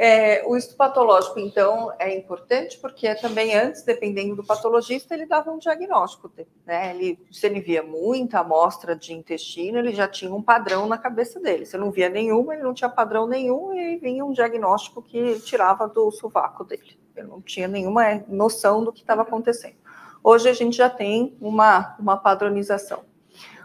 É, 0.04 0.42
o 0.48 0.56
estudo 0.56 0.78
patológico, 0.78 1.38
então, 1.38 1.92
é 1.96 2.12
importante 2.12 2.76
porque 2.76 3.06
é 3.06 3.14
também 3.14 3.54
antes, 3.54 3.84
dependendo 3.84 4.34
do 4.34 4.42
patologista, 4.42 5.14
ele 5.14 5.26
dava 5.26 5.52
um 5.52 5.58
diagnóstico. 5.58 6.28
Né? 6.66 6.90
Ele, 6.90 7.20
se 7.30 7.46
ele 7.46 7.60
via 7.60 7.84
muita 7.84 8.40
amostra 8.40 8.96
de 8.96 9.14
intestino, 9.14 9.78
ele 9.78 9.94
já 9.94 10.08
tinha 10.08 10.34
um 10.34 10.42
padrão 10.42 10.88
na 10.88 10.98
cabeça 10.98 11.38
dele. 11.38 11.64
Se 11.64 11.78
não 11.78 11.92
via 11.92 12.08
nenhuma, 12.08 12.52
ele 12.52 12.64
não 12.64 12.74
tinha 12.74 12.90
padrão 12.90 13.28
nenhum 13.28 13.72
e 13.72 13.96
vinha 13.96 14.24
um 14.24 14.32
diagnóstico 14.32 15.00
que 15.00 15.38
tirava 15.38 15.86
do 15.86 16.10
sovaco 16.10 16.64
dele. 16.64 16.98
Ele 17.14 17.28
não 17.28 17.40
tinha 17.40 17.68
nenhuma 17.68 18.24
noção 18.26 18.82
do 18.82 18.92
que 18.92 19.02
estava 19.02 19.22
acontecendo. 19.22 19.76
Hoje 20.20 20.48
a 20.48 20.52
gente 20.52 20.76
já 20.76 20.90
tem 20.90 21.36
uma, 21.40 21.94
uma 21.96 22.16
padronização. 22.16 23.04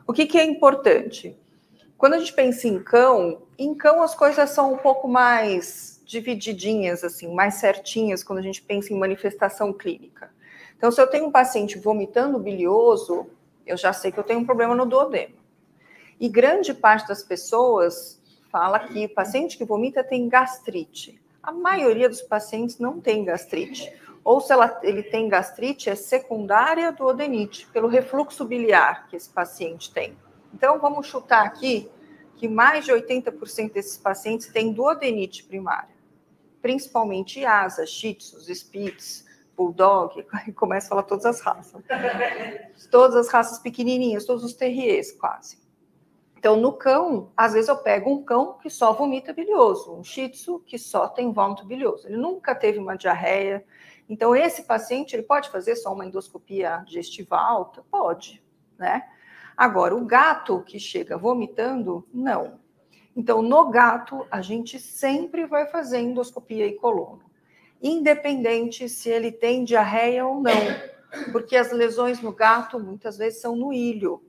O 0.06 0.14
que, 0.14 0.28
que 0.28 0.38
é 0.38 0.46
importante? 0.46 1.36
Quando 1.98 2.14
a 2.14 2.20
gente 2.20 2.34
pensa 2.34 2.68
em 2.68 2.78
cão, 2.78 3.42
em 3.58 3.74
cão 3.74 4.04
as 4.04 4.14
coisas 4.14 4.52
são 4.52 4.72
um 4.72 4.78
pouco 4.78 5.08
mais 5.08 5.97
divididinhas, 6.08 7.04
assim, 7.04 7.32
mais 7.34 7.56
certinhas, 7.56 8.24
quando 8.24 8.40
a 8.40 8.42
gente 8.42 8.62
pensa 8.62 8.94
em 8.94 8.98
manifestação 8.98 9.74
clínica. 9.74 10.32
Então, 10.78 10.90
se 10.90 11.02
eu 11.02 11.08
tenho 11.08 11.26
um 11.26 11.32
paciente 11.32 11.78
vomitando 11.78 12.40
bilioso, 12.40 13.28
eu 13.66 13.76
já 13.76 13.92
sei 13.92 14.12
que 14.12 14.18
eu 14.18 14.24
tenho 14.24 14.40
um 14.40 14.46
problema 14.46 14.74
no 14.74 14.86
duodeno. 14.86 15.36
E 16.20 16.30
grande 16.30 16.74
parte 16.74 17.08
das 17.10 17.22
pessoas 17.22 18.22
fala 18.50 18.80
que 18.80 19.06
o 19.06 19.10
paciente 19.10 19.58
que 19.58 19.66
vomita 19.66 20.04
tem 20.04 20.30
gastrite. 20.30 21.20
A 21.44 21.52
maioria 21.52 22.08
dos 22.08 22.22
pacientes 22.22 22.80
não 22.80 23.02
tem 23.02 23.26
gastrite. 23.26 23.94
Ou 24.24 24.40
se 24.40 24.52
ela, 24.54 24.80
ele 24.84 25.04
tem 25.04 25.28
gastrite, 25.28 25.90
é 25.90 25.96
secundária 25.96 26.92
do 26.92 27.06
odenite, 27.06 27.68
pelo 27.68 27.88
refluxo 27.88 28.46
biliar 28.46 29.08
que 29.08 29.16
esse 29.16 29.30
paciente 29.30 29.94
tem. 29.94 30.18
Então, 30.54 30.80
vamos 30.80 31.08
chutar 31.08 31.46
aqui 31.46 31.90
que 32.38 32.48
mais 32.48 32.86
de 32.86 32.92
80% 32.92 33.74
desses 33.74 33.98
pacientes 33.98 34.48
têm 34.48 34.72
duodenite 34.72 35.44
primária 35.44 35.97
principalmente 36.68 37.46
asa, 37.46 37.86
shih 37.86 38.14
tzus, 38.14 38.50
spitz, 38.50 39.26
bulldog, 39.56 40.22
começa 40.54 40.88
a 40.88 40.90
falar 40.90 41.04
todas 41.04 41.26
as 41.26 41.40
raças. 41.40 41.82
Todas 42.92 43.16
as 43.16 43.30
raças 43.30 43.60
pequenininhas, 43.60 44.26
todos 44.26 44.44
os 44.44 44.54
terriers 44.54 45.12
quase. 45.14 45.58
Então, 46.38 46.58
no 46.58 46.74
cão, 46.74 47.32
às 47.36 47.54
vezes 47.54 47.68
eu 47.70 47.78
pego 47.78 48.12
um 48.12 48.24
cão 48.24 48.58
que 48.62 48.70
só 48.70 48.94
vomita 48.94 49.34
bilioso, 49.34 49.96
um 49.96 50.04
shih 50.04 50.30
tzu 50.30 50.60
que 50.60 50.78
só 50.78 51.08
tem 51.08 51.32
vômito 51.32 51.66
bilioso. 51.66 52.08
Ele 52.08 52.18
nunca 52.18 52.54
teve 52.54 52.78
uma 52.80 52.96
diarreia, 52.96 53.66
Então, 54.10 54.36
esse 54.36 54.64
paciente, 54.64 55.16
ele 55.16 55.24
pode 55.24 55.50
fazer 55.50 55.76
só 55.76 55.94
uma 55.94 56.06
endoscopia 56.06 56.84
digestiva 56.86 57.38
alta? 57.38 57.84
Pode, 57.90 58.44
né? 58.78 59.04
Agora, 59.56 59.96
o 59.96 60.06
gato 60.06 60.62
que 60.64 60.80
chega 60.80 61.18
vomitando, 61.18 62.08
não. 62.14 62.60
Então, 63.18 63.42
no 63.42 63.72
gato, 63.72 64.28
a 64.30 64.44
gente 64.44 64.80
sempre 64.80 65.48
vai 65.48 65.66
fazer 65.66 65.98
endoscopia 65.98 66.68
e 66.68 66.76
colono, 66.76 67.24
independente 67.82 68.88
se 68.88 69.10
ele 69.10 69.32
tem 69.32 69.64
diarreia 69.64 70.24
ou 70.24 70.40
não, 70.40 71.32
porque 71.32 71.58
as 71.58 71.72
lesões 71.72 72.22
no 72.22 72.32
gato 72.32 72.80
muitas 72.80 73.18
vezes 73.18 73.42
são 73.42 73.56
no 73.56 73.74
ilho. 73.74 74.24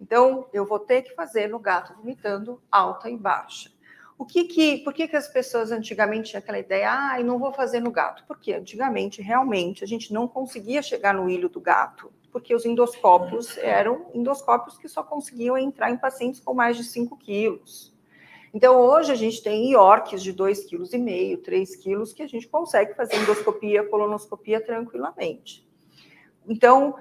Então, 0.00 0.46
eu 0.52 0.64
vou 0.64 0.78
ter 0.78 1.02
que 1.02 1.12
fazer 1.12 1.48
no 1.48 1.58
gato 1.58 1.92
vomitando 1.96 2.62
alta 2.70 3.10
e 3.10 3.16
baixa. 3.16 3.68
O 4.16 4.24
que 4.24 4.44
que, 4.44 4.78
por 4.84 4.94
que, 4.94 5.08
que 5.08 5.16
as 5.16 5.26
pessoas 5.26 5.72
antigamente 5.72 6.30
tinham 6.30 6.38
aquela 6.38 6.60
ideia, 6.60 6.88
ah, 6.88 7.20
não 7.24 7.36
vou 7.36 7.52
fazer 7.52 7.80
no 7.80 7.90
gato? 7.90 8.22
Porque 8.28 8.52
antigamente, 8.52 9.20
realmente, 9.20 9.82
a 9.82 9.88
gente 9.88 10.12
não 10.12 10.28
conseguia 10.28 10.82
chegar 10.82 11.12
no 11.14 11.28
ilho 11.28 11.48
do 11.48 11.60
gato, 11.60 12.12
porque 12.30 12.54
os 12.54 12.64
endoscópios 12.64 13.58
eram 13.58 14.06
endoscópios 14.14 14.78
que 14.78 14.88
só 14.88 15.02
conseguiam 15.02 15.58
entrar 15.58 15.90
em 15.90 15.96
pacientes 15.96 16.38
com 16.38 16.54
mais 16.54 16.76
de 16.76 16.84
5 16.84 17.16
quilos. 17.16 17.89
Então, 18.52 18.80
hoje 18.80 19.12
a 19.12 19.14
gente 19.14 19.42
tem 19.42 19.70
iorques 19.70 20.22
de 20.22 20.34
2,5 20.34 21.36
kg, 21.36 21.42
3 21.42 21.76
quilos, 21.76 22.12
que 22.12 22.22
a 22.22 22.26
gente 22.26 22.48
consegue 22.48 22.94
fazer 22.94 23.16
endoscopia, 23.16 23.88
colonoscopia 23.88 24.60
tranquilamente. 24.60 25.68
Então, 26.48 26.96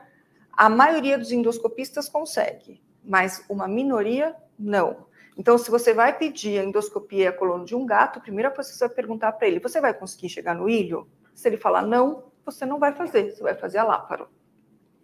a 0.52 0.70
maioria 0.70 1.18
dos 1.18 1.32
endoscopistas 1.32 2.08
consegue, 2.08 2.82
mas 3.04 3.44
uma 3.50 3.68
minoria 3.68 4.36
não. 4.58 5.08
Então, 5.36 5.58
se 5.58 5.72
você 5.72 5.94
vai 5.94 6.18
pedir 6.18 6.60
a 6.60 6.64
endoscopia 6.66 7.24
e 7.24 7.28
a 7.28 7.64
de 7.64 7.76
um 7.76 7.86
gato, 7.86 8.20
que 8.20 8.30
você 8.30 8.78
vai 8.80 8.90
perguntar 8.90 9.32
para 9.32 9.48
ele: 9.48 9.60
você 9.60 9.80
vai 9.80 9.94
conseguir 9.94 10.30
chegar 10.30 10.54
no 10.54 10.70
ilho? 10.70 11.08
Se 11.34 11.48
ele 11.48 11.58
falar 11.58 11.82
não, 11.82 12.26
você 12.46 12.66
não 12.66 12.78
vai 12.78 12.94
fazer, 12.94 13.32
você 13.32 13.42
vai 13.42 13.56
fazer 13.56 13.78
a 13.78 13.84
láparo. 13.84 14.28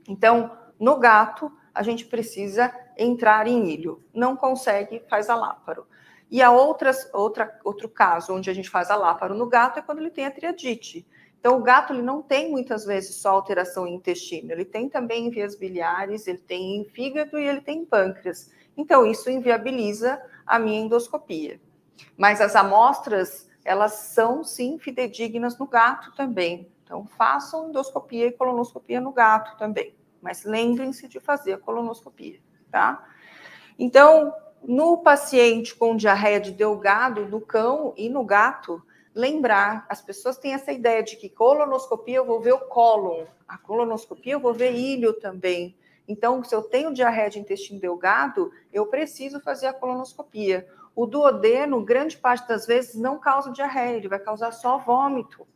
Então, 0.08 0.52
no 0.80 1.00
gato, 1.00 1.52
a 1.74 1.82
gente 1.82 2.06
precisa 2.06 2.74
entrar 2.98 3.48
em 3.48 3.70
ilho. 3.70 4.04
Não 4.14 4.36
consegue, 4.36 5.02
faz 5.08 5.30
a 5.30 5.36
láparo. 5.36 5.88
E 6.30 6.42
a 6.42 6.52
outras, 6.52 7.10
outra, 7.14 7.60
outro 7.64 7.88
caso 7.88 8.34
onde 8.34 8.50
a 8.50 8.54
gente 8.54 8.70
faz 8.70 8.90
a 8.90 8.96
láparo 8.96 9.36
no 9.36 9.46
gato 9.46 9.80
é 9.80 9.82
quando 9.82 10.00
ele 10.00 10.10
tem 10.10 10.26
a 10.26 10.32
triadite. 10.32 11.06
Então, 11.40 11.60
o 11.60 11.62
gato 11.62 11.94
ele 11.94 12.02
não 12.02 12.24
tem 12.24 12.50
muitas 12.50 12.86
vezes 12.86 13.18
só 13.18 13.30
alteração 13.30 13.86
em 13.86 13.94
intestino, 13.94 14.52
ele 14.52 14.66
tem 14.66 14.90
também 14.90 15.28
em 15.28 15.30
vias 15.30 15.56
biliares, 15.56 16.26
ele 16.26 16.40
tem 16.40 16.78
em 16.78 16.86
fígado 16.86 17.38
e 17.38 17.46
ele 17.46 17.62
tem 17.62 17.82
em 17.82 17.86
pâncreas. 17.86 18.50
Então, 18.76 19.06
isso 19.06 19.30
inviabiliza 19.30 20.20
a 20.44 20.58
minha 20.58 20.82
endoscopia. 20.82 21.62
Mas 22.18 22.42
as 22.42 22.56
amostras, 22.56 23.48
elas 23.64 23.94
são 23.94 24.44
sim 24.44 24.80
fidedignas 24.80 25.58
no 25.60 25.68
gato 25.68 26.16
também. 26.16 26.68
Então, 26.84 27.06
façam 27.06 27.70
endoscopia 27.70 28.26
e 28.26 28.32
colonoscopia 28.32 29.00
no 29.00 29.12
gato 29.12 29.56
também. 29.58 29.96
Mas 30.22 30.44
lembrem-se 30.44 31.08
de 31.08 31.20
fazer 31.20 31.54
a 31.54 31.58
colonoscopia, 31.60 32.40
tá? 32.72 33.08
Então, 33.78 34.34
no 34.68 34.98
paciente 34.98 35.76
com 35.76 35.96
diarreia 35.96 36.40
de 36.40 36.52
delgado, 36.52 37.28
no 37.28 37.40
cão 37.40 37.94
e 37.96 38.10
no 38.10 38.24
gato, 38.24 38.82
lembrar, 39.14 39.86
as 39.88 40.02
pessoas 40.02 40.38
têm 40.38 40.54
essa 40.54 40.72
ideia 40.72 41.02
de 41.02 41.16
que 41.16 41.30
colonoscopia 41.30 42.18
eu 42.18 42.26
vou 42.26 42.42
ver 42.42 42.54
o 42.54 42.60
cólon, 42.60 43.26
a 43.48 43.58
colonoscopia 43.58 44.34
eu 44.34 44.40
vou 44.40 44.54
ver 44.54 44.74
ilho 44.74 45.14
também. 45.14 45.78
Então, 46.08 46.44
se 46.44 46.54
eu 46.54 46.62
tenho 46.62 46.94
diarreia 46.94 47.30
de 47.30 47.40
intestino 47.40 47.80
delgado, 47.80 48.52
eu 48.72 48.86
preciso 48.88 49.40
fazer 49.40 49.68
a 49.68 49.74
colonoscopia. 49.74 50.68
O 50.96 51.06
duodeno, 51.06 51.84
grande 51.84 52.18
parte 52.18 52.48
das 52.48 52.66
vezes, 52.66 52.96
não 52.96 53.20
causa 53.20 53.52
diarreia, 53.52 53.98
ele 53.98 54.08
vai 54.08 54.20
causar 54.20 54.52
só 54.52 54.78
vômito. 54.78 55.48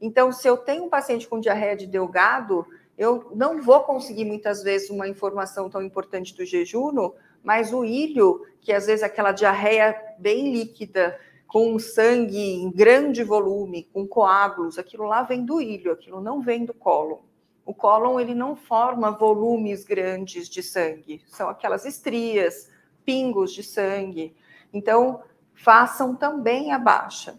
Então, 0.00 0.32
se 0.32 0.48
eu 0.48 0.56
tenho 0.56 0.84
um 0.84 0.88
paciente 0.88 1.28
com 1.28 1.40
diarreia 1.40 1.76
de 1.76 1.86
delgado, 1.86 2.66
eu 2.96 3.30
não 3.34 3.60
vou 3.60 3.80
conseguir 3.80 4.24
muitas 4.24 4.62
vezes 4.62 4.88
uma 4.88 5.08
informação 5.08 5.68
tão 5.68 5.82
importante 5.82 6.34
do 6.34 6.44
jejum, 6.44 7.12
mas 7.42 7.72
o 7.72 7.84
ilho, 7.84 8.46
que 8.60 8.72
às 8.72 8.86
vezes 8.86 9.02
é 9.02 9.06
aquela 9.06 9.32
diarreia 9.32 9.96
bem 10.18 10.52
líquida, 10.52 11.18
com 11.46 11.78
sangue 11.78 12.38
em 12.38 12.70
grande 12.70 13.24
volume, 13.24 13.88
com 13.92 14.06
coágulos, 14.06 14.78
aquilo 14.78 15.04
lá 15.04 15.22
vem 15.22 15.44
do 15.44 15.60
ilho, 15.60 15.90
aquilo 15.90 16.20
não 16.20 16.40
vem 16.40 16.64
do 16.64 16.72
cólon. 16.72 17.18
O 17.66 17.74
cólon 17.74 18.20
ele 18.20 18.34
não 18.34 18.54
forma 18.54 19.10
volumes 19.10 19.84
grandes 19.84 20.48
de 20.48 20.62
sangue, 20.62 21.22
são 21.26 21.48
aquelas 21.48 21.84
estrias, 21.84 22.70
pingos 23.04 23.52
de 23.52 23.62
sangue. 23.62 24.36
Então, 24.72 25.22
façam 25.52 26.14
também 26.14 26.72
a 26.72 26.78
baixa. 26.78 27.38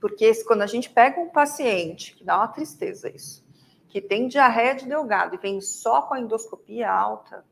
Porque 0.00 0.32
quando 0.44 0.62
a 0.62 0.66
gente 0.66 0.90
pega 0.90 1.20
um 1.20 1.28
paciente, 1.28 2.16
que 2.16 2.24
dá 2.24 2.38
uma 2.38 2.48
tristeza 2.48 3.08
isso, 3.08 3.44
que 3.88 4.00
tem 4.00 4.28
diarreia 4.28 4.74
de 4.74 4.86
delgado 4.86 5.34
e 5.34 5.38
vem 5.38 5.60
só 5.60 6.02
com 6.02 6.14
a 6.14 6.20
endoscopia 6.20 6.90
alta, 6.90 7.44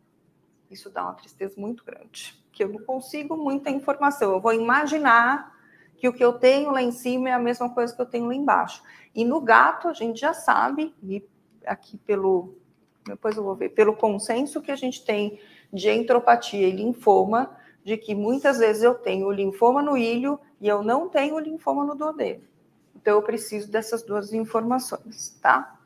isso 0.71 0.91
dá 0.91 1.03
uma 1.03 1.15
tristeza 1.15 1.55
muito 1.57 1.85
grande. 1.85 2.39
Que 2.53 2.65
eu 2.65 2.69
não 2.69 2.81
consigo 2.81 3.37
muita 3.37 3.71
informação. 3.71 4.33
Eu 4.33 4.41
vou 4.41 4.53
imaginar 4.53 5.57
que 5.97 6.09
o 6.09 6.13
que 6.13 6.25
eu 6.25 6.33
tenho 6.33 6.71
lá 6.71 6.83
em 6.83 6.93
cima 6.93 7.29
é 7.29 7.33
a 7.33 7.39
mesma 7.39 7.71
coisa 7.71 7.95
que 7.95 8.01
eu 8.01 8.07
tenho 8.07 8.27
lá 8.27 8.35
embaixo. 8.35 8.83
E 9.15 9.25
no 9.25 9.41
gato, 9.41 9.89
a 9.89 9.93
gente 9.93 10.21
já 10.21 10.33
sabe, 10.33 10.95
e 11.03 11.25
aqui 11.67 11.97
pelo, 11.99 12.55
depois 13.05 13.37
eu 13.37 13.43
vou 13.43 13.55
ver, 13.55 13.71
pelo 13.71 13.97
consenso 13.97 14.63
que 14.63 14.71
a 14.71 14.77
gente 14.77 15.05
tem 15.05 15.41
de 15.73 15.91
entropatia 15.91 16.69
e 16.69 16.73
linfoma, 16.73 17.57
de 17.85 17.97
que 17.97 18.15
muitas 18.15 18.59
vezes 18.59 18.83
eu 18.83 18.95
tenho 18.95 19.31
linfoma 19.31 19.83
no 19.83 19.97
ilho 19.97 20.39
e 20.61 20.69
eu 20.69 20.83
não 20.83 21.09
tenho 21.09 21.39
linfoma 21.39 21.85
no 21.85 21.95
duodeno. 21.95 22.43
Então 22.95 23.17
eu 23.17 23.23
preciso 23.23 23.71
dessas 23.71 24.03
duas 24.03 24.33
informações, 24.33 25.37
tá? 25.41 25.79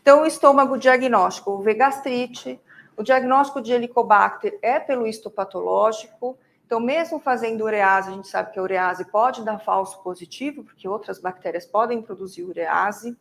Então 0.00 0.22
o 0.22 0.26
estômago 0.26 0.76
diagnóstico, 0.76 1.52
o 1.52 1.62
gastrite, 1.62 2.60
o 3.02 3.04
diagnóstico 3.04 3.60
de 3.60 3.72
helicobacter 3.72 4.56
é 4.62 4.78
pelo 4.78 5.08
histopatológico. 5.08 6.38
Então, 6.64 6.78
mesmo 6.78 7.18
fazendo 7.18 7.64
urease, 7.64 8.08
a 8.10 8.12
gente 8.12 8.28
sabe 8.28 8.52
que 8.52 8.60
a 8.60 8.62
urease 8.62 9.04
pode 9.10 9.44
dar 9.44 9.58
falso 9.58 10.00
positivo, 10.04 10.62
porque 10.62 10.86
outras 10.86 11.18
bactérias 11.18 11.66
podem 11.66 12.00
produzir 12.00 12.44
urease. 12.44 13.18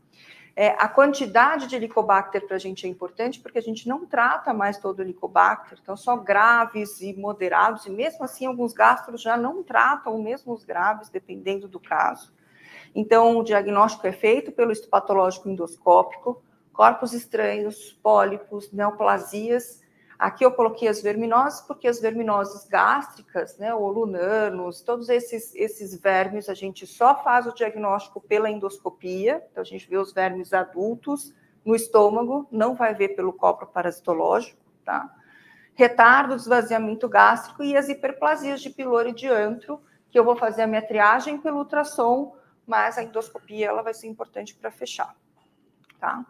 É, 0.55 0.67
a 0.77 0.87
quantidade 0.87 1.65
de 1.65 1.75
helicobacter 1.75 2.45
para 2.45 2.57
a 2.57 2.59
gente 2.59 2.85
é 2.85 2.89
importante 2.89 3.39
porque 3.39 3.57
a 3.57 3.61
gente 3.61 3.89
não 3.89 4.05
trata 4.05 4.53
mais 4.53 4.77
todo 4.77 5.01
helicobacter, 5.01 5.79
então 5.81 5.97
só 5.97 6.15
graves 6.15 7.01
e 7.01 7.13
moderados, 7.13 7.85
e 7.85 7.89
mesmo 7.89 8.23
assim 8.23 8.45
alguns 8.45 8.73
gastros 8.73 9.21
já 9.21 9.35
não 9.35 9.63
tratam 9.63 10.21
mesmo 10.21 10.53
os 10.53 10.63
graves, 10.63 11.09
dependendo 11.09 11.67
do 11.67 11.79
caso. 11.79 12.31
Então, 12.93 13.37
o 13.37 13.43
diagnóstico 13.43 14.05
é 14.05 14.11
feito 14.11 14.51
pelo 14.51 14.71
histopatológico 14.71 15.49
endoscópico, 15.49 16.43
corpos 16.73 17.13
estranhos, 17.13 17.93
pólipos, 18.01 18.71
neoplasias 18.71 19.81
Aqui 20.21 20.45
eu 20.45 20.51
coloquei 20.51 20.87
as 20.87 21.01
verminoses, 21.01 21.61
porque 21.61 21.87
as 21.87 21.99
verminoses 21.99 22.67
gástricas, 22.67 23.57
né, 23.57 23.73
ou 23.73 23.89
lunanos, 23.89 24.83
todos 24.83 25.09
esses, 25.09 25.51
esses 25.55 25.99
vermes, 25.99 26.47
a 26.47 26.53
gente 26.53 26.85
só 26.85 27.23
faz 27.23 27.47
o 27.47 27.55
diagnóstico 27.55 28.21
pela 28.21 28.47
endoscopia, 28.47 29.43
então 29.49 29.63
a 29.63 29.65
gente 29.65 29.89
vê 29.89 29.97
os 29.97 30.13
vermes 30.13 30.53
adultos 30.53 31.33
no 31.65 31.75
estômago, 31.75 32.47
não 32.51 32.75
vai 32.75 32.93
ver 32.93 33.15
pelo 33.15 33.33
copo 33.33 33.65
parasitológico, 33.65 34.61
tá? 34.85 35.11
Retardo, 35.73 36.35
esvaziamento 36.35 37.09
gástrico 37.09 37.63
e 37.63 37.75
as 37.75 37.89
hiperplasias 37.89 38.61
de 38.61 38.69
pilori 38.69 39.09
e 39.09 39.15
de 39.15 39.27
antro, 39.27 39.81
que 40.11 40.19
eu 40.19 40.23
vou 40.23 40.35
fazer 40.35 40.61
a 40.61 40.67
minha 40.67 40.83
triagem 40.83 41.39
pelo 41.39 41.57
ultrassom, 41.57 42.35
mas 42.67 42.95
a 42.95 43.01
endoscopia 43.01 43.69
ela 43.69 43.81
vai 43.81 43.95
ser 43.95 44.05
importante 44.05 44.53
para 44.53 44.69
fechar, 44.69 45.15
tá? 45.99 46.23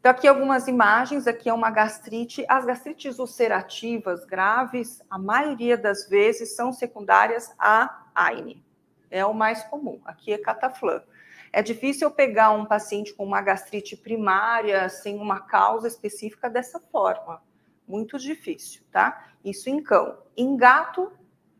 Então, 0.00 0.12
aqui 0.12 0.26
algumas 0.26 0.66
imagens, 0.66 1.26
aqui 1.26 1.50
é 1.50 1.52
uma 1.52 1.70
gastrite. 1.70 2.42
As 2.48 2.64
gastrites 2.64 3.18
ulcerativas 3.18 4.24
graves, 4.24 5.02
a 5.10 5.18
maioria 5.18 5.76
das 5.76 6.08
vezes, 6.08 6.56
são 6.56 6.72
secundárias 6.72 7.54
a 7.58 8.06
AINE. 8.14 8.64
É 9.10 9.26
o 9.26 9.34
mais 9.34 9.62
comum. 9.64 10.00
Aqui 10.06 10.32
é 10.32 10.38
cataflã. 10.38 11.02
É 11.52 11.60
difícil 11.60 12.10
pegar 12.10 12.50
um 12.50 12.64
paciente 12.64 13.12
com 13.12 13.26
uma 13.26 13.42
gastrite 13.42 13.94
primária, 13.94 14.88
sem 14.88 15.18
uma 15.18 15.38
causa 15.38 15.86
específica 15.86 16.48
dessa 16.48 16.80
forma. 16.80 17.42
Muito 17.86 18.18
difícil, 18.18 18.82
tá? 18.90 19.26
Isso 19.44 19.68
em 19.68 19.82
cão. 19.82 20.16
Em 20.34 20.56
gato, 20.56 21.12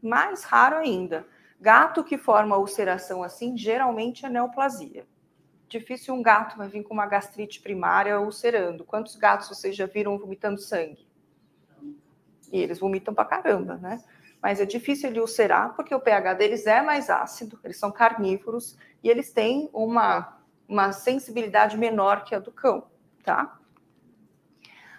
mais 0.03 0.45
raro 0.45 0.77
ainda. 0.77 1.27
Gato 1.61 2.03
que 2.03 2.17
forma 2.17 2.57
ulceração 2.57 3.23
assim, 3.23 3.55
geralmente 3.55 4.25
é 4.25 4.31
neoplasia 4.31 5.05
difícil 5.71 6.13
um 6.13 6.23
gato 6.23 6.59
vai 6.59 6.69
vir 6.69 6.83
com 6.83 6.93
uma 6.93 7.07
gastrite 7.07 7.61
primária 7.61 8.21
ulcerando. 8.21 8.85
Quantos 8.85 9.15
gatos 9.15 9.49
vocês 9.49 9.77
já 9.77 9.87
viram 9.87 10.19
vomitando 10.19 10.61
sangue? 10.61 11.09
E 12.53 12.59
eles 12.59 12.81
vomitam 12.81 13.15
pra 13.15 13.25
caramba, 13.25 13.77
né? 13.77 14.03
Mas 14.43 14.61
é 14.61 14.67
difícil 14.67 15.09
ele 15.09 15.21
ulcerar 15.21 15.75
porque 15.75 15.95
o 15.95 16.01
pH 16.01 16.35
deles 16.35 16.67
é 16.67 16.83
mais 16.83 17.09
ácido, 17.09 17.59
eles 17.63 17.79
são 17.79 17.93
carnívoros 17.93 18.77
e 19.03 19.09
eles 19.09 19.33
têm 19.33 19.71
uma, 19.73 20.41
uma 20.69 20.93
sensibilidade 20.93 21.79
menor 21.79 22.25
que 22.25 22.35
a 22.35 22.41
do 22.41 22.51
cão, 22.51 22.85
tá? 23.23 23.57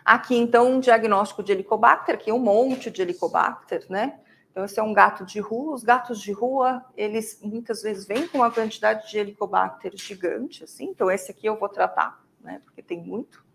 Aqui, 0.06 0.36
então, 0.36 0.72
um 0.72 0.80
diagnóstico 0.80 1.44
de 1.44 1.52
Helicobacter, 1.52 2.16
aqui 2.16 2.32
um 2.32 2.40
monte 2.40 2.90
de 2.90 3.02
Helicobacter, 3.02 3.86
né? 3.90 4.21
Então, 4.52 4.66
esse 4.66 4.80
é 4.80 4.84
um 4.84 4.94
gato 4.94 5.26
de 5.26 5.40
rua. 5.40 5.74
Os 5.74 5.84
gatos 5.84 6.20
de 6.22 6.34
rua, 6.34 6.86
eles 6.96 7.40
muitas 7.42 7.82
vezes 7.82 8.06
vêm 8.06 8.28
com 8.28 8.40
uma 8.40 8.52
quantidade 8.52 9.10
de 9.10 9.18
helicobacter 9.18 9.94
gigante, 9.96 10.66
assim. 10.66 10.90
Então, 10.90 11.10
esse 11.10 11.32
aqui 11.32 11.46
eu 11.48 11.58
vou 11.58 11.70
tratar, 11.70 12.22
né? 12.42 12.62
Porque 12.66 12.82
tem 12.82 13.02
muito. 13.02 13.46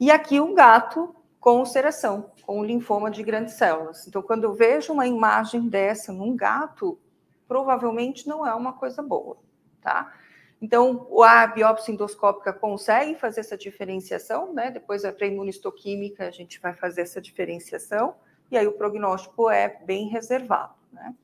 E 0.00 0.10
aqui 0.10 0.40
um 0.40 0.54
gato 0.54 1.14
com 1.38 1.58
ulceração, 1.58 2.30
com 2.46 2.64
linfoma 2.64 3.10
de 3.10 3.22
grandes 3.22 3.54
células. 3.54 4.08
Então, 4.08 4.22
quando 4.22 4.44
eu 4.44 4.54
vejo 4.54 4.90
uma 4.90 5.06
imagem 5.06 5.68
dessa 5.68 6.10
num 6.10 6.34
gato, 6.34 6.98
provavelmente 7.46 8.26
não 8.26 8.46
é 8.46 8.54
uma 8.54 8.72
coisa 8.72 9.02
boa, 9.02 9.36
tá? 9.82 10.14
Então, 10.62 11.06
a 11.22 11.46
biópsia 11.46 11.92
endoscópica 11.92 12.54
consegue 12.54 13.14
fazer 13.16 13.40
essa 13.40 13.58
diferenciação, 13.58 14.54
né? 14.54 14.70
Depois, 14.70 15.02
para 15.02 15.26
imunistoquímica, 15.26 16.26
a 16.26 16.30
gente 16.30 16.58
vai 16.58 16.72
fazer 16.72 17.02
essa 17.02 17.20
diferenciação 17.20 18.14
e 18.50 18.56
aí 18.56 18.66
o 18.66 18.72
prognóstico 18.72 19.50
é 19.50 19.80
bem 19.84 20.08
reservado. 20.08 20.74
Né? 20.92 21.14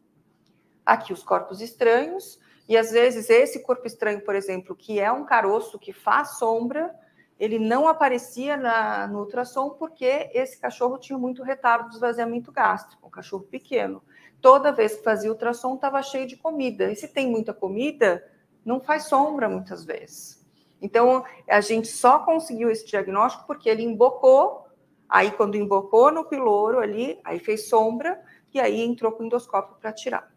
Aqui 0.84 1.12
os 1.12 1.22
corpos 1.22 1.60
estranhos, 1.60 2.40
e 2.68 2.76
às 2.76 2.90
vezes 2.90 3.28
esse 3.28 3.60
corpo 3.60 3.86
estranho, 3.86 4.20
por 4.22 4.34
exemplo, 4.34 4.76
que 4.76 5.00
é 5.00 5.10
um 5.10 5.24
caroço 5.24 5.78
que 5.78 5.92
faz 5.92 6.38
sombra, 6.38 6.94
ele 7.40 7.58
não 7.58 7.88
aparecia 7.88 8.56
na, 8.56 9.06
no 9.06 9.20
ultrassom 9.20 9.70
porque 9.70 10.30
esse 10.34 10.60
cachorro 10.60 10.98
tinha 10.98 11.18
muito 11.18 11.42
retardo 11.42 11.88
de 11.88 11.94
esvaziamento 11.94 12.52
gástrico, 12.52 13.06
um 13.06 13.10
cachorro 13.10 13.44
pequeno. 13.44 14.02
Toda 14.42 14.70
vez 14.70 14.96
que 14.96 15.02
fazia 15.02 15.30
ultrassom 15.30 15.74
estava 15.74 16.02
cheio 16.02 16.26
de 16.26 16.36
comida. 16.36 16.92
E 16.92 16.96
se 16.96 17.08
tem 17.08 17.30
muita 17.30 17.54
comida, 17.54 18.22
não 18.64 18.78
faz 18.78 19.04
sombra 19.04 19.48
muitas 19.48 19.84
vezes. 19.84 20.46
Então, 20.82 21.24
a 21.48 21.60
gente 21.60 21.88
só 21.88 22.20
conseguiu 22.20 22.70
esse 22.70 22.86
diagnóstico 22.86 23.46
porque 23.46 23.68
ele 23.68 23.82
embocou 23.82 24.66
Aí, 25.10 25.32
quando 25.32 25.56
embocou 25.56 26.12
no 26.12 26.24
piloro 26.24 26.78
ali, 26.78 27.18
aí 27.24 27.40
fez 27.40 27.68
sombra 27.68 28.22
e 28.54 28.60
aí 28.60 28.80
entrou 28.80 29.10
com 29.10 29.24
endoscópio 29.24 29.76
para 29.80 29.92
tirar, 29.92 30.32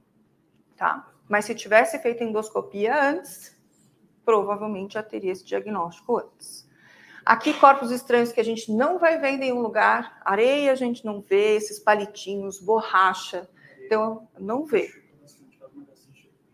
tá? 0.76 1.11
Mas 1.30 1.45
se 1.45 1.53
tivesse 1.53 1.99
feito 1.99 2.24
endoscopia 2.24 3.11
antes, 3.11 3.55
provavelmente 4.26 4.95
já 4.95 5.03
teria 5.03 5.32
esse 5.32 5.45
diagnóstico 5.45 6.17
antes. 6.17 6.67
Aqui, 7.24 7.53
corpos 7.53 7.91
estranhos 7.91 8.32
que 8.32 8.41
a 8.41 8.43
gente 8.43 8.71
não 8.71 8.97
vai 8.97 9.19
ver 9.19 9.30
em 9.30 9.38
nenhum 9.38 9.61
lugar, 9.61 10.19
areia 10.26 10.71
a 10.71 10.76
gente 10.76 11.05
não 11.05 11.21
vê, 11.21 11.55
esses 11.55 11.80
palitinhos, 11.80 12.59
borracha, 12.59 13.47
então 13.86 14.28
não 14.39 14.65
vê. 14.65 14.91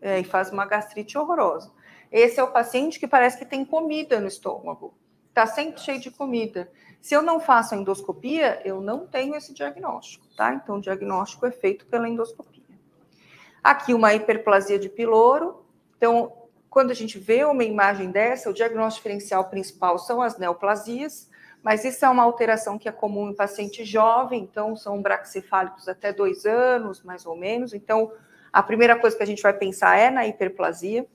É, 0.01 0.20
e 0.20 0.24
faz 0.24 0.51
uma 0.51 0.65
gastrite 0.65 1.17
horrorosa. 1.17 1.72
Esse 2.11 2.39
é 2.39 2.43
o 2.43 2.51
paciente 2.51 2.99
que 2.99 3.07
parece 3.07 3.38
que 3.38 3.45
tem 3.45 3.63
comida 3.63 4.20
no 4.20 4.28
estômago, 4.28 4.93
tá 5.34 5.47
sempre 5.47 5.80
cheio 5.80 5.99
de 5.99 6.11
comida. 6.11 6.72
Se 7.02 7.16
eu 7.16 7.22
não 7.22 7.39
faço 7.39 7.74
a 7.74 7.78
endoscopia, 7.78 8.62
eu 8.66 8.82
não 8.82 9.08
tenho 9.08 9.36
esse 9.36 9.54
diagnóstico, 9.54 10.28
tá? 10.36 10.54
Então, 10.54 10.78
o 10.78 10.82
diagnóstico 10.82 11.45
é 11.45 11.52
feito 11.52 11.86
pela 11.86 12.08
endoscopia. 12.08 12.64
Aqui, 13.64 13.93
uma 13.93 14.14
hiperplasia 14.14 14.78
de 14.78 14.89
piloro. 14.89 15.66
Então, 15.97 16.34
quando 16.70 16.91
a 16.91 16.93
gente 16.93 17.18
vê 17.18 17.43
uma 17.45 17.64
imagem 17.64 18.12
dessa, 18.12 18.50
o 18.50 18.54
diagnóstico 18.54 19.04
diferencial 19.04 19.45
principal 19.45 19.97
são 19.97 20.22
as 20.22 20.38
neoplasias, 20.38 21.30
mas 21.64 21.84
isso 21.84 22.06
é 22.06 22.10
uma 22.10 22.24
alteração 22.24 22.78
que 22.78 22.88
é 22.88 22.91
comum 22.91 23.30
em 23.30 23.36
paciente 23.36 23.84
jovem, 23.84 24.41
então 24.41 24.76
são 24.76 25.02
braxcefálicos 25.02 25.88
até 25.89 26.14
dois 26.14 26.45
anos, 26.45 27.04
mais 27.04 27.26
ou 27.26 27.36
menos. 27.36 27.74
Então, 27.74 28.12
a 28.52 28.64
primeira 28.64 28.97
coisa 28.97 29.16
que 29.16 29.24
a 29.24 29.28
gente 29.28 29.41
vai 29.41 29.54
pensar 29.54 29.97
é 29.97 30.10
na 30.10 30.26
hiperplasia, 30.26 31.06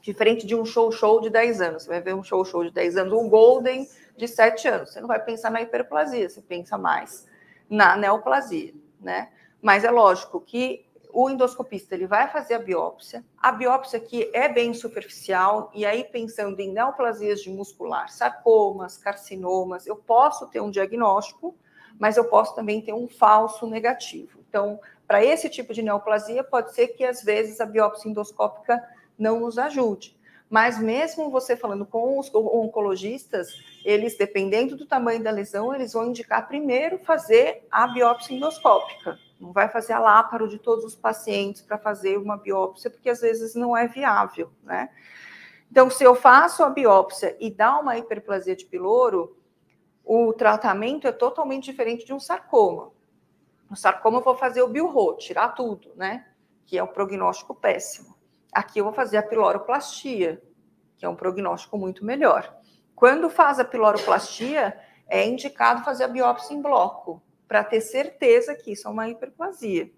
diferente 0.00 0.46
de 0.46 0.54
um 0.54 0.64
show-show 0.64 1.20
de 1.20 1.30
10 1.30 1.60
anos. 1.60 1.82
Você 1.84 1.88
vai 1.88 2.00
ver 2.00 2.14
um 2.14 2.22
show-show 2.22 2.64
de 2.64 2.70
10 2.70 2.96
anos, 2.98 3.12
um 3.12 3.28
golden 3.28 3.86
de 4.16 4.28
7 4.28 4.68
anos. 4.68 4.92
Você 4.92 5.00
não 5.00 5.08
vai 5.08 5.22
pensar 5.22 5.50
na 5.50 5.62
hiperplasia, 5.62 6.28
você 6.28 6.40
pensa 6.40 6.76
mais 6.78 7.26
na 7.68 7.96
neoplasia, 7.96 8.74
né? 9.00 9.30
Mas 9.60 9.84
é 9.84 9.90
lógico 9.90 10.40
que 10.40 10.84
o 11.12 11.28
endoscopista 11.28 11.94
ele 11.94 12.06
vai 12.06 12.28
fazer 12.28 12.54
a 12.54 12.58
biópsia. 12.58 13.24
A 13.38 13.52
biópsia 13.52 13.98
aqui 13.98 14.30
é 14.32 14.48
bem 14.48 14.72
superficial 14.72 15.70
e 15.74 15.84
aí 15.84 16.04
pensando 16.04 16.58
em 16.60 16.72
neoplasias 16.72 17.42
de 17.42 17.50
muscular, 17.50 18.08
sarcomas, 18.08 18.96
carcinomas, 18.96 19.86
eu 19.86 19.96
posso 19.96 20.46
ter 20.48 20.60
um 20.60 20.70
diagnóstico, 20.70 21.54
mas 21.98 22.16
eu 22.16 22.24
posso 22.24 22.54
também 22.54 22.80
ter 22.80 22.94
um 22.94 23.06
falso 23.06 23.66
negativo. 23.66 24.40
Então, 24.48 24.80
para 25.06 25.22
esse 25.22 25.48
tipo 25.50 25.74
de 25.74 25.82
neoplasia, 25.82 26.42
pode 26.42 26.74
ser 26.74 26.88
que 26.88 27.04
às 27.04 27.22
vezes 27.22 27.60
a 27.60 27.66
biópsia 27.66 28.08
endoscópica 28.08 28.82
não 29.18 29.40
nos 29.40 29.58
ajude. 29.58 30.18
Mas 30.52 30.78
mesmo 30.78 31.30
você 31.30 31.56
falando 31.56 31.86
com 31.86 32.18
os 32.18 32.30
oncologistas, 32.34 33.48
eles, 33.82 34.18
dependendo 34.18 34.76
do 34.76 34.84
tamanho 34.84 35.22
da 35.22 35.30
lesão, 35.30 35.74
eles 35.74 35.94
vão 35.94 36.08
indicar 36.08 36.46
primeiro 36.46 36.98
fazer 36.98 37.66
a 37.70 37.86
biópsia 37.86 38.34
endoscópica. 38.34 39.18
Não 39.40 39.50
vai 39.50 39.70
fazer 39.70 39.94
a 39.94 39.98
láparo 39.98 40.46
de 40.46 40.58
todos 40.58 40.84
os 40.84 40.94
pacientes 40.94 41.62
para 41.62 41.78
fazer 41.78 42.18
uma 42.18 42.36
biópsia, 42.36 42.90
porque 42.90 43.08
às 43.08 43.22
vezes 43.22 43.54
não 43.54 43.74
é 43.74 43.88
viável, 43.88 44.52
né? 44.62 44.90
Então, 45.70 45.88
se 45.88 46.04
eu 46.04 46.14
faço 46.14 46.62
a 46.62 46.68
biópsia 46.68 47.34
e 47.40 47.50
dá 47.50 47.78
uma 47.78 47.96
hiperplasia 47.96 48.54
de 48.54 48.66
piloro, 48.66 49.34
o 50.04 50.34
tratamento 50.34 51.06
é 51.06 51.12
totalmente 51.12 51.64
diferente 51.64 52.04
de 52.04 52.12
um 52.12 52.20
sarcoma. 52.20 52.92
No 53.70 53.76
sarcoma 53.76 54.18
eu 54.18 54.22
vou 54.22 54.36
fazer 54.36 54.60
o 54.60 54.68
bilro, 54.68 55.16
tirar 55.16 55.54
tudo, 55.54 55.92
né? 55.96 56.26
Que 56.66 56.76
é 56.76 56.84
um 56.84 56.88
prognóstico 56.88 57.54
péssimo. 57.54 58.11
Aqui 58.52 58.78
eu 58.78 58.84
vou 58.84 58.92
fazer 58.92 59.16
a 59.16 59.22
piloroplastia, 59.22 60.42
que 60.98 61.06
é 61.06 61.08
um 61.08 61.16
prognóstico 61.16 61.78
muito 61.78 62.04
melhor. 62.04 62.54
Quando 62.94 63.30
faz 63.30 63.58
a 63.58 63.64
piloroplastia, 63.64 64.78
é 65.08 65.26
indicado 65.26 65.82
fazer 65.82 66.04
a 66.04 66.08
biópsia 66.08 66.54
em 66.54 66.60
bloco, 66.60 67.22
para 67.48 67.64
ter 67.64 67.80
certeza 67.80 68.54
que 68.54 68.72
isso 68.72 68.86
é 68.86 68.90
uma 68.90 69.08
hiperplasia. 69.08 69.90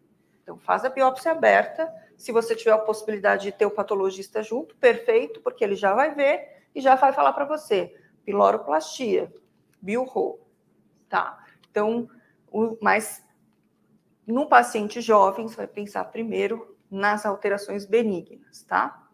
Então, 0.43 0.59
faz 0.59 0.85
a 0.85 0.89
biópsia 0.89 1.33
aberta. 1.33 1.93
Se 2.17 2.31
você 2.31 2.55
tiver 2.55 2.73
a 2.73 2.79
possibilidade 2.79 3.45
de 3.45 3.53
ter 3.53 3.67
o 3.67 3.71
patologista 3.71 4.43
junto, 4.43 4.77
perfeito, 4.77 5.41
porque 5.41 5.65
ele 5.65 5.75
já 5.75 5.93
vai 5.95 6.15
ver 6.15 6.65
e 6.75 6.81
já 6.81 6.95
vai 6.95 7.13
falar 7.13 7.33
para 7.33 7.45
você. 7.45 7.95
Piloroplastia, 8.25 9.33
bilro, 9.81 10.39
tá? 11.09 11.45
Então, 11.71 12.09
o, 12.51 12.77
mas 12.81 13.25
no 14.27 14.49
paciente 14.49 15.01
jovem, 15.01 15.49
você 15.49 15.57
vai 15.57 15.67
pensar 15.67 16.05
primeiro 16.05 16.74
nas 16.95 17.27
alterações 17.27 17.85
benignas, 17.85 18.63
tá? 18.63 19.07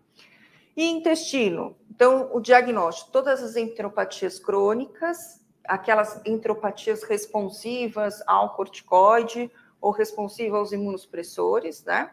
E 0.76 0.84
intestino. 0.84 1.76
Então, 1.90 2.30
o 2.32 2.40
diagnóstico, 2.40 3.10
todas 3.10 3.42
as 3.42 3.56
enteropatias 3.56 4.38
crônicas, 4.38 5.40
aquelas 5.64 6.20
enteropatias 6.26 7.02
responsivas 7.02 8.22
ao 8.26 8.54
corticoide 8.54 9.50
ou 9.80 9.90
responsivas 9.90 10.58
aos 10.58 10.72
imunossupressores, 10.72 11.84
né? 11.84 12.10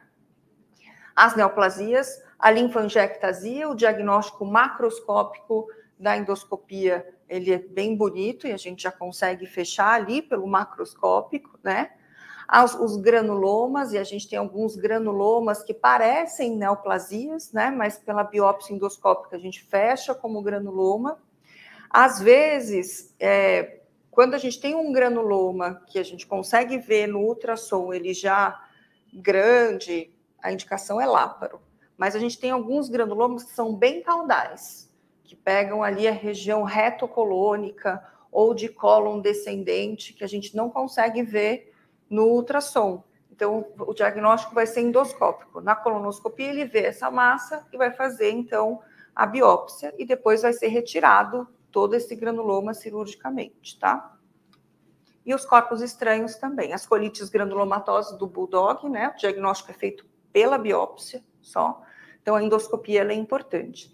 As 1.16 1.36
neoplasias, 1.36 2.24
a 2.40 2.52
linfangiectasia, 2.52 3.68
o 3.68 3.76
diagnóstico 3.76 4.46
macroscópico 4.46 5.68
da 6.00 6.16
endoscopia, 6.16 7.08
ele 7.28 7.52
é 7.52 7.58
bem 7.58 7.96
bonito 7.96 8.48
e 8.48 8.54
a 8.54 8.58
gente 8.58 8.84
já 8.84 8.92
consegue 8.92 9.46
fechar 9.46 9.94
ali 9.94 10.22
pelo 10.22 10.48
macroscópico, 10.48 11.60
né? 11.64 11.92
Os 12.80 12.96
granulomas, 12.96 13.92
e 13.92 13.98
a 13.98 14.06
gente 14.06 14.30
tem 14.30 14.40
alguns 14.40 14.78
granulomas 14.78 15.64
que 15.64 15.74
parecem 15.74 16.56
neoplasias, 16.56 17.52
né? 17.52 17.70
Mas 17.70 17.98
pela 17.98 18.24
biópsia 18.24 18.74
endoscópica 18.74 19.36
a 19.36 19.40
gente 19.40 19.64
fecha 19.64 20.16
como 20.16 20.42
granuloma. 20.42 21.20
Às 21.90 22.22
vezes, 22.22 23.14
é, 23.20 23.82
quando 24.10 24.34
a 24.34 24.38
gente 24.38 24.62
tem 24.62 24.76
um 24.76 24.94
granuloma 24.94 25.82
que 25.88 26.00
a 26.00 26.04
gente 26.04 26.26
consegue 26.26 26.78
ver 26.78 27.08
no 27.08 27.20
ultrassom, 27.20 27.94
ele 27.94 28.14
já 28.14 28.58
grande, 29.14 30.14
a 30.42 30.52
indicação 30.52 31.02
é 31.02 31.06
láparo. 31.06 31.60
Mas 31.98 32.16
a 32.16 32.20
gente 32.20 32.40
tem 32.40 32.52
alguns 32.52 32.88
granulomas 32.88 33.44
que 33.44 33.52
são 33.52 33.76
bem 33.76 34.02
caudais, 34.02 34.90
que 35.24 35.36
pegam 35.36 35.84
ali 35.84 36.08
a 36.08 36.12
região 36.12 36.64
retocolônica 36.64 38.02
ou 38.32 38.54
de 38.54 38.70
cólon 38.70 39.20
descendente, 39.20 40.14
que 40.14 40.24
a 40.24 40.28
gente 40.28 40.56
não 40.56 40.70
consegue 40.70 41.24
ver 41.24 41.74
no 42.10 42.26
ultrassom. 42.26 43.04
Então, 43.32 43.68
o 43.78 43.94
diagnóstico 43.94 44.56
vai 44.56 44.66
ser 44.66 44.82
endoscópico. 44.82 45.62
Na 45.62 45.76
colonoscopia, 45.76 46.50
ele 46.50 46.66
vê 46.66 46.86
essa 46.86 47.12
massa 47.12 47.66
e 47.72 47.78
vai 47.78 47.92
fazer, 47.92 48.32
então, 48.32 48.82
a 49.16 49.26
biópsia 49.26 49.94
e 49.98 50.06
depois 50.06 50.42
vai 50.42 50.54
ser 50.54 50.68
retirado 50.68 51.48
todo 51.72 51.94
esse 51.96 52.16
granuloma 52.16 52.74
cirurgicamente, 52.74 53.78
tá? 53.80 54.16
E 55.26 55.36
os 55.36 55.46
corpos 55.46 55.82
estranhos 55.82 56.36
também. 56.36 56.74
As 56.74 56.86
colites 56.86 57.30
granulomatosas 57.30 58.18
do 58.18 58.26
bulldog, 58.26 58.90
né? 58.90 59.10
O 59.10 59.18
diagnóstico 59.18 59.72
é 59.72 59.74
feito 59.74 60.06
pela 60.32 60.58
biópsia 60.58 61.24
só. 61.42 61.82
Então, 62.22 62.36
a 62.36 62.44
endoscopia 62.44 63.04
é 63.04 63.14
importante. 63.14 63.92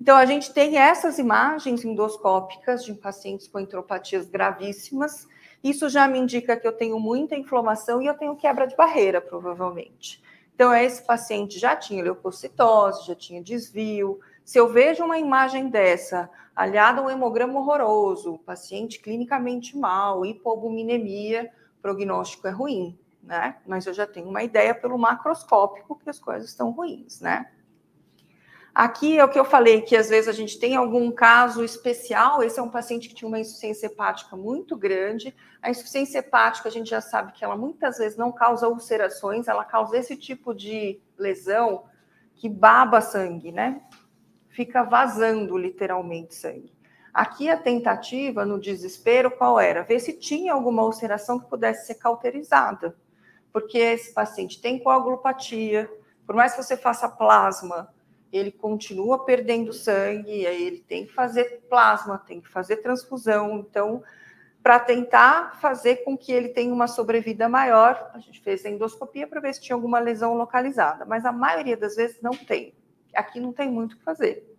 Então, 0.00 0.16
a 0.16 0.24
gente 0.24 0.52
tem 0.54 0.78
essas 0.78 1.18
imagens 1.18 1.84
endoscópicas 1.84 2.84
de 2.84 2.94
pacientes 2.94 3.48
com 3.48 3.58
entropatias 3.58 4.28
gravíssimas 4.28 5.26
isso 5.62 5.88
já 5.88 6.06
me 6.06 6.18
indica 6.18 6.56
que 6.56 6.66
eu 6.66 6.72
tenho 6.72 6.98
muita 6.98 7.36
inflamação 7.36 8.00
e 8.00 8.06
eu 8.06 8.14
tenho 8.14 8.36
quebra 8.36 8.66
de 8.66 8.76
barreira, 8.76 9.20
provavelmente. 9.20 10.22
Então, 10.54 10.74
esse 10.74 11.02
paciente 11.02 11.58
já 11.58 11.76
tinha 11.76 12.02
leucocitose, 12.02 13.06
já 13.06 13.14
tinha 13.14 13.42
desvio. 13.42 14.20
Se 14.44 14.58
eu 14.58 14.68
vejo 14.68 15.04
uma 15.04 15.18
imagem 15.18 15.68
dessa, 15.68 16.28
aliada 16.54 17.00
a 17.00 17.04
um 17.04 17.10
hemograma 17.10 17.58
horroroso, 17.60 18.38
paciente 18.38 18.98
clinicamente 18.98 19.76
mal, 19.76 20.26
hipoalbuminemia, 20.26 21.50
prognóstico 21.80 22.48
é 22.48 22.50
ruim, 22.50 22.98
né? 23.22 23.56
Mas 23.66 23.86
eu 23.86 23.94
já 23.94 24.06
tenho 24.06 24.28
uma 24.28 24.42
ideia 24.42 24.74
pelo 24.74 24.98
macroscópico 24.98 25.96
que 25.96 26.10
as 26.10 26.18
coisas 26.18 26.48
estão 26.50 26.70
ruins, 26.70 27.20
né? 27.20 27.50
Aqui 28.78 29.18
é 29.18 29.24
o 29.24 29.28
que 29.28 29.36
eu 29.36 29.44
falei, 29.44 29.80
que 29.80 29.96
às 29.96 30.08
vezes 30.08 30.28
a 30.28 30.32
gente 30.32 30.56
tem 30.56 30.76
algum 30.76 31.10
caso 31.10 31.64
especial. 31.64 32.44
Esse 32.44 32.60
é 32.60 32.62
um 32.62 32.70
paciente 32.70 33.08
que 33.08 33.14
tinha 33.16 33.26
uma 33.26 33.40
insuficiência 33.40 33.86
hepática 33.86 34.36
muito 34.36 34.76
grande. 34.76 35.34
A 35.60 35.68
insuficiência 35.68 36.20
hepática, 36.20 36.68
a 36.68 36.70
gente 36.70 36.88
já 36.88 37.00
sabe 37.00 37.32
que 37.32 37.44
ela 37.44 37.56
muitas 37.56 37.98
vezes 37.98 38.16
não 38.16 38.30
causa 38.30 38.68
ulcerações, 38.68 39.48
ela 39.48 39.64
causa 39.64 39.98
esse 39.98 40.16
tipo 40.16 40.54
de 40.54 41.00
lesão 41.18 41.86
que 42.36 42.48
baba 42.48 43.00
sangue, 43.00 43.50
né? 43.50 43.82
Fica 44.48 44.84
vazando 44.84 45.58
literalmente 45.58 46.36
sangue. 46.36 46.72
Aqui 47.12 47.50
a 47.50 47.56
tentativa, 47.56 48.46
no 48.46 48.60
desespero, 48.60 49.32
qual 49.32 49.58
era? 49.58 49.82
Ver 49.82 49.98
se 49.98 50.12
tinha 50.12 50.52
alguma 50.52 50.84
ulceração 50.84 51.40
que 51.40 51.50
pudesse 51.50 51.88
ser 51.88 51.96
cauterizada. 51.96 52.96
Porque 53.52 53.76
esse 53.76 54.14
paciente 54.14 54.62
tem 54.62 54.78
coagulopatia, 54.78 55.90
por 56.24 56.36
mais 56.36 56.54
que 56.54 56.62
você 56.62 56.76
faça 56.76 57.08
plasma, 57.08 57.92
ele 58.32 58.52
continua 58.52 59.24
perdendo 59.24 59.72
sangue, 59.72 60.46
aí 60.46 60.62
ele 60.62 60.80
tem 60.80 61.06
que 61.06 61.12
fazer 61.12 61.62
plasma, 61.68 62.18
tem 62.18 62.40
que 62.40 62.48
fazer 62.48 62.76
transfusão. 62.78 63.58
Então, 63.58 64.02
para 64.62 64.78
tentar 64.78 65.58
fazer 65.60 66.04
com 66.04 66.16
que 66.16 66.32
ele 66.32 66.50
tenha 66.50 66.72
uma 66.72 66.86
sobrevida 66.86 67.48
maior, 67.48 68.10
a 68.12 68.18
gente 68.18 68.40
fez 68.40 68.64
a 68.64 68.70
endoscopia 68.70 69.26
para 69.26 69.40
ver 69.40 69.54
se 69.54 69.62
tinha 69.62 69.74
alguma 69.74 69.98
lesão 69.98 70.34
localizada, 70.34 71.04
mas 71.04 71.24
a 71.24 71.32
maioria 71.32 71.76
das 71.76 71.96
vezes 71.96 72.20
não 72.20 72.32
tem. 72.32 72.74
Aqui 73.14 73.40
não 73.40 73.52
tem 73.52 73.70
muito 73.70 73.94
o 73.94 73.96
que 73.96 74.04
fazer, 74.04 74.56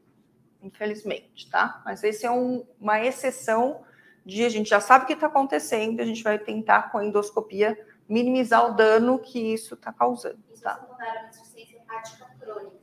infelizmente, 0.62 1.50
tá? 1.50 1.82
Mas 1.86 2.04
esse 2.04 2.26
é 2.26 2.32
um, 2.32 2.66
uma 2.80 3.00
exceção 3.00 3.84
de 4.26 4.44
a 4.44 4.50
gente 4.50 4.70
já 4.70 4.80
sabe 4.80 5.04
o 5.04 5.08
que 5.08 5.14
está 5.14 5.28
acontecendo, 5.28 6.00
a 6.00 6.06
gente 6.06 6.24
vai 6.24 6.40
tentar 6.40 6.92
com 6.92 6.98
a 6.98 7.06
endoscopia 7.06 7.78
minimizar 8.08 8.66
o 8.66 8.76
dano 8.76 9.20
que 9.20 9.54
isso 9.54 9.76
está 9.76 9.94
causando. 9.94 10.40
Tá? 10.62 10.86
Isso 10.92 11.02
é 11.02 11.30
insuficiência 11.30 11.78
hepática 11.78 12.26
crônica. 12.40 12.79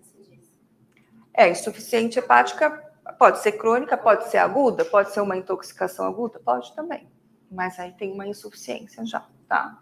É, 1.36 1.50
insuficiente 1.50 2.18
hepática 2.18 2.70
pode 3.18 3.40
ser 3.40 3.52
crônica, 3.52 3.94
pode 3.94 4.26
ser 4.30 4.38
aguda, 4.38 4.86
pode 4.86 5.10
ser 5.10 5.20
uma 5.20 5.36
intoxicação 5.36 6.06
aguda, 6.06 6.40
pode 6.42 6.74
também. 6.74 7.06
Mas 7.50 7.78
aí 7.78 7.92
tem 7.92 8.10
uma 8.10 8.26
insuficiência 8.26 9.04
já, 9.04 9.28
tá? 9.46 9.78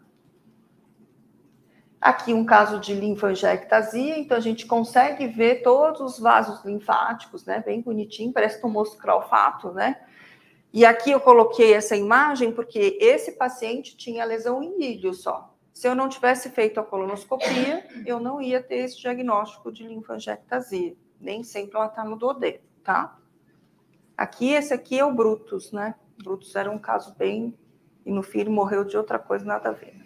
Aqui 2.01 2.35
um 2.35 2.45
caso 2.45 2.81
de 2.81 2.93
linfangiectasia, 2.93 4.19
então 4.19 4.37
a 4.37 4.41
gente 4.41 4.67
consegue 4.67 5.29
ver 5.29 5.63
todos 5.63 6.01
os 6.01 6.19
vasos 6.19 6.65
linfáticos, 6.65 7.47
né? 7.47 7.63
Bem 7.65 7.81
bonitinho, 7.81 8.33
parece 8.33 8.61
que 8.61 8.67
um 8.67 8.71
moscralfato, 8.71 9.71
né? 9.73 10.05
E 10.73 10.85
aqui 10.85 11.13
eu 11.13 11.21
coloquei 11.21 11.73
essa 11.73 11.95
imagem 11.95 12.53
porque 12.53 12.99
esse 13.01 13.33
paciente 13.33 13.97
tinha 13.97 14.25
lesão 14.25 14.61
em 14.61 14.83
ilho 14.83 15.15
só. 15.15 15.55
Se 15.73 15.87
eu 15.87 15.95
não 15.95 16.09
tivesse 16.09 16.51
feito 16.51 16.81
a 16.81 16.85
colonoscopia, 16.85 17.87
eu 18.05 18.19
não 18.19 18.43
ia 18.43 18.61
ter 18.61 18.79
esse 18.79 19.01
diagnóstico 19.01 19.71
de 19.71 19.87
linfangiectasia 19.87 20.97
nem 21.25 21.43
sempre 21.43 21.77
ela 21.77 21.87
está 21.87 22.05
no 22.05 22.16
duodeno, 22.16 22.61
tá? 22.85 23.18
Aqui, 24.16 24.53
esse 24.53 24.72
aqui 24.72 24.99
é 24.99 25.05
o 25.05 25.12
Brutus, 25.12 25.72
né? 25.72 25.95
Brutus 26.22 26.55
era 26.55 26.70
um 26.70 26.79
caso 26.79 27.14
bem. 27.16 27.57
E 28.07 28.12
no 28.12 28.22
fim 28.22 28.45
morreu 28.45 28.85
de 28.85 28.97
outra 28.97 29.18
coisa, 29.18 29.45
nada 29.45 29.70
a 29.70 29.72
ver. 29.72 30.05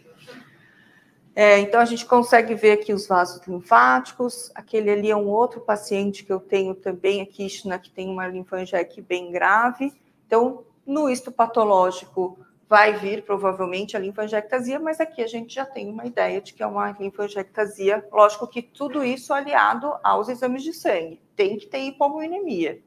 É, 1.35 1.59
então, 1.59 1.81
a 1.81 1.85
gente 1.85 2.07
consegue 2.07 2.55
ver 2.55 2.73
aqui 2.73 2.93
os 2.93 3.07
vasos 3.07 3.47
linfáticos. 3.47 4.51
Aquele 4.55 4.91
ali 4.91 5.11
é 5.11 5.17
um 5.17 5.29
outro 5.29 5.61
paciente 5.61 6.25
que 6.25 6.33
eu 6.33 6.41
tenho 6.41 6.75
também 6.75 7.21
aqui, 7.21 7.47
né, 7.65 7.79
que 7.79 7.91
tem 7.91 8.09
uma 8.09 8.27
linfangiectasia 8.27 9.05
bem 9.07 9.31
grave. 9.31 9.93
Então, 10.27 10.65
no 10.87 11.11
histopatológico, 11.11 12.39
vai 12.69 12.93
vir 12.95 13.23
provavelmente 13.23 13.97
a 13.97 14.01
linfangiectasia, 14.01 14.79
mas 14.79 15.01
aqui 15.01 15.23
a 15.23 15.27
gente 15.27 15.55
já 15.55 15.65
tem 15.65 15.89
uma 15.89 16.05
ideia 16.05 16.41
de 16.41 16.53
que 16.53 16.63
é 16.63 16.67
uma 16.67 16.93
linfangiectasia. 16.93 18.07
Lógico 18.13 18.47
que 18.47 18.61
tudo 18.61 19.03
isso 19.03 19.33
aliado 19.33 19.97
aos 20.03 20.29
exames 20.29 20.63
de 20.63 20.75
sangue. 20.75 21.21
Tem 21.35 21.57
que 21.57 21.67
ter 21.67 21.79
hipominemia. 21.79 22.81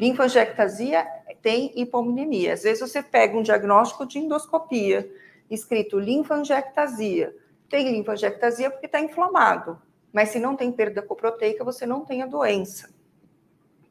Linfangiectasia 0.00 1.06
tem 1.42 1.72
hipominemia. 1.76 2.54
Às 2.54 2.62
vezes 2.62 2.80
você 2.80 3.02
pega 3.02 3.36
um 3.36 3.42
diagnóstico 3.42 4.06
de 4.06 4.18
endoscopia, 4.18 5.10
escrito 5.50 5.98
linfangiectasia. 5.98 7.36
Tem 7.68 7.90
linfangiectasia 7.90 8.70
porque 8.70 8.86
está 8.86 9.00
inflamado. 9.00 9.80
Mas 10.10 10.30
se 10.30 10.38
não 10.38 10.56
tem 10.56 10.72
perda 10.72 11.02
coproteica, 11.02 11.62
você 11.62 11.84
não 11.84 12.04
tem 12.04 12.22
a 12.22 12.26
doença. 12.26 12.88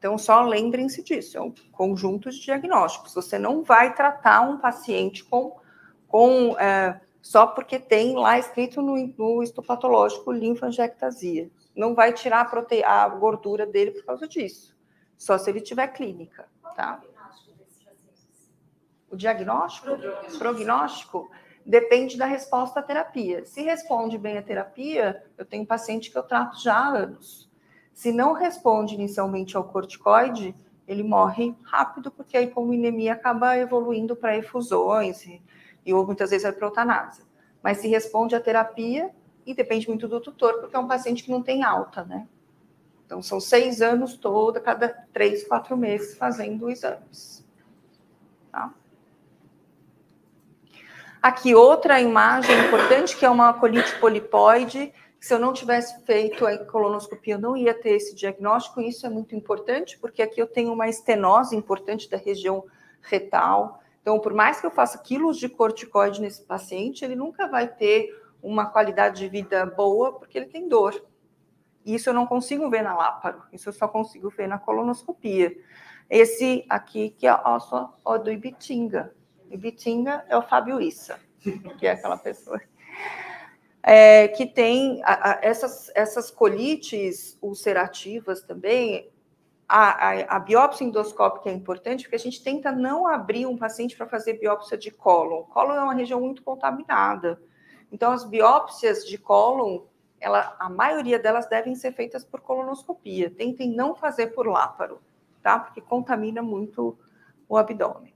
Então, 0.02 0.18
só 0.18 0.42
lembrem-se 0.42 1.00
disso, 1.00 1.38
é 1.38 1.40
um 1.40 1.54
conjunto 1.70 2.28
de 2.28 2.40
diagnósticos. 2.40 3.14
Você 3.14 3.38
não 3.38 3.62
vai 3.62 3.94
tratar 3.94 4.40
um 4.40 4.58
paciente 4.58 5.22
com, 5.22 5.56
com 6.08 6.58
é, 6.58 7.00
só 7.20 7.46
porque 7.46 7.78
tem 7.78 8.16
lá 8.16 8.36
escrito 8.36 8.82
no, 8.82 8.96
no 8.96 9.44
histopatológico 9.44 10.32
linfangiectasia. 10.32 11.48
Não 11.76 11.94
vai 11.94 12.12
tirar 12.12 12.40
a, 12.40 12.44
prote... 12.46 12.82
a 12.82 13.08
gordura 13.10 13.64
dele 13.64 13.92
por 13.92 14.04
causa 14.04 14.26
disso, 14.26 14.76
só 15.16 15.38
se 15.38 15.48
ele 15.48 15.60
tiver 15.60 15.86
clínica, 15.86 16.48
tá? 16.74 17.00
O 19.08 19.14
diagnóstico? 19.14 19.86
Prognóstico. 19.86 20.38
Prognóstico 20.40 21.30
depende 21.64 22.18
da 22.18 22.26
resposta 22.26 22.80
à 22.80 22.82
terapia. 22.82 23.44
Se 23.44 23.62
responde 23.62 24.18
bem 24.18 24.36
à 24.36 24.42
terapia, 24.42 25.24
eu 25.38 25.46
tenho 25.46 25.64
paciente 25.64 26.10
que 26.10 26.18
eu 26.18 26.24
trato 26.24 26.60
já 26.60 26.74
há 26.74 26.88
anos. 26.88 27.51
Se 27.92 28.12
não 28.12 28.32
responde 28.32 28.94
inicialmente 28.94 29.56
ao 29.56 29.64
corticoide, 29.64 30.54
ele 30.86 31.02
morre 31.02 31.54
rápido, 31.62 32.10
porque 32.10 32.36
a 32.36 32.42
hipominemia 32.42 33.12
acaba 33.12 33.56
evoluindo 33.56 34.16
para 34.16 34.36
efusões 34.36 35.24
e, 35.24 35.42
e 35.84 35.94
ou 35.94 36.04
muitas 36.04 36.30
vezes 36.30 36.44
vai 36.44 36.52
para 36.52 36.66
eutanásia. 36.66 37.24
Mas 37.62 37.78
se 37.78 37.88
responde 37.88 38.34
à 38.34 38.40
terapia, 38.40 39.10
e 39.46 39.54
depende 39.54 39.88
muito 39.88 40.08
do 40.08 40.20
tutor, 40.20 40.60
porque 40.60 40.76
é 40.76 40.78
um 40.78 40.86
paciente 40.86 41.22
que 41.22 41.30
não 41.30 41.42
tem 41.42 41.64
alta, 41.64 42.04
né? 42.04 42.26
Então, 43.04 43.22
são 43.22 43.40
seis 43.40 43.82
anos 43.82 44.16
toda, 44.16 44.60
cada 44.60 44.88
três, 45.12 45.46
quatro 45.46 45.76
meses, 45.76 46.16
fazendo 46.16 46.70
exames. 46.70 47.44
Tá? 48.50 48.72
Aqui, 51.20 51.54
outra 51.54 52.00
imagem 52.00 52.58
importante, 52.66 53.16
que 53.16 53.24
é 53.24 53.30
uma 53.30 53.52
colite 53.52 53.98
polipoide, 53.98 54.92
se 55.22 55.32
eu 55.32 55.38
não 55.38 55.52
tivesse 55.52 56.04
feito 56.04 56.44
a 56.44 56.58
colonoscopia, 56.64 57.34
eu 57.34 57.38
não 57.38 57.56
ia 57.56 57.72
ter 57.72 57.90
esse 57.90 58.12
diagnóstico, 58.12 58.80
e 58.80 58.88
isso 58.88 59.06
é 59.06 59.08
muito 59.08 59.36
importante, 59.36 59.96
porque 60.00 60.20
aqui 60.20 60.42
eu 60.42 60.48
tenho 60.48 60.72
uma 60.72 60.88
estenose 60.88 61.54
importante 61.54 62.10
da 62.10 62.16
região 62.16 62.64
retal. 63.00 63.80
Então, 64.00 64.18
por 64.18 64.34
mais 64.34 64.60
que 64.60 64.66
eu 64.66 64.70
faça 64.72 64.98
quilos 64.98 65.38
de 65.38 65.48
corticoide 65.48 66.20
nesse 66.20 66.42
paciente, 66.42 67.04
ele 67.04 67.14
nunca 67.14 67.46
vai 67.46 67.68
ter 67.68 68.20
uma 68.42 68.66
qualidade 68.66 69.20
de 69.20 69.28
vida 69.28 69.64
boa, 69.64 70.12
porque 70.12 70.36
ele 70.36 70.46
tem 70.46 70.68
dor. 70.68 71.00
E 71.86 71.94
isso 71.94 72.10
eu 72.10 72.14
não 72.14 72.26
consigo 72.26 72.68
ver 72.68 72.82
na 72.82 72.96
láparo, 72.96 73.44
isso 73.52 73.68
eu 73.68 73.72
só 73.72 73.86
consigo 73.86 74.28
ver 74.28 74.48
na 74.48 74.58
colonoscopia. 74.58 75.56
Esse 76.10 76.66
aqui, 76.68 77.10
que 77.10 77.28
é 77.28 77.40
ó, 78.04 78.18
do 78.18 78.32
Ibitinga. 78.32 79.14
Ibitinga 79.48 80.24
é 80.28 80.36
o 80.36 80.42
Fábio 80.42 80.80
Issa, 80.80 81.20
que 81.78 81.86
é 81.86 81.92
aquela 81.92 82.16
pessoa 82.16 82.60
é, 83.82 84.28
que 84.28 84.46
tem 84.46 85.02
a, 85.04 85.30
a, 85.30 85.38
essas, 85.42 85.90
essas 85.94 86.30
colites 86.30 87.36
ulcerativas 87.42 88.42
também. 88.42 89.10
A, 89.68 90.36
a, 90.36 90.38
biópsia 90.38 90.84
endoscópica 90.84 91.48
é 91.48 91.52
importante 91.52 92.02
porque 92.02 92.16
a 92.16 92.18
gente 92.18 92.42
tenta 92.42 92.70
não 92.70 93.06
abrir 93.06 93.46
um 93.46 93.56
paciente 93.56 93.96
para 93.96 94.06
fazer 94.06 94.34
biópsia 94.34 94.76
de 94.76 94.90
cólon. 94.90 95.44
Cólon 95.44 95.74
é 95.74 95.80
uma 95.80 95.94
região 95.94 96.20
muito 96.20 96.42
contaminada. 96.42 97.40
Então, 97.90 98.12
as 98.12 98.24
biópsias 98.24 99.06
de 99.06 99.16
cólon, 99.16 99.84
ela, 100.20 100.54
a 100.58 100.68
maioria 100.68 101.18
delas 101.18 101.46
devem 101.46 101.74
ser 101.74 101.92
feitas 101.92 102.22
por 102.22 102.40
colonoscopia. 102.40 103.30
Tentem 103.30 103.74
não 103.74 103.94
fazer 103.94 104.28
por 104.28 104.46
láparo, 104.46 105.00
tá? 105.42 105.58
Porque 105.58 105.80
contamina 105.80 106.42
muito 106.42 106.98
o 107.48 107.56
abdômen. 107.56 108.14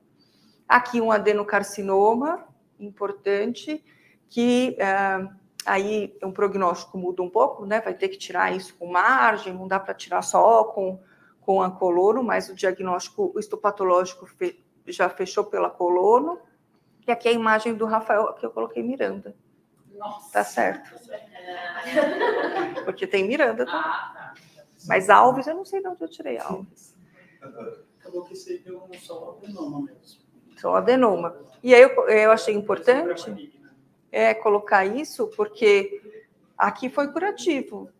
Aqui 0.68 1.00
um 1.00 1.10
adenocarcinoma 1.10 2.46
importante 2.78 3.82
que 4.28 4.76
uh, 4.78 5.45
aí 5.66 6.16
um 6.22 6.30
prognóstico 6.30 6.96
muda 6.96 7.22
um 7.22 7.28
pouco, 7.28 7.66
né? 7.66 7.80
Vai 7.80 7.92
ter 7.92 8.08
que 8.08 8.16
tirar 8.16 8.54
isso 8.54 8.74
com 8.76 8.86
margem, 8.86 9.52
não 9.52 9.66
dá 9.66 9.80
para 9.80 9.92
tirar 9.92 10.22
só 10.22 10.64
com, 10.64 11.00
com 11.40 11.60
a 11.60 11.70
colono, 11.70 12.22
mas 12.22 12.48
o 12.48 12.54
diagnóstico 12.54 13.34
histopatológico 13.36 14.26
fe, 14.26 14.64
já 14.86 15.08
fechou 15.08 15.44
pela 15.44 15.68
colono. 15.68 16.38
E 17.06 17.10
aqui 17.10 17.28
é 17.28 17.32
a 17.32 17.34
imagem 17.34 17.74
do 17.74 17.84
Rafael, 17.84 18.32
que 18.34 18.46
eu 18.46 18.50
coloquei 18.50 18.82
Miranda. 18.82 19.34
Nossa. 19.94 20.32
Tá 20.32 20.44
certo. 20.44 20.90
Porque 22.84 23.06
tem 23.06 23.26
Miranda 23.26 23.64
também. 23.66 23.80
Ah, 23.80 24.12
tá. 24.14 24.34
Mas 24.86 25.10
Alves, 25.10 25.46
eu 25.46 25.54
não 25.54 25.64
sei 25.64 25.80
de 25.80 25.88
onde 25.88 26.02
eu 26.02 26.08
tirei 26.08 26.38
Alves. 26.38 26.94
Acabou 27.98 28.24
que 28.24 28.36
seria 28.36 28.76
um 28.76 28.92
só 28.94 29.36
adenoma 29.36 29.80
mesmo. 29.80 30.20
Só 30.58 30.76
adenoma. 30.76 31.36
E 31.62 31.74
aí 31.74 31.82
eu, 31.82 32.08
eu 32.08 32.30
achei 32.30 32.54
importante 32.54 33.55
é, 34.10 34.34
colocar 34.34 34.84
isso, 34.84 35.28
porque 35.36 36.00
aqui 36.56 36.88
foi 36.88 37.12
curativo, 37.12 37.90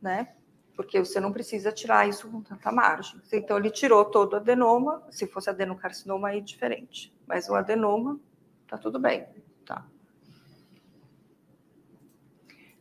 né? 0.00 0.34
Porque 0.74 0.98
você 0.98 1.20
não 1.20 1.32
precisa 1.32 1.70
tirar 1.70 2.08
isso 2.08 2.28
com 2.30 2.40
tanta 2.42 2.72
margem. 2.72 3.20
Então, 3.32 3.58
ele 3.58 3.70
tirou 3.70 4.04
todo 4.04 4.34
o 4.34 4.36
adenoma, 4.36 5.02
se 5.10 5.26
fosse 5.26 5.50
adenocarcinoma, 5.50 6.28
aí 6.28 6.38
é 6.38 6.40
diferente. 6.40 7.14
Mas 7.26 7.48
o 7.48 7.54
adenoma, 7.54 8.18
tá 8.66 8.78
tudo 8.78 8.98
bem, 8.98 9.26
tá? 9.66 9.84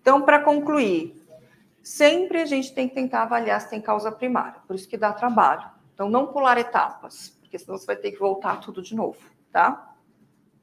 Então, 0.01 0.21
para 0.21 0.41
concluir, 0.41 1.21
sempre 1.83 2.41
a 2.41 2.45
gente 2.45 2.73
tem 2.73 2.87
que 2.87 2.95
tentar 2.95 3.23
avaliar 3.23 3.59
se 3.59 3.69
tem 3.69 3.81
causa 3.81 4.11
primária, 4.11 4.61
por 4.65 4.75
isso 4.75 4.87
que 4.87 4.97
dá 4.97 5.11
trabalho. 5.11 5.69
Então, 5.93 6.09
não 6.09 6.27
pular 6.27 6.57
etapas, 6.57 7.37
porque 7.41 7.59
senão 7.59 7.77
você 7.77 7.85
vai 7.85 7.95
ter 7.95 8.11
que 8.11 8.19
voltar 8.19 8.61
tudo 8.61 8.81
de 8.81 8.95
novo, 8.95 9.19
tá? 9.51 9.88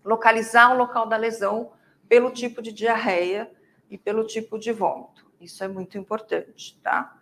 Localizar 0.07 0.73
o 0.73 0.79
local 0.79 1.07
da 1.07 1.17
lesão 1.17 1.73
pelo 2.09 2.31
tipo 2.31 2.63
de 2.63 2.73
diarreia 2.73 3.51
e 3.91 3.99
pelo 3.99 4.25
tipo 4.25 4.59
de 4.59 4.73
vômito. 4.73 5.27
Isso 5.41 5.65
é 5.65 5.69
muito 5.69 5.99
importante, 5.99 6.79
tá? 6.81 7.19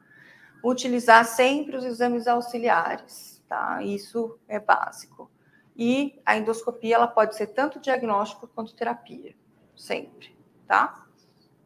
Utilizar 0.62 1.24
sempre 1.24 1.76
os 1.76 1.85
exames 1.85 2.28
auxiliares, 2.28 3.43
tá? 3.49 3.82
Isso 3.82 4.39
é 4.47 4.61
básico. 4.61 5.30
E 5.74 6.20
a 6.24 6.37
endoscopia, 6.37 6.97
ela 6.97 7.09
pode 7.09 7.35
ser 7.35 7.49
tanto 7.49 7.80
diagnóstico 7.80 8.47
quanto 8.47 8.74
terapia, 8.74 9.35
sempre, 9.74 10.37
tá? 10.66 11.07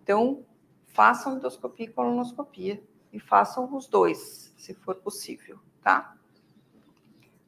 Então, 0.02 0.46
façam 0.86 1.36
endoscopia 1.36 1.86
e 1.86 1.92
colonoscopia 1.92 2.82
e 3.12 3.18
façam 3.20 3.74
os 3.76 3.88
dois, 3.88 4.54
se 4.56 4.72
for 4.72 4.94
possível, 4.94 5.58
tá? 5.82 6.16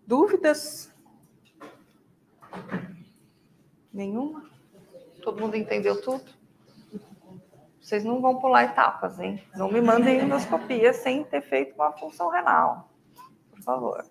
Dúvidas? 0.06 0.92
Nenhuma? 3.92 4.48
Todo 5.22 5.40
mundo 5.40 5.56
entendeu 5.56 6.00
tudo? 6.00 6.24
Vocês 7.80 8.04
não 8.04 8.20
vão 8.20 8.38
pular 8.38 8.64
etapas, 8.64 9.18
hein? 9.18 9.42
Não 9.56 9.70
me 9.70 9.80
mandem 9.80 10.20
endoscopia 10.20 10.92
sem 10.92 11.24
ter 11.24 11.40
feito 11.40 11.74
uma 11.74 11.92
função 11.92 12.28
renal, 12.28 12.90
por 13.50 13.62
favor. 13.62 14.04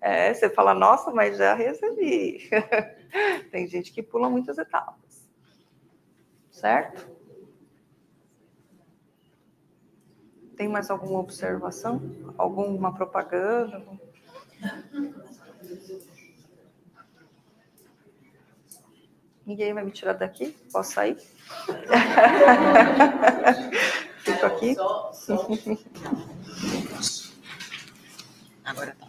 É, 0.00 0.32
você 0.32 0.48
fala, 0.48 0.72
nossa, 0.74 1.10
mas 1.10 1.36
já 1.36 1.54
recebi. 1.54 2.48
Tem 3.50 3.66
gente 3.66 3.92
que 3.92 4.02
pula 4.02 4.30
muitas 4.30 4.58
etapas. 4.58 5.28
Certo? 6.50 7.10
Tem 10.56 10.68
mais 10.68 10.90
alguma 10.90 11.18
observação? 11.18 12.00
Alguma 12.38 12.94
propaganda? 12.94 13.82
Ninguém 19.46 19.72
vai 19.72 19.84
me 19.84 19.92
tirar 19.92 20.14
daqui? 20.14 20.56
Posso 20.72 20.92
sair? 20.92 21.16
Fico 24.18 24.46
aqui. 24.46 24.76
Agora 28.64 28.96
tá. 28.98 29.06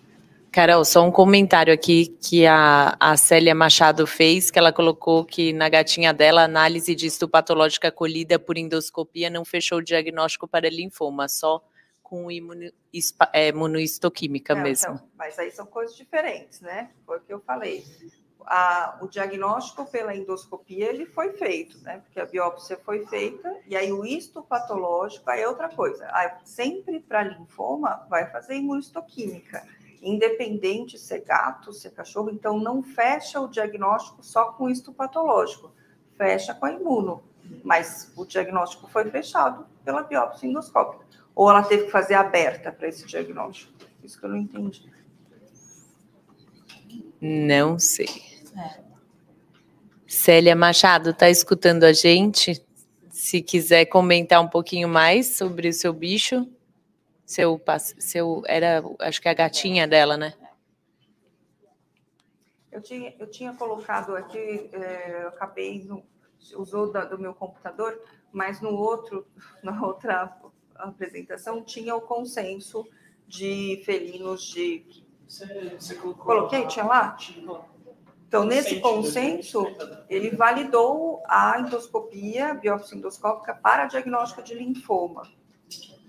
Carol, 0.51 0.85
só 0.85 1.05
um 1.05 1.11
comentário 1.11 1.71
aqui 1.71 2.17
que 2.19 2.47
a, 2.47 2.97
a 2.99 3.15
Célia 3.15 3.53
Machado 3.53 4.07
fez, 4.07 4.49
que 4.49 4.57
ela 4.57 4.73
colocou 4.73 5.23
que 5.23 5.53
na 5.53 5.69
gatinha 5.69 6.11
dela, 6.11 6.41
a 6.41 6.45
análise 6.45 6.95
de 6.95 7.05
histopatológica 7.05 7.91
colhida 7.91 8.39
por 8.39 8.57
endoscopia 8.57 9.29
não 9.29 9.45
fechou 9.45 9.77
o 9.77 9.83
diagnóstico 9.83 10.47
para 10.47 10.67
linfoma, 10.67 11.27
só 11.27 11.63
com 12.01 12.31
imuno, 12.31 12.71
é, 13.33 13.49
imunohistoquímica 13.49 14.55
não, 14.55 14.63
mesmo. 14.63 14.95
Então, 14.95 15.07
mas 15.15 15.37
aí 15.37 15.51
são 15.51 15.65
coisas 15.65 15.95
diferentes, 15.95 16.61
né? 16.61 16.89
Foi 17.05 17.17
o 17.17 17.21
que 17.21 17.33
eu 17.33 17.39
falei. 17.39 17.83
A, 18.49 18.97
o 19.01 19.07
diagnóstico 19.09 19.85
pela 19.85 20.15
endoscopia 20.15 20.87
ele 20.87 21.05
foi 21.05 21.33
feito, 21.33 21.77
né? 21.79 21.99
Porque 21.99 22.19
a 22.19 22.25
biópsia 22.25 22.79
foi 22.83 23.05
feita, 23.05 23.53
e 23.67 23.75
aí 23.75 23.91
o 23.91 24.05
histopatológico 24.05 25.29
aí 25.29 25.41
é 25.41 25.47
outra 25.49 25.67
coisa. 25.67 26.07
Aí, 26.13 26.31
sempre 26.45 27.01
para 27.01 27.23
linfoma 27.23 28.07
vai 28.09 28.31
fazer 28.31 28.55
imunohistoquímica 28.55 29.63
independente 30.01 30.97
se 30.97 31.15
é 31.15 31.19
gato, 31.19 31.73
se 31.73 31.87
é 31.87 31.89
cachorro, 31.89 32.29
então 32.29 32.59
não 32.59 32.81
fecha 32.81 33.39
o 33.39 33.47
diagnóstico 33.47 34.23
só 34.23 34.51
com 34.51 34.69
isto 34.69 34.93
patológico, 34.93 35.71
fecha 36.15 36.53
com 36.53 36.65
a 36.65 36.71
imuno, 36.71 37.23
mas 37.63 38.11
o 38.15 38.25
diagnóstico 38.25 38.87
foi 38.87 39.09
fechado 39.09 39.65
pela 39.83 40.03
biópsia 40.03 40.47
endoscópica, 40.47 41.05
ou 41.35 41.49
ela 41.49 41.63
teve 41.63 41.85
que 41.85 41.91
fazer 41.91 42.15
aberta 42.15 42.71
para 42.71 42.87
esse 42.87 43.05
diagnóstico, 43.05 43.73
isso 44.03 44.19
que 44.19 44.25
eu 44.25 44.29
não 44.29 44.37
entendi. 44.37 44.91
Não 47.19 47.79
sei. 47.79 48.26
Célia 50.27 50.57
Machado, 50.57 51.11
está 51.11 51.29
escutando 51.29 51.85
a 51.85 51.93
gente? 51.93 52.61
Se 53.09 53.41
quiser 53.41 53.85
comentar 53.85 54.41
um 54.41 54.47
pouquinho 54.49 54.89
mais 54.89 55.37
sobre 55.37 55.69
o 55.69 55.73
seu 55.73 55.93
bicho. 55.93 56.45
Seu, 57.25 57.57
seu 57.97 58.43
era, 58.45 58.83
acho 58.99 59.21
que 59.21 59.29
é 59.29 59.31
a 59.31 59.33
gatinha 59.33 59.87
dela, 59.87 60.17
né? 60.17 60.33
Eu 62.69 62.81
tinha, 62.81 63.15
eu 63.17 63.31
tinha 63.31 63.53
colocado 63.53 64.17
aqui, 64.17 64.69
é, 64.73 65.23
eu 65.23 65.29
acabei, 65.29 65.81
no, 65.85 66.03
usou 66.57 66.91
da, 66.91 67.05
do 67.05 67.17
meu 67.17 67.33
computador, 67.33 67.97
mas 68.29 68.59
no 68.59 68.75
outro, 68.75 69.25
na 69.63 69.81
outra 69.81 70.37
apresentação, 70.75 71.63
tinha 71.63 71.95
o 71.95 72.01
consenso 72.01 72.85
de 73.25 73.81
felinos 73.85 74.43
de. 74.43 75.05
Você, 75.25 75.77
você 75.79 75.95
Coloquei, 75.95 76.67
tinha 76.67 76.83
lá? 76.83 77.15
Então, 78.27 78.43
nesse 78.43 78.81
consenso, 78.81 79.65
ele 80.09 80.31
validou 80.31 81.23
a 81.27 81.59
endoscopia, 81.59 82.49
a 82.49 82.53
biópsia 82.53 82.97
endoscópica 82.97 83.55
para 83.55 83.85
diagnóstico 83.85 84.43
de 84.43 84.53
linfoma 84.53 85.23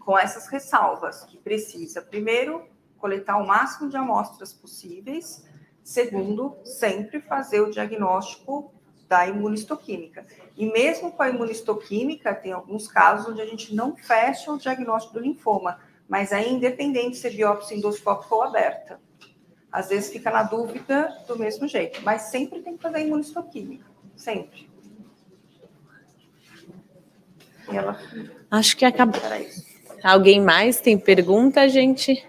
com 0.00 0.18
essas 0.18 0.48
ressalvas, 0.48 1.24
que 1.24 1.36
precisa, 1.36 2.02
primeiro, 2.02 2.66
coletar 2.96 3.36
o 3.36 3.46
máximo 3.46 3.88
de 3.88 3.96
amostras 3.96 4.52
possíveis, 4.52 5.44
segundo, 5.84 6.56
sempre 6.64 7.20
fazer 7.20 7.60
o 7.60 7.70
diagnóstico 7.70 8.72
da 9.06 9.26
imunistoquímica. 9.26 10.26
E 10.56 10.66
mesmo 10.66 11.12
com 11.12 11.22
a 11.22 11.28
imunistoquímica, 11.28 12.34
tem 12.34 12.52
alguns 12.52 12.88
casos 12.88 13.28
onde 13.28 13.40
a 13.40 13.46
gente 13.46 13.74
não 13.74 13.94
fecha 13.96 14.50
o 14.50 14.58
diagnóstico 14.58 15.14
do 15.14 15.20
linfoma, 15.20 15.78
mas 16.08 16.32
é 16.32 16.48
independente 16.48 17.16
se 17.16 17.26
é 17.26 17.30
biópsia 17.30 17.76
endoscópica 17.76 18.34
ou 18.34 18.42
aberta. 18.42 19.00
Às 19.70 19.88
vezes 19.90 20.10
fica 20.10 20.30
na 20.30 20.42
dúvida 20.42 21.14
do 21.26 21.38
mesmo 21.38 21.68
jeito, 21.68 22.00
mas 22.02 22.22
sempre 22.22 22.60
tem 22.60 22.76
que 22.76 22.82
fazer 22.82 23.00
imunistoquímica, 23.00 23.84
sempre. 24.16 24.68
E 27.70 27.76
ela... 27.76 28.00
Acho 28.50 28.76
que 28.76 28.84
acabou. 28.84 29.20
Alguém 30.02 30.40
mais 30.40 30.80
tem 30.80 30.98
pergunta, 30.98 31.68
gente? 31.68 32.26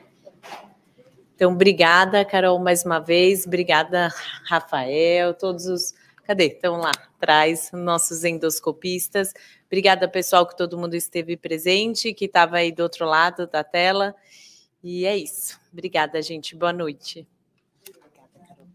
Então, 1.36 1.54
obrigada, 1.54 2.26
Carol, 2.26 2.60
mais 2.60 2.84
uma 2.84 3.00
vez. 3.00 3.48
Obrigada, 3.48 4.10
Rafael, 4.46 5.34
todos 5.34 5.68
os. 5.68 5.94
Cadê? 6.26 6.48
Estão 6.48 6.76
lá 6.76 6.92
atrás, 6.92 7.72
nossos 7.72 8.26
endoscopistas. 8.26 9.34
Obrigada, 9.68 10.08
pessoal, 10.10 10.46
que 10.46 10.58
todo 10.58 10.78
mundo 10.78 10.96
esteve 10.96 11.38
presente, 11.38 12.14
que 12.14 12.26
estava 12.26 12.58
aí 12.58 12.74
do 12.74 12.84
outro 12.84 13.06
lado 13.06 13.48
da 13.48 13.64
tela. 13.64 14.14
E 14.84 15.06
é 15.06 15.18
isso. 15.18 15.60
Obrigada, 15.72 16.22
gente. 16.22 16.56
Boa 16.56 16.74
noite. 16.74 17.28
Obrigada, 17.82 18.40
Carol. 18.48 18.68